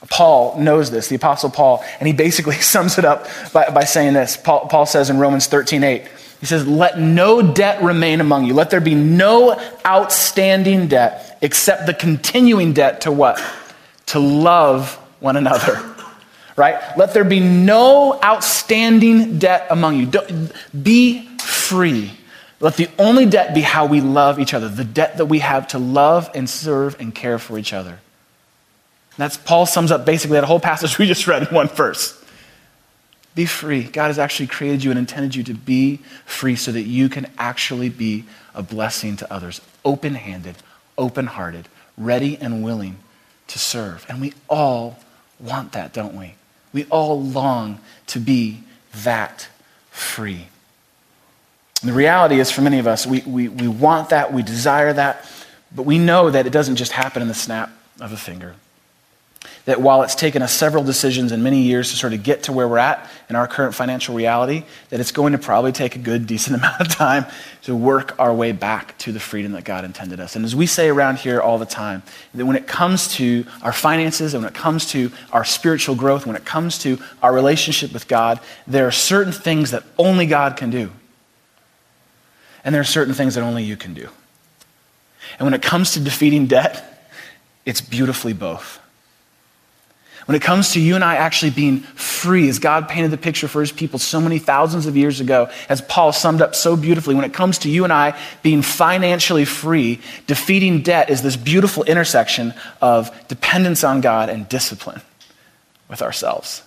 Paul 0.09 0.59
knows 0.59 0.91
this, 0.91 1.09
the 1.09 1.17
Apostle 1.17 1.51
Paul, 1.51 1.85
and 1.99 2.07
he 2.07 2.15
basically 2.15 2.55
sums 2.61 2.99
it 2.99 3.05
up 3.05 3.27
by, 3.53 3.69
by 3.69 3.85
saying 3.85 4.15
this. 4.15 4.37
Paul, 4.37 4.67
Paul 4.69 4.87
says 4.87 5.11
in 5.11 5.19
Romans 5.19 5.47
13 5.47 5.85
8, 5.85 6.09
he 6.41 6.47
says, 6.47 6.67
Let 6.67 6.99
no 6.99 7.43
debt 7.43 7.83
remain 7.83 8.21
among 8.21 8.47
you. 8.47 8.55
Let 8.55 8.71
there 8.71 8.81
be 8.81 8.95
no 8.95 9.61
outstanding 9.87 10.89
debt 10.89 11.39
except 11.43 11.87
the 11.87 11.95
continuing 11.95 12.73
debt 12.73 13.03
to 13.03 13.13
what? 13.13 13.43
To 14.07 14.19
love 14.19 14.95
one 15.21 15.37
another 15.37 15.90
right? 16.61 16.79
Let 16.99 17.15
there 17.15 17.25
be 17.25 17.41
no 17.41 18.21
outstanding 18.23 19.39
debt 19.39 19.67
among 19.71 19.99
you. 19.99 20.05
Don't, 20.05 20.53
be 20.83 21.27
free. 21.39 22.13
Let 22.61 22.77
the 22.77 22.91
only 22.99 23.25
debt 23.25 23.55
be 23.55 23.63
how 23.63 23.87
we 23.87 24.03
love 24.03 24.39
each 24.39 24.53
other, 24.53 24.69
the 24.69 24.85
debt 24.85 25.17
that 25.17 25.25
we 25.25 25.39
have 25.39 25.69
to 25.69 25.79
love 25.79 26.31
and 26.35 26.49
serve 26.49 27.01
and 27.01 27.15
care 27.15 27.39
for 27.39 27.57
each 27.57 27.73
other. 27.73 27.99
That's 29.17 29.39
Paul 29.39 29.65
sums 29.65 29.91
up 29.91 30.05
basically 30.05 30.35
that 30.35 30.45
whole 30.45 30.61
passage 30.61 30.99
we 30.99 31.07
just 31.07 31.27
read 31.27 31.49
in 31.49 31.55
one 31.55 31.69
verse. 31.69 32.23
Be 33.35 33.47
free. 33.47 33.85
God 33.85 34.09
has 34.09 34.19
actually 34.19 34.49
created 34.49 34.85
you 34.85 34.91
and 34.91 34.99
intended 34.99 35.35
you 35.35 35.43
to 35.45 35.55
be 35.55 36.01
free 36.27 36.57
so 36.57 36.73
that 36.73 36.83
you 36.83 37.09
can 37.09 37.27
actually 37.39 37.89
be 37.89 38.27
a 38.55 38.63
blessing 38.63 39.17
to 39.17 39.33
others, 39.33 39.63
open 39.83 40.15
handed, 40.15 40.57
open 40.99 41.27
hearted, 41.27 41.69
ready 41.97 42.37
and 42.37 42.63
willing 42.63 42.99
to 43.47 43.59
serve. 43.59 44.05
And 44.11 44.21
we 44.21 44.35
all 44.51 44.99
want 45.39 45.73
that, 45.73 45.95
don't 45.95 46.15
we? 46.15 46.35
We 46.73 46.85
all 46.87 47.23
long 47.23 47.81
to 48.09 48.19
be 48.19 48.63
that 48.95 49.49
free. 49.91 50.47
The 51.83 51.93
reality 51.93 52.39
is, 52.39 52.51
for 52.51 52.61
many 52.61 52.79
of 52.79 52.87
us, 52.87 53.07
we, 53.07 53.21
we, 53.23 53.49
we 53.49 53.67
want 53.67 54.11
that, 54.11 54.33
we 54.33 54.43
desire 54.43 54.93
that, 54.93 55.25
but 55.75 55.85
we 55.85 55.99
know 55.99 56.31
that 56.31 56.47
it 56.47 56.51
doesn't 56.51 56.77
just 56.77 56.93
happen 56.93 57.23
in 57.23 57.29
the 57.29 57.35
snap 57.35 57.71
of 58.01 58.13
a 58.13 58.17
finger. 58.17 58.55
That 59.67 59.81
while 59.81 60.03
it's 60.03 60.15
taken 60.15 60.43
us 60.43 60.53
several 60.53 60.83
decisions 60.83 61.33
and 61.33 61.43
many 61.43 61.61
years 61.63 61.91
to 61.91 61.97
sort 61.97 62.13
of 62.13 62.23
get 62.23 62.45
to 62.45 62.53
where 62.53 62.67
we're 62.67 62.79
at 62.79 63.09
in 63.29 63.37
our 63.37 63.47
current 63.47 63.75
financial 63.75 64.15
reality, 64.15 64.65
that 64.89 65.01
it's 65.01 65.13
going 65.13 65.33
to 65.33 65.39
probably 65.39 65.73
take 65.73 65.97
a 65.97 65.99
good, 65.99 66.27
decent 66.27 66.57
amount 66.57 66.81
of 66.81 66.89
time 66.89 67.27
to 67.63 67.77
work 67.77 68.19
our 68.19 68.33
way 68.33 68.53
back 68.53 68.97
to 68.99 69.13
the 69.13 69.21
freedom 69.21 69.53
that 69.53 69.65
God 69.65 69.85
intended 69.85 70.19
us. 70.19 70.35
And 70.35 70.45
as 70.45 70.57
we 70.57 70.67
say 70.67 70.89
around 70.89 71.19
here 71.19 71.41
all 71.41 71.59
the 71.59 71.67
time, 71.67 72.03
that 72.35 72.47
when 72.47 72.57
it 72.57 72.67
comes 72.67 73.09
to 73.17 73.45
our 73.63 73.73
finances 73.73 74.35
and 74.35 74.43
when 74.43 74.51
it 74.51 74.57
comes 74.57 74.87
to 74.87 75.13
our 75.33 75.45
spiritual 75.45 75.95
growth, 75.95 76.27
when 76.27 76.37
it 76.37 76.45
comes 76.45 76.79
to 76.79 76.99
our 77.23 77.33
relationship 77.33 77.93
with 77.93 78.09
God, 78.09 78.41
there 78.67 78.87
are 78.87 78.93
certain 78.93 79.33
things 79.33 79.73
that 79.73 79.85
only 79.99 80.27
God 80.27 80.57
can 80.57 80.71
do. 80.71 80.91
And 82.65 82.75
there 82.75 82.81
are 82.81 82.85
certain 82.85 83.15
things 83.15 83.35
that 83.37 83.43
only 83.43 83.65
you 83.65 83.77
can 83.77 83.95
do. 83.95 84.09
And 85.39 85.47
when 85.47 85.55
it 85.55 85.63
comes 85.63 85.93
to 85.93 86.01
defeating 86.01 86.47
debt, 86.47 87.09
it's 87.65 87.81
beautifully 87.81 88.33
both. 88.33 88.80
When 90.31 90.37
it 90.37 90.43
comes 90.43 90.75
to 90.75 90.81
you 90.81 90.95
and 90.95 91.03
I 91.03 91.17
actually 91.17 91.51
being 91.51 91.81
free, 91.81 92.49
as 92.49 92.61
God 92.61 92.89
painted 92.89 93.11
the 93.11 93.17
picture 93.17 93.49
for 93.49 93.63
his 93.63 93.73
people 93.73 93.99
so 93.99 94.21
many 94.21 94.39
thousands 94.39 94.87
of 94.87 94.97
years 94.97 95.19
ago, 95.19 95.51
as 95.69 95.81
Paul 95.81 96.13
summed 96.13 96.41
up 96.41 96.55
so 96.55 96.77
beautifully, 96.77 97.17
when 97.17 97.25
it 97.25 97.33
comes 97.33 97.59
to 97.59 97.69
you 97.69 97.83
and 97.83 97.93
I 97.93 98.17
being 98.41 98.63
financially 98.63 99.45
free, 99.45 100.01
defeating 100.29 100.83
debt 100.83 101.11
is 101.11 101.21
this 101.21 101.35
beautiful 101.35 101.83
intersection 101.83 102.55
of 102.81 103.11
dependence 103.27 103.83
on 103.83 104.03
God 104.03 104.29
and 104.29 104.49
discipline 104.49 105.03
with 105.89 106.01
ourselves. 106.01 106.63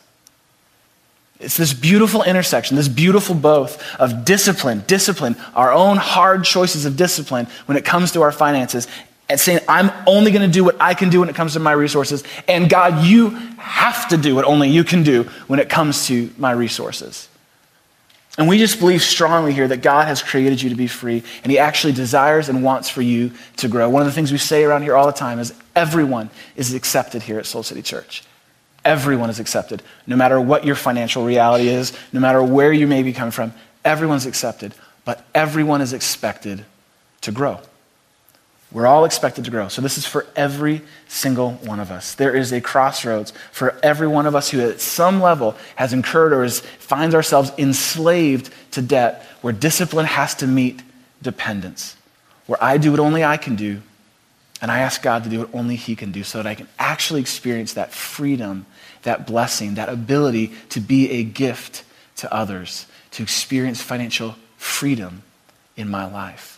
It's 1.39 1.55
this 1.55 1.73
beautiful 1.73 2.21
intersection, 2.21 2.75
this 2.75 2.89
beautiful 2.89 3.33
both 3.33 3.81
of 3.97 4.25
discipline, 4.25 4.83
discipline, 4.87 5.37
our 5.55 5.71
own 5.71 5.95
hard 5.95 6.43
choices 6.43 6.83
of 6.83 6.97
discipline 6.97 7.47
when 7.67 7.77
it 7.77 7.85
comes 7.85 8.11
to 8.11 8.23
our 8.23 8.33
finances, 8.33 8.89
and 9.29 9.39
saying, 9.39 9.59
I'm 9.67 9.91
only 10.05 10.31
going 10.31 10.45
to 10.45 10.53
do 10.53 10.63
what 10.63 10.75
I 10.81 10.93
can 10.93 11.09
do 11.09 11.21
when 11.21 11.29
it 11.29 11.35
comes 11.35 11.53
to 11.53 11.59
my 11.59 11.71
resources. 11.71 12.23
And 12.47 12.69
God, 12.69 13.05
you 13.05 13.29
have 13.57 14.09
to 14.09 14.17
do 14.17 14.35
what 14.35 14.45
only 14.45 14.69
you 14.69 14.83
can 14.83 15.03
do 15.03 15.23
when 15.47 15.59
it 15.59 15.69
comes 15.69 16.07
to 16.07 16.29
my 16.37 16.51
resources. 16.51 17.29
And 18.37 18.47
we 18.47 18.57
just 18.57 18.79
believe 18.79 19.03
strongly 19.03 19.53
here 19.53 19.67
that 19.67 19.81
God 19.83 20.07
has 20.07 20.23
created 20.23 20.61
you 20.61 20.69
to 20.69 20.75
be 20.75 20.87
free, 20.87 21.23
and 21.43 21.51
He 21.51 21.59
actually 21.59 21.93
desires 21.93 22.49
and 22.49 22.63
wants 22.63 22.89
for 22.89 23.01
you 23.01 23.31
to 23.57 23.67
grow. 23.67 23.87
One 23.89 24.01
of 24.01 24.07
the 24.07 24.11
things 24.11 24.31
we 24.31 24.39
say 24.39 24.63
around 24.63 24.81
here 24.81 24.95
all 24.95 25.05
the 25.05 25.11
time 25.11 25.39
is 25.39 25.53
everyone 25.75 26.31
is 26.55 26.73
accepted 26.73 27.21
here 27.21 27.37
at 27.37 27.45
Soul 27.45 27.61
City 27.61 27.83
Church. 27.83 28.23
Everyone 28.83 29.29
is 29.29 29.39
accepted, 29.39 29.83
no 30.07 30.15
matter 30.15 30.41
what 30.41 30.65
your 30.65 30.75
financial 30.75 31.23
reality 31.23 31.67
is, 31.67 31.93
no 32.11 32.19
matter 32.19 32.43
where 32.43 32.73
you 32.73 32.87
may 32.87 33.03
be 33.03 33.13
coming 33.13 33.31
from. 33.31 33.53
Everyone's 33.85 34.25
accepted, 34.25 34.73
but 35.05 35.25
everyone 35.33 35.81
is 35.81 35.93
expected 35.93 36.65
to 37.21 37.31
grow. 37.31 37.59
We're 38.73 38.87
all 38.87 39.05
expected 39.05 39.45
to 39.45 39.51
grow. 39.51 39.67
So, 39.67 39.83
this 39.83 39.99
is 39.99 40.05
for 40.05 40.25
every 40.35 40.81
single 41.07 41.51
one 41.51 41.79
of 41.79 41.91
us. 41.91 42.15
There 42.15 42.35
is 42.35 42.51
a 42.51 42.59
crossroads 42.59 43.31
for 43.51 43.79
every 43.83 44.07
one 44.07 44.25
of 44.25 44.35
us 44.35 44.49
who, 44.49 44.61
at 44.61 44.81
some 44.81 45.21
level, 45.21 45.55
has 45.75 45.93
incurred 45.93 46.33
or 46.33 46.43
is, 46.43 46.61
finds 46.79 47.13
ourselves 47.13 47.51
enslaved 47.59 48.51
to 48.71 48.81
debt, 48.81 49.25
where 49.41 49.53
discipline 49.53 50.07
has 50.07 50.33
to 50.35 50.47
meet 50.47 50.81
dependence, 51.21 51.95
where 52.47 52.61
I 52.61 52.77
do 52.77 52.89
what 52.89 52.99
only 52.99 53.23
I 53.23 53.37
can 53.37 53.55
do, 53.55 53.83
and 54.59 54.71
I 54.71 54.79
ask 54.79 55.03
God 55.03 55.23
to 55.25 55.29
do 55.29 55.39
what 55.39 55.53
only 55.53 55.75
He 55.75 55.95
can 55.95 56.11
do 56.11 56.23
so 56.23 56.39
that 56.39 56.47
I 56.47 56.55
can 56.55 56.67
actually 56.79 57.21
experience 57.21 57.73
that 57.73 57.91
freedom, 57.91 58.65
that 59.03 59.27
blessing, 59.27 59.75
that 59.75 59.89
ability 59.89 60.51
to 60.69 60.79
be 60.79 61.11
a 61.11 61.23
gift 61.23 61.83
to 62.17 62.33
others, 62.33 62.87
to 63.11 63.21
experience 63.21 63.83
financial 63.83 64.35
freedom 64.57 65.21
in 65.77 65.89
my 65.89 66.11
life. 66.11 66.52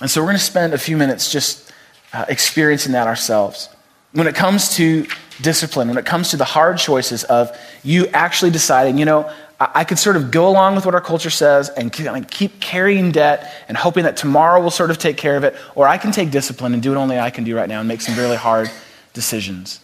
And 0.00 0.10
so 0.10 0.20
we're 0.20 0.26
going 0.26 0.38
to 0.38 0.44
spend 0.44 0.74
a 0.74 0.78
few 0.78 0.96
minutes 0.96 1.32
just 1.32 1.72
uh, 2.12 2.26
experiencing 2.28 2.92
that 2.92 3.06
ourselves. 3.06 3.68
When 4.12 4.26
it 4.26 4.34
comes 4.34 4.76
to 4.76 5.06
discipline, 5.40 5.88
when 5.88 5.98
it 5.98 6.06
comes 6.06 6.30
to 6.30 6.36
the 6.36 6.44
hard 6.44 6.78
choices 6.78 7.24
of 7.24 7.56
you 7.82 8.06
actually 8.08 8.50
deciding, 8.50 8.98
you 8.98 9.04
know, 9.04 9.30
I, 9.58 9.70
I 9.74 9.84
could 9.84 9.98
sort 9.98 10.16
of 10.16 10.30
go 10.30 10.48
along 10.48 10.74
with 10.74 10.84
what 10.84 10.94
our 10.94 11.00
culture 11.00 11.30
says 11.30 11.68
and 11.70 11.92
keep 11.92 12.60
carrying 12.60 13.10
debt 13.10 13.52
and 13.68 13.76
hoping 13.76 14.04
that 14.04 14.16
tomorrow 14.16 14.60
will 14.62 14.70
sort 14.70 14.90
of 14.90 14.98
take 14.98 15.16
care 15.16 15.36
of 15.36 15.44
it, 15.44 15.56
or 15.74 15.88
I 15.88 15.98
can 15.98 16.12
take 16.12 16.30
discipline 16.30 16.74
and 16.74 16.82
do 16.82 16.90
what 16.90 16.98
only 16.98 17.18
I 17.18 17.30
can 17.30 17.44
do 17.44 17.56
right 17.56 17.68
now 17.68 17.80
and 17.80 17.88
make 17.88 18.00
some 18.00 18.16
really 18.16 18.36
hard 18.36 18.70
decisions. 19.14 19.80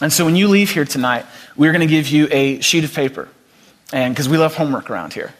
And 0.00 0.12
so 0.12 0.24
when 0.24 0.36
you 0.36 0.48
leave 0.48 0.70
here 0.70 0.84
tonight, 0.84 1.26
we're 1.56 1.72
going 1.72 1.86
to 1.88 1.92
give 1.92 2.08
you 2.08 2.28
a 2.30 2.60
sheet 2.60 2.84
of 2.84 2.94
paper, 2.94 3.28
and 3.92 4.14
because 4.14 4.28
we 4.28 4.36
love 4.36 4.54
homework 4.54 4.90
around 4.90 5.14
here. 5.14 5.32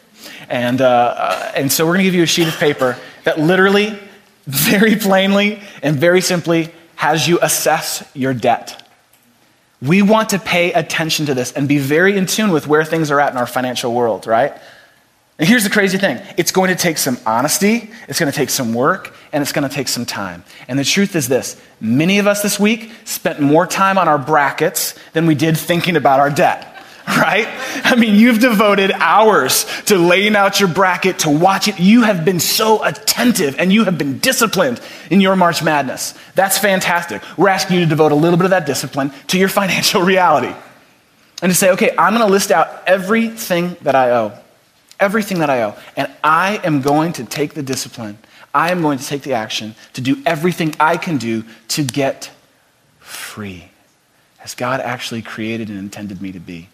And, 0.49 0.81
uh, 0.81 0.85
uh, 0.85 1.51
and 1.55 1.71
so 1.71 1.85
we're 1.85 1.93
going 1.93 2.05
to 2.05 2.11
give 2.11 2.15
you 2.15 2.23
a 2.23 2.27
sheet 2.27 2.47
of 2.47 2.57
paper 2.57 2.97
that 3.29 3.39
literally, 3.39 3.95
very 4.47 4.95
plainly, 4.95 5.61
and 5.83 5.97
very 5.97 6.19
simply 6.19 6.71
has 6.95 7.27
you 7.27 7.37
assess 7.43 8.03
your 8.15 8.33
debt. 8.33 8.89
We 9.83 10.01
want 10.01 10.29
to 10.29 10.39
pay 10.39 10.73
attention 10.73 11.27
to 11.27 11.35
this 11.35 11.51
and 11.51 11.67
be 11.67 11.77
very 11.77 12.17
in 12.17 12.25
tune 12.25 12.49
with 12.49 12.65
where 12.65 12.83
things 12.83 13.11
are 13.11 13.19
at 13.19 13.31
in 13.31 13.37
our 13.37 13.45
financial 13.45 13.93
world, 13.93 14.25
right? 14.25 14.51
And 15.37 15.47
here's 15.47 15.63
the 15.63 15.69
crazy 15.69 15.99
thing 15.99 16.19
it's 16.37 16.51
going 16.51 16.69
to 16.69 16.75
take 16.75 16.97
some 16.97 17.19
honesty, 17.23 17.91
it's 18.07 18.19
going 18.19 18.31
to 18.31 18.35
take 18.35 18.49
some 18.49 18.73
work, 18.73 19.13
and 19.31 19.43
it's 19.43 19.51
going 19.51 19.69
to 19.69 19.73
take 19.73 19.89
some 19.89 20.07
time. 20.07 20.43
And 20.67 20.79
the 20.79 20.83
truth 20.83 21.15
is 21.15 21.27
this 21.27 21.61
many 21.79 22.17
of 22.17 22.25
us 22.25 22.41
this 22.41 22.59
week 22.59 22.91
spent 23.05 23.39
more 23.39 23.67
time 23.67 23.99
on 23.99 24.07
our 24.07 24.17
brackets 24.17 24.95
than 25.13 25.27
we 25.27 25.35
did 25.35 25.55
thinking 25.55 25.95
about 25.95 26.19
our 26.19 26.31
debt 26.31 26.68
right? 27.17 27.47
I 27.83 27.95
mean, 27.95 28.15
you've 28.15 28.39
devoted 28.39 28.91
hours 28.91 29.65
to 29.85 29.97
laying 29.97 30.35
out 30.35 30.59
your 30.59 30.69
bracket, 30.69 31.19
to 31.19 31.29
watch 31.29 31.67
it. 31.67 31.79
You 31.79 32.03
have 32.03 32.23
been 32.23 32.39
so 32.39 32.83
attentive 32.83 33.55
and 33.57 33.73
you 33.73 33.85
have 33.85 33.97
been 33.97 34.19
disciplined 34.19 34.79
in 35.09 35.19
your 35.19 35.35
March 35.35 35.63
Madness. 35.63 36.13
That's 36.35 36.59
fantastic. 36.59 37.23
We're 37.35 37.49
asking 37.49 37.77
you 37.77 37.83
to 37.85 37.89
devote 37.89 38.11
a 38.11 38.15
little 38.15 38.37
bit 38.37 38.43
of 38.45 38.51
that 38.51 38.67
discipline 38.67 39.11
to 39.27 39.39
your 39.39 39.49
financial 39.59 40.03
reality 40.03 40.53
and 41.41 41.51
to 41.51 41.55
say, 41.55 41.71
okay, 41.71 41.95
I'm 41.97 42.13
going 42.13 42.25
to 42.25 42.31
list 42.31 42.51
out 42.51 42.83
everything 42.85 43.75
that 43.81 43.95
I 43.95 44.11
owe, 44.11 44.33
everything 44.99 45.39
that 45.39 45.49
I 45.49 45.63
owe, 45.63 45.75
and 45.95 46.11
I 46.23 46.59
am 46.63 46.81
going 46.81 47.13
to 47.13 47.25
take 47.25 47.55
the 47.55 47.63
discipline. 47.63 48.19
I 48.53 48.71
am 48.71 48.81
going 48.81 48.99
to 48.99 49.05
take 49.05 49.23
the 49.23 49.33
action 49.33 49.73
to 49.93 50.01
do 50.01 50.21
everything 50.25 50.75
I 50.79 50.97
can 50.97 51.17
do 51.17 51.43
to 51.69 51.83
get 51.83 52.29
free 52.99 53.69
as 54.43 54.53
God 54.53 54.79
actually 54.79 55.21
created 55.21 55.69
and 55.69 55.79
intended 55.79 56.21
me 56.21 56.31
to 56.33 56.39
be. 56.39 56.69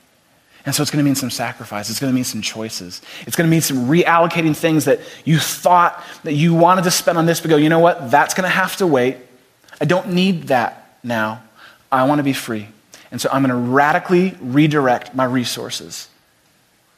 And 0.65 0.73
so 0.73 0.81
it's 0.81 0.89
going 0.89 1.03
to 1.03 1.05
mean 1.05 1.15
some 1.15 1.29
sacrifice. 1.29 1.89
It's 1.89 1.99
going 1.99 2.11
to 2.11 2.15
mean 2.15 2.23
some 2.23 2.41
choices. 2.41 3.01
It's 3.27 3.35
going 3.35 3.47
to 3.47 3.51
mean 3.51 3.61
some 3.61 3.85
reallocating 3.87 4.55
things 4.55 4.85
that 4.85 4.99
you 5.23 5.37
thought 5.37 6.03
that 6.23 6.33
you 6.33 6.55
wanted 6.55 6.85
to 6.85 6.91
spend 6.91 7.17
on 7.17 7.27
this, 7.27 7.39
but 7.39 7.49
go, 7.49 7.57
you 7.57 7.69
know 7.69 7.79
what? 7.79 8.09
That's 8.09 8.33
going 8.33 8.45
to 8.45 8.55
have 8.55 8.75
to 8.77 8.87
wait. 8.87 9.17
I 9.79 9.85
don't 9.85 10.13
need 10.13 10.43
that 10.47 10.97
now. 11.03 11.43
I 11.91 12.05
want 12.05 12.19
to 12.19 12.23
be 12.23 12.33
free. 12.33 12.67
And 13.11 13.21
so 13.21 13.29
I'm 13.31 13.43
going 13.43 13.51
to 13.51 13.71
radically 13.71 14.35
redirect 14.41 15.13
my 15.13 15.25
resources 15.25 16.09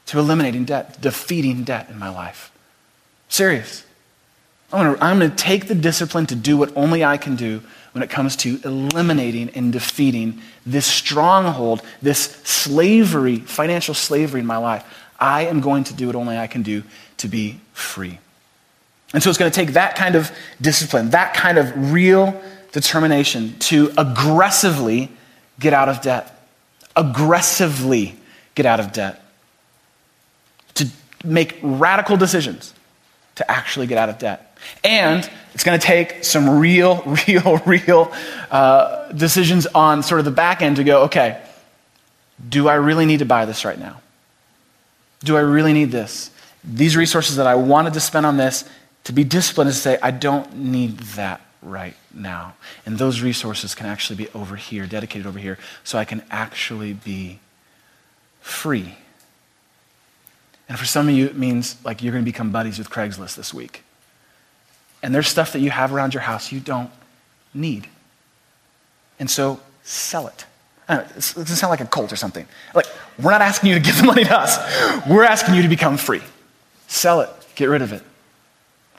to 0.06 0.18
eliminating 0.18 0.64
debt, 0.64 1.00
defeating 1.00 1.64
debt 1.64 1.90
in 1.90 1.98
my 1.98 2.08
life. 2.08 2.50
Serious. 3.28 3.84
I'm 4.72 4.84
going, 4.84 4.96
to, 4.96 5.04
I'm 5.04 5.18
going 5.18 5.30
to 5.30 5.36
take 5.36 5.68
the 5.68 5.74
discipline 5.74 6.26
to 6.26 6.34
do 6.34 6.56
what 6.56 6.74
only 6.74 7.04
I 7.04 7.18
can 7.18 7.36
do 7.36 7.62
when 7.98 8.04
it 8.04 8.10
comes 8.10 8.36
to 8.36 8.60
eliminating 8.64 9.50
and 9.56 9.72
defeating 9.72 10.40
this 10.64 10.86
stronghold, 10.86 11.82
this 12.00 12.20
slavery, 12.44 13.40
financial 13.40 13.92
slavery 13.92 14.38
in 14.38 14.46
my 14.46 14.56
life. 14.56 14.84
I 15.18 15.46
am 15.46 15.60
going 15.60 15.82
to 15.82 15.94
do 15.94 16.06
what 16.06 16.14
only 16.14 16.38
I 16.38 16.46
can 16.46 16.62
do 16.62 16.84
to 17.16 17.26
be 17.26 17.58
free. 17.72 18.20
And 19.12 19.20
so 19.20 19.30
it's 19.30 19.38
going 19.38 19.50
to 19.50 19.54
take 19.54 19.72
that 19.72 19.96
kind 19.96 20.14
of 20.14 20.30
discipline, 20.60 21.10
that 21.10 21.34
kind 21.34 21.58
of 21.58 21.92
real 21.92 22.40
determination 22.70 23.58
to 23.58 23.90
aggressively 23.98 25.10
get 25.58 25.72
out 25.72 25.88
of 25.88 26.00
debt. 26.00 26.40
Aggressively 26.94 28.14
get 28.54 28.64
out 28.64 28.78
of 28.78 28.92
debt. 28.92 29.24
To 30.74 30.86
make 31.24 31.58
radical 31.62 32.16
decisions 32.16 32.74
to 33.34 33.50
actually 33.50 33.88
get 33.88 33.98
out 33.98 34.08
of 34.08 34.20
debt. 34.20 34.47
And 34.84 35.28
it's 35.54 35.64
going 35.64 35.78
to 35.78 35.84
take 35.84 36.24
some 36.24 36.58
real, 36.58 37.02
real, 37.26 37.56
real 37.58 38.12
uh, 38.50 39.10
decisions 39.12 39.66
on 39.66 40.02
sort 40.02 40.20
of 40.20 40.24
the 40.24 40.30
back 40.30 40.62
end 40.62 40.76
to 40.76 40.84
go, 40.84 41.02
okay, 41.02 41.42
do 42.48 42.68
I 42.68 42.74
really 42.74 43.06
need 43.06 43.18
to 43.18 43.24
buy 43.24 43.44
this 43.44 43.64
right 43.64 43.78
now? 43.78 44.00
Do 45.24 45.36
I 45.36 45.40
really 45.40 45.72
need 45.72 45.90
this? 45.90 46.30
These 46.62 46.96
resources 46.96 47.36
that 47.36 47.46
I 47.46 47.56
wanted 47.56 47.94
to 47.94 48.00
spend 48.00 48.24
on 48.24 48.36
this, 48.36 48.64
to 49.04 49.12
be 49.12 49.24
disciplined 49.24 49.70
is 49.70 49.76
to 49.76 49.82
say, 49.82 49.98
I 50.02 50.10
don't 50.10 50.54
need 50.56 50.98
that 51.16 51.40
right 51.62 51.96
now. 52.14 52.54
And 52.86 52.98
those 52.98 53.20
resources 53.20 53.74
can 53.74 53.86
actually 53.86 54.16
be 54.16 54.28
over 54.34 54.54
here, 54.54 54.86
dedicated 54.86 55.26
over 55.26 55.38
here, 55.38 55.58
so 55.82 55.98
I 55.98 56.04
can 56.04 56.22
actually 56.30 56.92
be 56.92 57.40
free. 58.40 58.96
And 60.68 60.78
for 60.78 60.84
some 60.84 61.08
of 61.08 61.14
you, 61.14 61.26
it 61.26 61.36
means 61.36 61.76
like 61.84 62.02
you're 62.02 62.12
going 62.12 62.24
to 62.24 62.30
become 62.30 62.52
buddies 62.52 62.78
with 62.78 62.90
Craigslist 62.90 63.34
this 63.34 63.52
week 63.52 63.82
and 65.02 65.14
there's 65.14 65.28
stuff 65.28 65.52
that 65.52 65.60
you 65.60 65.70
have 65.70 65.92
around 65.92 66.14
your 66.14 66.22
house 66.22 66.52
you 66.52 66.60
don't 66.60 66.90
need. 67.54 67.88
And 69.18 69.30
so 69.30 69.60
sell 69.82 70.26
it. 70.26 70.44
Uh, 70.88 70.96
know, 70.96 71.00
it 71.02 71.14
doesn't 71.14 71.46
sound 71.46 71.70
like 71.70 71.80
a 71.80 71.86
cult 71.86 72.12
or 72.12 72.16
something. 72.16 72.46
Like, 72.74 72.86
we're 73.22 73.30
not 73.30 73.42
asking 73.42 73.70
you 73.70 73.74
to 73.74 73.80
give 73.80 73.96
the 73.98 74.04
money 74.04 74.24
to 74.24 74.38
us. 74.38 74.56
We're 75.06 75.24
asking 75.24 75.54
you 75.54 75.62
to 75.62 75.68
become 75.68 75.96
free. 75.96 76.22
Sell 76.86 77.20
it. 77.20 77.30
Get 77.56 77.66
rid 77.66 77.82
of 77.82 77.92
it. 77.92 78.02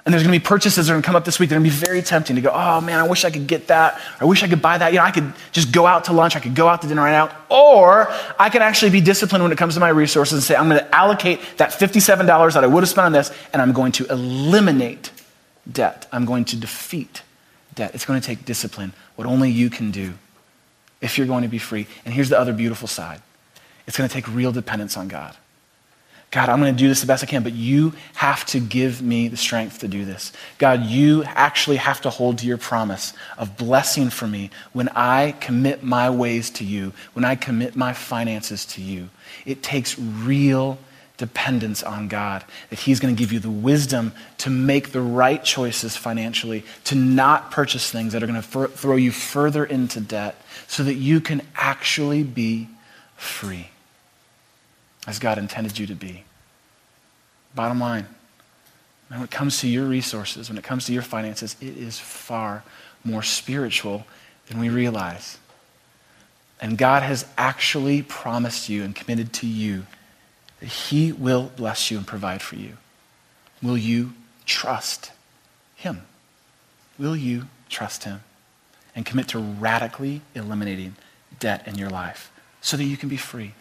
And 0.06 0.14
there's 0.14 0.24
going 0.24 0.34
to 0.34 0.39
be 0.39 0.43
purchases 0.43 0.88
that 0.88 0.91
are 0.91 0.95
going 0.95 1.02
to 1.02 1.06
come 1.06 1.16
up 1.16 1.26
this 1.26 1.39
week. 1.39 1.50
They're 1.50 1.60
going 1.60 1.70
to 1.70 1.76
be 1.76 1.86
very 1.86 2.02
tempting 2.02 2.36
to 2.36 2.41
go, 2.41 2.52
oh 2.54 2.82
man, 2.82 3.00
I 3.00 3.08
wish 3.08 3.26
I 3.26 3.32
could 3.32 3.47
get 3.47 3.68
that. 3.68 4.02
I 4.20 4.26
wish 4.26 4.43
I 4.43 4.47
could 4.47 4.62
buy 4.62 4.78
that. 4.78 4.93
You 4.93 5.00
know, 5.00 5.06
I 5.06 5.12
could 5.12 5.34
just 5.52 5.72
go 5.72 5.86
out 5.86 6.06
to 6.06 6.14
lunch. 6.14 6.36
I 6.36 6.39
could 6.39 6.56
go 6.56 6.68
out 6.68 6.82
to 6.82 6.88
dinner 6.88 7.02
right 7.02 7.12
now. 7.12 7.36
Or 7.50 8.08
I 8.39 8.50
can 8.50 8.62
actually 8.62 8.91
be 8.91 9.02
disciplined 9.02 9.43
when 9.43 9.52
it 9.52 9.58
comes 9.58 9.74
to 9.76 9.80
my 9.80 9.89
resources 9.89 10.34
and 10.34 10.43
say, 10.43 10.56
I'm 10.56 10.70
going 10.70 10.80
to 10.80 10.95
allocate 10.95 11.41
that 11.58 11.72
$57 11.72 12.54
that 12.54 12.64
I 12.64 12.68
would 12.68 12.82
have 12.82 12.89
spent 12.89 13.06
on 13.06 13.12
this, 13.12 13.32
and 13.54 13.62
I'm 13.62 13.74
going 13.74 13.91
to 13.93 14.06
eliminate 14.08 15.12
debt. 15.72 16.07
I'm 16.11 16.26
going 16.26 16.45
to 16.45 16.57
defeat 16.57 17.24
debt. 17.76 17.91
It's 17.93 18.05
going 18.05 18.20
to 18.20 18.26
take 18.26 18.45
discipline, 18.45 18.93
what 19.15 19.28
only 19.28 19.49
you 19.49 19.70
can 19.70 19.91
do 19.91 20.13
if 21.01 21.17
you're 21.17 21.28
going 21.28 21.43
to 21.43 21.49
be 21.49 21.57
free. 21.57 21.88
And 22.05 22.13
here's 22.13 22.30
the 22.30 22.39
other 22.39 22.53
beautiful 22.53 22.88
side 22.88 23.22
it's 23.88 23.97
going 23.97 24.07
to 24.07 24.13
take 24.13 24.28
real 24.28 24.51
dependence 24.51 24.97
on 24.97 25.07
God. 25.07 25.36
God, 26.32 26.47
I'm 26.47 26.59
going 26.59 26.76
to 26.76 26.78
do 26.78 26.88
this 26.88 27.01
the 27.01 27.07
best 27.07 27.24
I 27.24 27.28
can, 27.28 27.41
but 27.41 27.53
you 27.53 27.93
have 28.13 28.45
to 28.47 28.59
give 28.59 29.01
me 29.01 29.30
the 29.30 29.38
strength 29.38 29.80
to 29.80 29.88
do 29.88 30.05
this. 30.05 30.32
God, 30.59 30.84
you 30.84 31.24
actually 31.24 31.78
have 31.78 32.01
to 32.01 32.11
hold 32.11 32.38
to 32.39 32.45
your 32.45 32.59
promise 32.59 33.13
of 33.39 33.57
blessing 33.57 34.11
for 34.11 34.28
me 34.28 34.51
when 34.72 34.89
I 34.89 35.34
commit 35.39 35.82
my 35.82 36.07
ways 36.11 36.51
to 36.51 36.63
you, 36.63 36.93
when 37.13 37.26
I 37.26 37.34
commit 37.34 37.76
my 37.76 37.93
finances 37.93 38.63
to 38.67 38.82
you. 38.82 39.09
It 39.47 39.63
takes 39.63 39.97
real 39.97 40.78
dependence 41.20 41.84
on 41.84 42.07
God, 42.07 42.43
that 42.72 42.80
He's 42.80 42.99
going 42.99 43.15
to 43.15 43.20
give 43.20 43.32
you 43.32 43.39
the 43.39 43.51
wisdom 43.51 44.13
to 44.39 44.49
make 44.49 44.91
the 44.91 45.01
right 45.01 45.43
choices 45.43 45.95
financially, 45.95 46.63
to 46.86 46.95
not 46.95 47.51
purchase 47.51 47.91
things 47.91 48.13
that 48.13 48.24
are 48.24 48.28
going 48.28 48.41
to 48.41 48.67
throw 48.70 48.95
you 48.95 49.11
further 49.11 49.63
into 49.63 49.99
debt, 49.99 50.41
so 50.65 50.84
that 50.84 50.95
you 50.95 51.22
can 51.22 51.41
actually 51.55 52.24
be 52.24 52.67
free 53.15 53.70
as 55.05 55.20
God 55.20 55.38
intended 55.38 55.78
you 55.78 55.86
to 55.86 55.95
be. 55.95 56.24
Bottom 57.53 57.80
line, 57.80 58.07
when 59.09 59.22
it 59.22 59.30
comes 59.32 59.59
to 59.59 59.67
your 59.67 59.86
resources, 59.86 60.49
when 60.49 60.57
it 60.57 60.63
comes 60.63 60.86
to 60.86 60.93
your 60.93 61.01
finances, 61.01 61.55
it 61.61 61.78
is 61.78 61.99
far 61.99 62.63
more 63.03 63.24
spiritual 63.24 64.05
than 64.47 64.59
we 64.59 64.70
realize. 64.70 65.38
And 66.61 66.78
God 66.78 67.03
has 67.03 67.26
actually 67.38 68.03
promised 68.03 68.70
you 68.70 68.84
and 68.84 68.95
committed 68.95 69.34
to 69.34 69.47
you 69.47 69.86
that 70.60 70.66
He 70.66 71.12
will 71.12 71.51
bless 71.55 71.89
you 71.89 71.97
and 71.97 72.05
provide 72.07 72.41
for 72.41 72.55
you. 72.55 72.74
Will 73.62 73.78
you 73.78 74.14
trust 74.45 75.12
Him? 75.76 76.03
Will 76.97 77.16
you 77.16 77.47
trust 77.70 78.03
Him 78.03 78.22
and 78.95 79.05
commit 79.05 79.28
to 79.30 79.39
radically 79.39 80.22
eliminating 80.36 80.95
debt 81.39 81.68
in 81.68 81.76
your 81.76 81.89
life 81.89 82.32
so 82.62 82.78
that 82.78 82.84
you 82.84 82.97
can 82.97 83.10
be 83.10 83.18
free? 83.18 83.53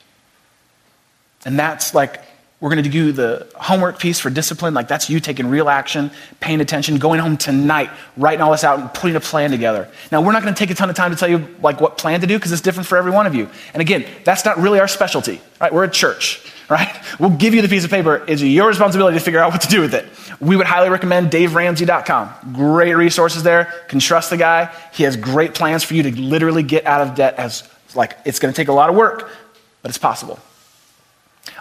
And 1.45 1.59
that's 1.59 1.95
like, 1.95 2.21
we're 2.61 2.71
going 2.71 2.83
to 2.83 2.91
do 2.91 3.13
the 3.13 3.47
homework 3.55 4.01
piece 4.01 4.19
for 4.19 4.31
discipline. 4.31 4.75
Like, 4.75 4.89
that's 4.89 5.09
you 5.09 5.21
taking 5.21 5.47
real 5.47 5.69
action, 5.69 6.11
paying 6.41 6.61
attention, 6.61 6.99
going 6.99 7.21
home 7.21 7.37
tonight, 7.37 7.89
writing 8.17 8.41
all 8.41 8.51
this 8.51 8.65
out, 8.65 8.81
and 8.81 8.93
putting 8.93 9.15
a 9.15 9.21
plan 9.21 9.53
together. 9.53 9.89
Now, 10.11 10.23
we're 10.23 10.33
not 10.33 10.43
going 10.43 10.53
to 10.53 10.59
take 10.59 10.71
a 10.71 10.75
ton 10.75 10.91
of 10.91 10.97
time 10.97 11.13
to 11.13 11.17
tell 11.17 11.29
you, 11.29 11.47
like, 11.63 11.81
what 11.81 11.99
plan 11.99 12.21
to 12.21 12.27
do 12.27 12.37
because 12.37 12.51
it's 12.51 12.61
different 12.61 12.89
for 12.89 12.99
every 12.99 13.13
one 13.13 13.29
of 13.29 13.35
you. 13.37 13.49
And 13.75 13.81
again, 13.81 14.05
that's 14.25 14.45
not 14.45 14.59
really 14.59 14.81
our 14.81 14.89
specialty, 14.89 15.41
right? 15.61 15.73
We're 15.73 15.85
a 15.85 15.91
church, 15.91 16.53
right? 16.69 16.95
We'll 17.19 17.31
give 17.31 17.55
you 17.55 17.63
the 17.63 17.69
piece 17.69 17.85
of 17.85 17.91
paper. 17.91 18.25
It's 18.29 18.43
your 18.43 18.69
responsibility 18.69 19.19
to 19.19 19.25
figure 19.25 19.41
out 19.41 19.53
what 19.53 19.63
to 19.63 19.69
do 19.69 19.81
with 19.81 19.95
it. 19.95 20.07
We 20.41 20.57
would 20.57 20.67
highly 20.67 20.91
recommend 20.91 21.31
daveramsey.com. 21.31 22.53
Great 22.55 22.95
resources 22.95 23.43
there. 23.43 23.73
Can 23.89 24.01
trust 24.01 24.31
the 24.31 24.37
guy. 24.37 24.75
He 24.93 25.05
has 25.05 25.17
great 25.17 25.55
plans 25.55 25.85
for 25.85 25.95
you 25.95 26.03
to 26.05 26.21
literally 26.21 26.63
get 26.63 26.87
out 26.87 27.01
of 27.01 27.15
debt 27.15 27.35
as, 27.37 27.69
like, 27.95 28.17
it's 28.25 28.39
going 28.39 28.53
to 28.53 28.57
take 28.57 28.69
a 28.69 28.73
lot 28.73 28.91
of 28.91 28.97
work, 28.97 29.31
but 29.83 29.89
it's 29.91 29.99
possible. 29.99 30.39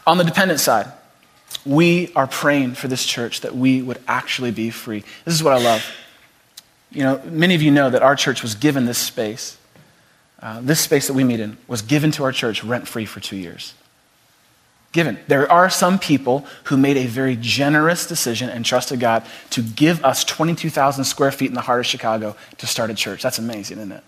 On 0.06 0.18
the 0.18 0.24
dependent 0.24 0.60
side, 0.60 0.92
we 1.66 2.12
are 2.16 2.28
praying 2.28 2.76
for 2.76 2.88
this 2.88 3.06
church 3.06 3.42
that 3.42 3.56
we 3.56 3.82
would 3.82 4.00
actually 4.08 4.52
be 4.52 4.70
free. 4.70 5.04
This 5.26 5.34
is 5.34 5.44
what 5.44 5.54
I 5.54 5.64
love. 5.64 5.86
You 6.92 7.04
know, 7.04 7.22
many 7.26 7.56
of 7.56 7.62
you 7.62 7.72
know 7.72 7.90
that 7.90 8.02
our 8.02 8.16
church 8.16 8.42
was 8.42 8.56
given 8.56 8.86
this 8.86 8.98
space. 8.98 9.58
Uh, 10.42 10.62
this 10.62 10.80
space 10.80 11.08
that 11.08 11.14
we 11.14 11.24
meet 11.24 11.40
in 11.40 11.58
was 11.68 11.82
given 11.82 12.12
to 12.12 12.24
our 12.24 12.32
church 12.32 12.64
rent 12.64 12.88
free 12.88 13.06
for 13.06 13.20
two 13.20 13.36
years. 13.36 13.74
Given. 14.94 15.20
There 15.28 15.52
are 15.52 15.70
some 15.70 16.00
people 16.00 16.46
who 16.66 16.78
made 16.78 16.98
a 16.98 17.06
very 17.06 17.38
generous 17.40 18.08
decision 18.08 18.50
and 18.50 18.66
trusted 18.66 19.00
God 19.00 19.26
to 19.52 19.62
give 19.62 20.04
us 20.04 20.24
22,000 20.24 21.04
square 21.04 21.32
feet 21.32 21.50
in 21.50 21.56
the 21.56 21.62
heart 21.62 21.82
of 21.82 21.86
Chicago 21.86 22.36
to 22.58 22.66
start 22.66 22.90
a 22.90 22.94
church. 22.94 23.22
That's 23.22 23.38
amazing, 23.38 23.78
isn't 23.78 23.92
it? 23.92 24.04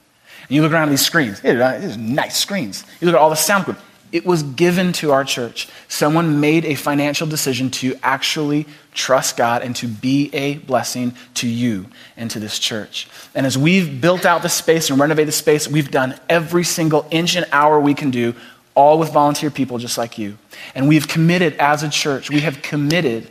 And 0.48 0.56
you 0.56 0.62
look 0.62 0.72
around 0.72 0.88
at 0.88 0.92
these 0.92 1.06
screens. 1.06 1.42
These 1.42 1.98
nice 1.98 2.38
screens. 2.38 2.86
You 3.02 3.08
look 3.08 3.16
at 3.16 3.22
all 3.22 3.30
the 3.30 3.36
sound 3.36 3.64
equipment. 3.64 3.86
It 4.12 4.26
was 4.26 4.42
given 4.42 4.92
to 4.94 5.12
our 5.12 5.24
church. 5.24 5.68
Someone 5.88 6.40
made 6.40 6.66
a 6.66 6.74
financial 6.74 7.28
decision 7.28 7.70
to 7.72 7.96
actually 8.02 8.66
trust 8.92 9.38
God 9.38 9.62
and 9.62 9.76
to 9.76 9.88
be 9.88 10.32
a 10.34 10.56
blessing 10.58 11.14
to 11.36 11.48
you 11.48 11.86
and 12.18 12.32
to 12.32 12.40
this 12.40 12.58
church. 12.58 13.08
And 13.36 13.46
as 13.46 13.56
we've 13.56 14.02
built 14.02 14.26
out 14.26 14.42
the 14.42 14.50
space 14.50 14.90
and 14.90 15.00
renovated 15.00 15.28
the 15.28 15.34
space, 15.34 15.68
we've 15.68 15.92
done 15.92 16.20
every 16.28 16.64
single 16.64 17.06
inch 17.12 17.36
and 17.36 17.46
hour 17.52 17.80
we 17.80 17.94
can 17.94 18.10
do, 18.10 18.34
all 18.76 19.00
with 19.00 19.12
volunteer 19.12 19.50
people 19.50 19.78
just 19.78 19.98
like 19.98 20.18
you. 20.18 20.38
And 20.76 20.88
we've 20.88 21.08
committed 21.08 21.54
as 21.56 21.84
a 21.84 21.90
church, 21.90 22.30
we 22.30 22.42
have 22.42 22.62
committed 22.62 23.30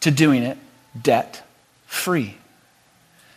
to 0.00 0.10
doing 0.10 0.42
it 0.42 0.58
debt 1.00 1.46
free. 1.86 2.36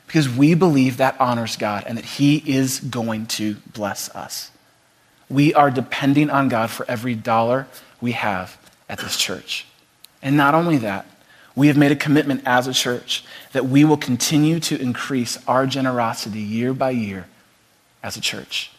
Because 0.08 0.30
we 0.30 0.54
believe 0.54 0.98
that 0.98 1.20
honors 1.20 1.56
God 1.56 1.86
and 1.88 1.98
that 1.98 2.06
He 2.06 2.38
is 2.38 2.80
going 2.80 3.26
to 3.28 3.56
bless 3.74 4.14
us. 4.16 4.52
We 5.30 5.54
are 5.54 5.72
depending 5.72 6.30
on 6.30 6.50
God 6.50 6.70
for 6.70 6.86
every 6.88 7.16
dollar 7.16 7.68
we 8.00 8.12
have 8.12 8.58
at 8.88 9.00
this 9.00 9.18
church. 9.18 9.66
And 10.22 10.38
not 10.38 10.54
only 10.54 10.78
that, 10.78 11.06
we 11.56 11.68
have 11.68 11.78
made 11.78 11.92
a 11.92 11.96
commitment 11.96 12.42
as 12.46 12.68
a 12.68 12.74
church 12.74 13.24
that 13.52 13.66
we 13.66 13.86
will 13.86 13.98
continue 13.98 14.60
to 14.60 14.80
increase 14.80 15.38
our 15.48 15.66
generosity 15.66 16.42
year 16.42 16.74
by 16.74 16.92
year 16.92 17.28
as 18.02 18.18
a 18.18 18.22
church. 18.22 18.73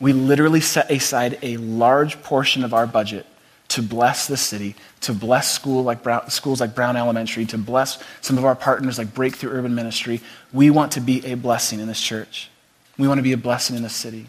We 0.00 0.12
literally 0.12 0.60
set 0.60 0.90
aside 0.90 1.38
a 1.42 1.56
large 1.56 2.22
portion 2.22 2.64
of 2.64 2.72
our 2.72 2.86
budget 2.86 3.26
to 3.68 3.82
bless 3.82 4.26
the 4.26 4.36
city, 4.36 4.74
to 5.00 5.12
bless 5.12 5.50
school 5.52 5.82
like 5.82 6.02
Brown, 6.02 6.30
schools 6.30 6.60
like 6.60 6.74
Brown 6.74 6.96
Elementary, 6.96 7.44
to 7.46 7.58
bless 7.58 8.02
some 8.20 8.38
of 8.38 8.44
our 8.44 8.54
partners 8.54 8.96
like 8.98 9.12
Breakthrough 9.12 9.50
Urban 9.50 9.74
Ministry. 9.74 10.20
We 10.52 10.70
want 10.70 10.92
to 10.92 11.00
be 11.00 11.24
a 11.26 11.34
blessing 11.36 11.80
in 11.80 11.86
this 11.86 12.00
church. 12.00 12.50
We 12.96 13.06
want 13.06 13.18
to 13.18 13.22
be 13.22 13.32
a 13.32 13.38
blessing 13.38 13.76
in 13.76 13.82
this 13.82 13.94
city. 13.94 14.28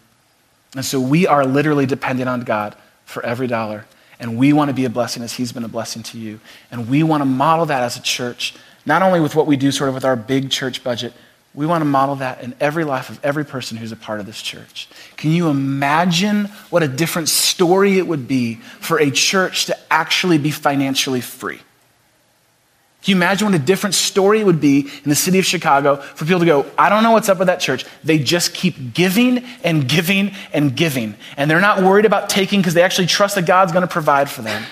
And 0.76 0.86
so 0.86 1.00
we 1.00 1.26
are 1.26 1.46
literally 1.46 1.86
dependent 1.86 2.30
on 2.30 2.42
God 2.42 2.76
for 3.06 3.26
every 3.26 3.48
dollar. 3.48 3.86
And 4.20 4.38
we 4.38 4.52
want 4.52 4.70
to 4.70 4.74
be 4.74 4.86
a 4.86 4.90
blessing 4.90 5.24
as 5.24 5.34
He's 5.34 5.54
been 5.54 5.64
a 5.64 5.70
blessing 5.70 6.04
to 6.04 6.20
you. 6.20 6.40
And 6.70 6.90
we 6.90 7.02
want 7.04 7.22
to 7.22 7.26
model 7.26 7.66
that 7.68 7.82
as 7.82 7.96
a 7.96 8.02
church, 8.02 8.54
not 8.86 9.02
only 9.02 9.22
with 9.22 9.36
what 9.36 9.48
we 9.48 9.56
do 9.56 9.72
sort 9.72 9.88
of 9.88 9.96
with 9.96 10.06
our 10.06 10.18
big 10.18 10.52
church 10.52 10.84
budget, 10.84 11.14
we 11.54 11.66
want 11.66 11.82
to 11.82 11.86
model 11.86 12.16
that 12.18 12.44
in 12.44 12.54
every 12.60 12.84
life 12.84 13.10
of 13.10 13.24
every 13.26 13.44
person 13.44 13.76
who's 13.76 13.92
a 13.92 13.96
part 13.96 14.20
of 14.20 14.26
this 14.26 14.42
church. 14.42 14.88
Can 15.18 15.32
you 15.32 15.50
imagine 15.50 16.46
what 16.70 16.84
a 16.84 16.88
different 16.88 17.28
story 17.28 17.98
it 17.98 18.06
would 18.06 18.28
be 18.28 18.56
for 18.80 19.00
a 19.00 19.10
church 19.10 19.66
to 19.66 19.78
actually 19.92 20.38
be 20.38 20.52
financially 20.52 21.22
free? 21.22 21.60
Can 23.02 23.12
you 23.12 23.16
imagine 23.16 23.48
what 23.48 23.56
a 23.56 23.64
different 23.64 23.96
story 23.96 24.42
it 24.42 24.46
would 24.46 24.60
be 24.60 24.82
in 24.82 25.10
the 25.10 25.16
city 25.16 25.40
of 25.40 25.46
Chicago 25.46 25.96
for 25.96 26.26
people 26.26 26.42
to 26.42 26.46
go, 26.46 26.66
I 26.78 26.90
don't 26.90 27.02
know 27.02 27.12
what's 27.12 27.30
up 27.30 27.40
with 27.40 27.48
that 27.48 27.62
church. 27.62 27.86
They 28.04 28.20
just 28.20 28.54
keep 28.54 28.94
giving 28.94 29.40
and 29.64 29.88
giving 29.88 30.34
and 30.52 30.76
giving. 30.76 31.16
And 31.38 31.50
they're 31.50 31.62
not 31.62 31.82
worried 31.82 32.06
about 32.06 32.30
taking 32.30 32.60
because 32.60 32.74
they 32.74 32.84
actually 32.84 33.08
trust 33.08 33.36
that 33.36 33.46
God's 33.46 33.72
going 33.72 33.88
to 33.88 33.92
provide 33.92 34.30
for 34.30 34.42
them. 34.42 34.64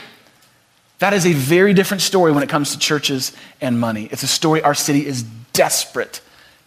That 1.00 1.14
is 1.14 1.26
a 1.26 1.32
very 1.32 1.74
different 1.74 2.02
story 2.02 2.32
when 2.32 2.44
it 2.44 2.50
comes 2.50 2.74
to 2.74 2.80
churches 2.80 3.32
and 3.62 3.80
money. 3.80 4.10
It's 4.12 4.24
a 4.24 4.28
story 4.28 4.62
our 4.62 4.76
city 4.76 5.06
is 5.06 5.24
desperate 5.54 6.22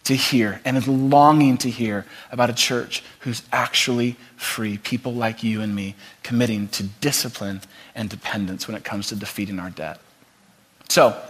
to 0.05 0.15
hear 0.15 0.61
and 0.65 0.77
is 0.77 0.89
longing 0.89 1.57
to 1.59 1.71
hear 1.71 2.07
about 2.33 2.51
a 2.51 2.55
church 2.55 3.03
who's 3.21 3.43
actually 3.53 4.17
free. 4.37 4.79
People 4.79 5.13
like 5.13 5.43
you 5.43 5.61
and 5.61 5.75
me 5.75 5.95
committing 6.23 6.69
to 6.69 6.83
discipline 6.83 7.61
and 7.95 8.09
dependence 8.09 8.67
when 8.67 8.77
it 8.77 8.85
comes 8.85 9.09
to 9.09 9.17
defeating 9.17 9.59
our 9.59 9.71
debt. 9.71 10.01
So, 10.89 11.21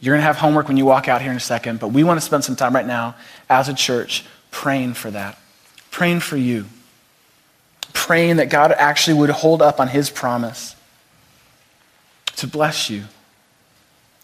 you're 0.00 0.14
going 0.14 0.20
to 0.20 0.26
have 0.26 0.36
homework 0.36 0.68
when 0.68 0.78
you 0.78 0.86
walk 0.86 1.08
out 1.08 1.20
here 1.20 1.30
in 1.30 1.36
a 1.36 1.40
second, 1.40 1.78
but 1.78 1.88
we 1.88 2.04
want 2.04 2.18
to 2.18 2.24
spend 2.24 2.42
some 2.42 2.56
time 2.56 2.74
right 2.74 2.86
now 2.86 3.16
as 3.50 3.68
a 3.68 3.74
church 3.74 4.24
praying 4.50 4.94
for 4.94 5.10
that, 5.10 5.38
praying 5.90 6.20
for 6.20 6.38
you, 6.38 6.66
praying 7.92 8.36
that 8.36 8.48
God 8.48 8.72
actually 8.72 9.18
would 9.18 9.30
hold 9.30 9.60
up 9.60 9.78
on 9.78 9.88
his 9.88 10.08
promise 10.08 10.74
to 12.36 12.46
bless 12.46 12.88
you, 12.88 13.04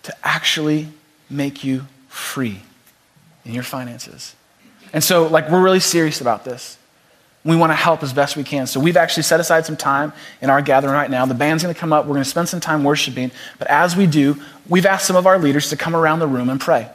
to 0.05 0.15
actually 0.25 0.89
make 1.29 1.63
you 1.63 1.87
free 2.09 2.63
in 3.47 3.55
your 3.55 3.63
finances. 3.63 4.35
And 4.93 5.03
so, 5.03 5.27
like, 5.27 5.51
we're 5.51 5.63
really 5.63 5.81
serious 5.81 6.21
about 6.21 6.45
this. 6.45 6.79
We 7.45 7.55
want 7.55 7.71
to 7.71 7.77
help 7.77 8.03
as 8.03 8.13
best 8.13 8.37
we 8.37 8.43
can. 8.43 8.67
So 8.67 8.81
we've 8.81 8.97
actually 8.97 9.23
set 9.23 9.39
aside 9.39 9.65
some 9.65 9.77
time 9.77 10.13
in 10.43 10.51
our 10.51 10.61
gathering 10.61 10.95
right 10.95 11.09
now. 11.09 11.25
The 11.27 11.35
band's 11.35 11.63
going 11.63 11.73
to 11.73 11.81
come 11.81 11.93
up. 11.93 12.05
We're 12.05 12.15
going 12.15 12.25
to 12.25 12.31
spend 12.31 12.49
some 12.49 12.59
time 12.59 12.83
worshiping. 12.83 13.31
But 13.59 13.69
as 13.69 13.97
we 13.97 14.09
do, 14.09 14.41
we've 14.69 14.85
asked 14.85 15.07
some 15.07 15.15
of 15.15 15.29
our 15.29 15.39
leaders 15.39 15.69
to 15.71 15.77
come 15.77 15.95
around 15.95 16.19
the 16.19 16.27
room 16.27 16.49
and 16.49 16.61
pray. 16.61 16.91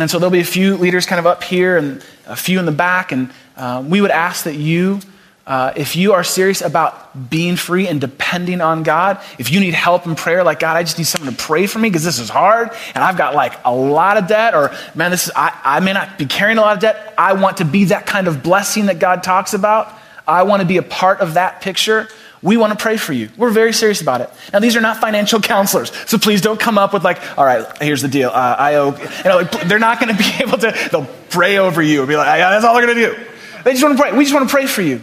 And 0.00 0.10
so 0.10 0.18
there'll 0.18 0.32
be 0.32 0.40
a 0.40 0.44
few 0.44 0.76
leaders 0.76 1.06
kind 1.06 1.20
of 1.20 1.26
up 1.26 1.44
here 1.44 1.76
and 1.76 2.04
a 2.26 2.36
few 2.36 2.58
in 2.58 2.66
the 2.66 2.72
back. 2.72 3.12
And 3.12 3.30
uh, 3.56 3.84
we 3.86 4.00
would 4.00 4.10
ask 4.10 4.44
that 4.44 4.56
you 4.56 5.00
Uh, 5.48 5.72
if 5.76 5.96
you 5.96 6.12
are 6.12 6.22
serious 6.22 6.60
about 6.60 7.30
being 7.30 7.56
free 7.56 7.88
and 7.88 8.02
depending 8.02 8.60
on 8.60 8.82
God, 8.82 9.18
if 9.38 9.50
you 9.50 9.60
need 9.60 9.72
help 9.72 10.06
in 10.06 10.14
prayer, 10.14 10.44
like 10.44 10.60
God, 10.60 10.76
I 10.76 10.82
just 10.82 10.98
need 10.98 11.04
someone 11.04 11.34
to 11.34 11.42
pray 11.42 11.66
for 11.66 11.78
me 11.78 11.88
because 11.88 12.04
this 12.04 12.18
is 12.18 12.28
hard 12.28 12.70
and 12.94 13.02
I've 13.02 13.16
got 13.16 13.34
like 13.34 13.54
a 13.64 13.74
lot 13.74 14.18
of 14.18 14.26
debt, 14.26 14.54
or 14.54 14.76
man, 14.94 15.10
this 15.10 15.24
is, 15.24 15.32
I, 15.34 15.58
I 15.64 15.80
may 15.80 15.94
not 15.94 16.18
be 16.18 16.26
carrying 16.26 16.58
a 16.58 16.60
lot 16.60 16.76
of 16.76 16.82
debt. 16.82 17.14
I 17.16 17.32
want 17.32 17.56
to 17.56 17.64
be 17.64 17.84
that 17.84 18.04
kind 18.04 18.28
of 18.28 18.42
blessing 18.42 18.86
that 18.86 18.98
God 18.98 19.22
talks 19.22 19.54
about. 19.54 19.90
I 20.26 20.42
want 20.42 20.60
to 20.60 20.68
be 20.68 20.76
a 20.76 20.82
part 20.82 21.20
of 21.20 21.34
that 21.34 21.62
picture. 21.62 22.08
We 22.42 22.58
want 22.58 22.78
to 22.78 22.78
pray 22.78 22.98
for 22.98 23.14
you. 23.14 23.30
We're 23.38 23.48
very 23.48 23.72
serious 23.72 24.02
about 24.02 24.20
it. 24.20 24.30
Now, 24.52 24.58
these 24.58 24.76
are 24.76 24.82
not 24.82 24.98
financial 24.98 25.40
counselors, 25.54 25.90
so 26.06 26.18
please 26.18 26.42
don't 26.42 26.60
come 26.60 26.76
up 26.76 26.92
with 26.92 27.04
like, 27.04 27.38
all 27.38 27.46
right, 27.46 27.66
here's 27.80 28.02
the 28.02 28.08
deal. 28.08 28.28
Uh, 28.28 28.56
I 28.58 28.74
owe, 28.74 28.94
you 28.94 29.24
know, 29.24 29.36
like, 29.38 29.50
they're 29.66 29.78
not 29.78 29.98
going 29.98 30.14
to 30.14 30.22
be 30.22 30.30
able 30.42 30.58
to, 30.58 30.88
they'll 30.92 31.08
pray 31.30 31.56
over 31.56 31.80
you 31.80 32.00
and 32.00 32.08
be 32.08 32.16
like, 32.16 32.26
that's 32.26 32.66
all 32.66 32.74
they're 32.74 32.84
going 32.84 32.98
to 32.98 33.16
do. 33.16 33.26
They 33.64 33.72
just 33.72 33.82
want 33.82 33.96
to 33.96 34.02
pray. 34.02 34.12
We 34.12 34.24
just 34.24 34.34
want 34.34 34.46
to 34.46 34.54
pray 34.54 34.66
for 34.66 34.82
you. 34.82 35.02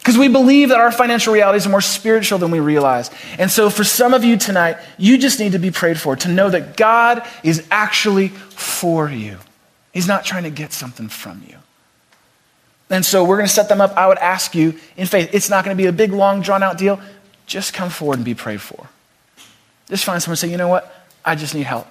Because 0.00 0.16
we 0.16 0.28
believe 0.28 0.70
that 0.70 0.80
our 0.80 0.90
financial 0.90 1.32
realities 1.32 1.66
are 1.66 1.70
more 1.70 1.82
spiritual 1.82 2.38
than 2.38 2.50
we 2.50 2.58
realize. 2.58 3.10
And 3.38 3.50
so, 3.50 3.68
for 3.68 3.84
some 3.84 4.14
of 4.14 4.24
you 4.24 4.38
tonight, 4.38 4.78
you 4.96 5.18
just 5.18 5.38
need 5.38 5.52
to 5.52 5.58
be 5.58 5.70
prayed 5.70 6.00
for 6.00 6.16
to 6.16 6.28
know 6.28 6.48
that 6.48 6.78
God 6.78 7.26
is 7.44 7.66
actually 7.70 8.28
for 8.28 9.10
you. 9.10 9.36
He's 9.92 10.08
not 10.08 10.24
trying 10.24 10.44
to 10.44 10.50
get 10.50 10.72
something 10.72 11.08
from 11.08 11.42
you. 11.46 11.56
And 12.88 13.04
so, 13.04 13.24
we're 13.24 13.36
going 13.36 13.48
to 13.48 13.52
set 13.52 13.68
them 13.68 13.82
up. 13.82 13.94
I 13.94 14.08
would 14.08 14.16
ask 14.18 14.54
you 14.54 14.74
in 14.96 15.06
faith, 15.06 15.34
it's 15.34 15.50
not 15.50 15.66
going 15.66 15.76
to 15.76 15.80
be 15.80 15.86
a 15.86 15.92
big, 15.92 16.12
long, 16.12 16.40
drawn 16.40 16.62
out 16.62 16.78
deal. 16.78 16.98
Just 17.46 17.74
come 17.74 17.90
forward 17.90 18.16
and 18.16 18.24
be 18.24 18.34
prayed 18.34 18.62
for. 18.62 18.88
Just 19.88 20.04
find 20.04 20.22
someone 20.22 20.32
and 20.32 20.38
say, 20.38 20.48
you 20.50 20.56
know 20.56 20.68
what? 20.68 20.90
I 21.22 21.34
just 21.34 21.54
need 21.54 21.64
help. 21.64 21.86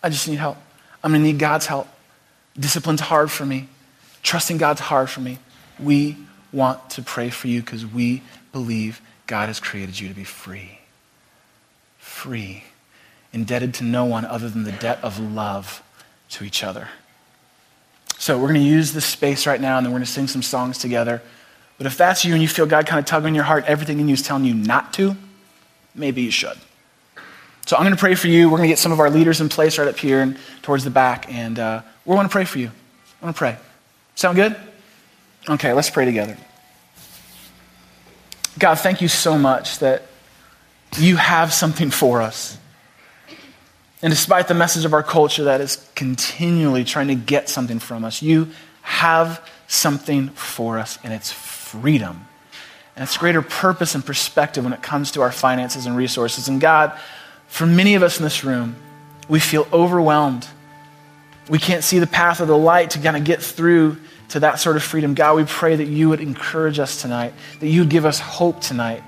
I 0.00 0.10
just 0.10 0.28
need 0.28 0.36
help. 0.36 0.58
I'm 1.02 1.10
going 1.10 1.22
to 1.22 1.26
need 1.26 1.40
God's 1.40 1.66
help. 1.66 1.88
Discipline's 2.56 3.00
hard 3.00 3.32
for 3.32 3.44
me. 3.44 3.68
Trusting 4.22 4.58
God's 4.58 4.80
hard 4.80 5.10
for 5.10 5.20
me. 5.20 5.38
We 5.80 6.16
want 6.52 6.90
to 6.90 7.02
pray 7.02 7.30
for 7.30 7.48
you 7.48 7.60
because 7.60 7.86
we 7.86 8.22
believe 8.52 9.00
God 9.26 9.48
has 9.48 9.60
created 9.60 9.98
you 9.98 10.08
to 10.08 10.14
be 10.14 10.24
free. 10.24 10.78
Free. 11.98 12.64
Indebted 13.32 13.74
to 13.74 13.84
no 13.84 14.04
one 14.04 14.24
other 14.24 14.48
than 14.48 14.64
the 14.64 14.72
debt 14.72 14.98
of 15.02 15.18
love 15.20 15.82
to 16.30 16.44
each 16.44 16.64
other. 16.64 16.88
So 18.18 18.36
we're 18.36 18.48
going 18.48 18.60
to 18.60 18.66
use 18.66 18.92
this 18.92 19.04
space 19.04 19.46
right 19.46 19.60
now 19.60 19.76
and 19.76 19.86
then 19.86 19.92
we're 19.92 19.98
going 19.98 20.06
to 20.06 20.12
sing 20.12 20.26
some 20.26 20.42
songs 20.42 20.78
together. 20.78 21.22
But 21.76 21.86
if 21.86 21.96
that's 21.96 22.24
you 22.24 22.32
and 22.32 22.42
you 22.42 22.48
feel 22.48 22.66
God 22.66 22.86
kind 22.86 22.98
of 22.98 23.04
tugging 23.04 23.34
your 23.34 23.44
heart, 23.44 23.64
everything 23.66 24.00
in 24.00 24.08
you 24.08 24.14
is 24.14 24.22
telling 24.22 24.44
you 24.44 24.54
not 24.54 24.92
to, 24.94 25.16
maybe 25.94 26.22
you 26.22 26.30
should. 26.30 26.58
So 27.66 27.76
I'm 27.76 27.82
going 27.82 27.94
to 27.94 28.00
pray 28.00 28.14
for 28.14 28.28
you. 28.28 28.48
We're 28.48 28.56
going 28.56 28.68
to 28.68 28.72
get 28.72 28.78
some 28.78 28.92
of 28.92 28.98
our 28.98 29.10
leaders 29.10 29.40
in 29.40 29.48
place 29.48 29.78
right 29.78 29.86
up 29.86 29.98
here 29.98 30.20
and 30.20 30.36
towards 30.62 30.84
the 30.84 30.90
back. 30.90 31.32
And 31.32 31.58
uh, 31.58 31.82
we 32.04 32.14
want 32.16 32.28
to 32.28 32.32
pray 32.32 32.44
for 32.44 32.58
you. 32.58 32.70
I 33.20 33.24
want 33.24 33.36
to 33.36 33.38
pray. 33.38 33.56
Sound 34.14 34.36
good? 34.36 34.56
Okay, 35.48 35.72
let's 35.72 35.88
pray 35.88 36.04
together. 36.04 36.36
God, 38.58 38.74
thank 38.74 39.00
you 39.00 39.08
so 39.08 39.38
much 39.38 39.78
that 39.78 40.02
you 40.98 41.16
have 41.16 41.52
something 41.52 41.90
for 41.90 42.20
us. 42.20 42.58
And 44.02 44.10
despite 44.10 44.46
the 44.48 44.54
message 44.54 44.84
of 44.84 44.92
our 44.92 45.02
culture 45.02 45.44
that 45.44 45.60
is 45.60 45.88
continually 45.94 46.84
trying 46.84 47.08
to 47.08 47.14
get 47.14 47.48
something 47.48 47.78
from 47.78 48.04
us, 48.04 48.20
you 48.20 48.48
have 48.82 49.42
something 49.68 50.28
for 50.30 50.78
us, 50.78 50.98
and 51.02 51.12
it's 51.12 51.32
freedom. 51.32 52.26
And 52.94 53.04
it's 53.04 53.16
greater 53.16 53.42
purpose 53.42 53.94
and 53.94 54.04
perspective 54.04 54.64
when 54.64 54.72
it 54.72 54.82
comes 54.82 55.12
to 55.12 55.22
our 55.22 55.32
finances 55.32 55.86
and 55.86 55.96
resources. 55.96 56.48
And 56.48 56.60
God, 56.60 56.98
for 57.46 57.66
many 57.66 57.94
of 57.94 58.02
us 58.02 58.18
in 58.18 58.24
this 58.24 58.44
room, 58.44 58.76
we 59.28 59.40
feel 59.40 59.66
overwhelmed. 59.72 60.46
We 61.48 61.58
can't 61.58 61.84
see 61.84 61.98
the 61.98 62.06
path 62.06 62.40
of 62.40 62.48
the 62.48 62.58
light 62.58 62.90
to 62.90 62.98
kind 62.98 63.16
of 63.16 63.24
get 63.24 63.42
through 63.42 63.98
to 64.28 64.40
that 64.40 64.60
sort 64.60 64.76
of 64.76 64.82
freedom. 64.82 65.14
God, 65.14 65.36
we 65.36 65.44
pray 65.44 65.76
that 65.76 65.86
you 65.86 66.08
would 66.08 66.20
encourage 66.20 66.78
us 66.78 67.00
tonight, 67.00 67.32
that 67.60 67.68
you 67.68 67.80
would 67.80 67.90
give 67.90 68.04
us 68.04 68.18
hope 68.18 68.60
tonight. 68.60 69.02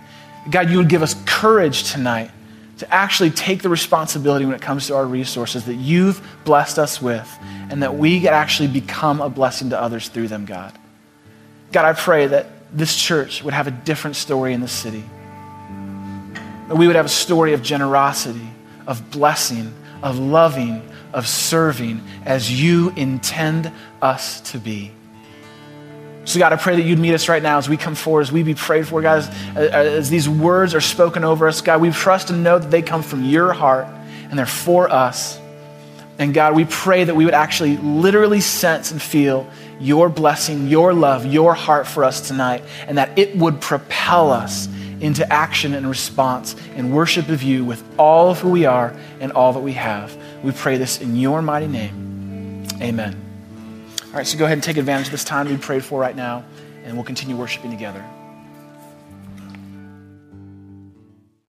God, 0.51 0.71
you 0.71 0.79
would 0.79 0.89
give 0.89 1.03
us 1.03 1.15
courage 1.27 1.93
tonight 1.93 2.31
to 2.79 2.95
actually 2.95 3.31
take 3.31 3.61
the 3.61 3.69
responsibility 3.69 4.47
when 4.47 4.55
it 4.55 4.63
comes 4.63 4.87
to 4.87 4.97
our 4.97 5.05
resources 5.05 5.67
that 5.67 5.75
you've 5.75 6.27
blessed 6.45 6.79
us 6.79 7.03
with, 7.03 7.29
and 7.69 7.83
that 7.83 7.95
we 7.95 8.21
could 8.21 8.31
actually 8.31 8.69
become 8.69 9.21
a 9.21 9.29
blessing 9.29 9.71
to 9.71 9.81
others 9.81 10.09
through 10.09 10.29
them, 10.29 10.47
God. 10.47 10.73
God, 11.73 11.85
I 11.85 11.93
pray 11.93 12.27
that 12.29 12.47
this 12.73 12.97
church 12.97 13.45
would 13.45 13.53
have 13.53 13.67
a 13.67 13.71
different 13.71 14.17
story 14.17 14.55
in 14.55 14.63
the 14.63 14.69
city. 14.69 15.05
That 16.69 16.77
we 16.77 16.87
would 16.87 16.97
have 16.97 17.07
a 17.07 17.11
story 17.11 17.53
of 17.53 17.63
generosity, 17.63 18.49
of 18.87 19.11
blessing, 19.11 19.75
of 20.03 20.19
loving, 20.19 20.83
of 21.13 21.29
serving 21.29 22.01
as 22.25 22.51
you 22.51 22.91
intend 22.97 23.71
us 24.01 24.41
to 24.53 24.59
be. 24.59 24.93
So, 26.25 26.39
God, 26.39 26.53
I 26.53 26.57
pray 26.57 26.77
that 26.77 26.83
you'd 26.83 26.99
meet 26.99 27.15
us 27.15 27.29
right 27.29 27.43
now 27.43 27.59
as 27.59 27.69
we 27.69 27.77
come 27.77 27.95
forward, 27.95 28.23
as 28.23 28.33
we 28.33 28.43
be 28.43 28.55
prayed 28.55 28.87
for, 28.87 29.01
God, 29.01 29.19
as, 29.57 29.57
as 29.57 30.11
these 30.11 30.29
words 30.29 30.75
are 30.75 30.81
spoken 30.81 31.25
over 31.25 31.49
us. 31.49 31.61
God, 31.61 31.81
we 31.81 31.91
trust 31.91 32.31
and 32.31 32.45
know 32.45 32.59
that 32.59 32.71
they 32.71 32.83
come 32.83 33.03
from 33.03 33.25
your 33.25 33.53
heart 33.53 33.87
and 34.29 34.39
they're 34.39 34.47
for 34.47 34.91
us. 34.91 35.41
And 36.19 36.35
God, 36.35 36.55
we 36.55 36.67
pray 36.67 37.05
that 37.05 37.17
we 37.17 37.25
would 37.25 37.35
actually 37.35 37.79
literally 37.79 38.41
sense 38.41 38.91
and 38.91 39.01
feel 39.01 39.49
your 39.81 40.11
blessing, 40.11 40.69
your 40.69 40.93
love, 40.93 41.25
your 41.25 41.55
heart 41.55 41.87
for 41.87 42.05
us 42.05 42.29
tonight, 42.29 42.63
and 42.87 42.99
that 42.99 43.19
it 43.19 43.37
would 43.37 43.61
propel 43.61 44.31
us 44.31 44.69
into 45.01 45.31
action 45.33 45.73
and 45.73 45.89
response 45.89 46.55
in 46.77 46.93
worship 46.93 47.31
of 47.31 47.43
you 47.43 47.65
with 47.65 47.83
all 47.99 48.31
of 48.31 48.39
who 48.41 48.51
we 48.51 48.67
are 48.67 48.95
and 49.21 49.33
all 49.33 49.55
that 49.55 49.61
we 49.61 49.73
have. 49.73 50.15
We 50.43 50.53
pray 50.53 50.77
this 50.77 51.01
in 51.01 51.17
your 51.17 51.41
mighty 51.41 51.69
name. 51.69 52.67
Amen. 52.83 53.30
All 54.11 54.17
right, 54.17 54.27
so 54.27 54.37
go 54.37 54.45
ahead 54.45 54.57
and 54.57 54.63
take 54.63 54.77
advantage 54.77 55.07
of 55.07 55.13
this 55.13 55.23
time 55.23 55.49
we 55.49 55.57
prayed 55.57 55.85
for 55.85 56.01
right 56.01 56.17
now, 56.17 56.45
and 56.83 56.97
we'll 56.97 57.05
continue 57.05 57.37
worshiping 57.37 57.71
together. 57.71 58.05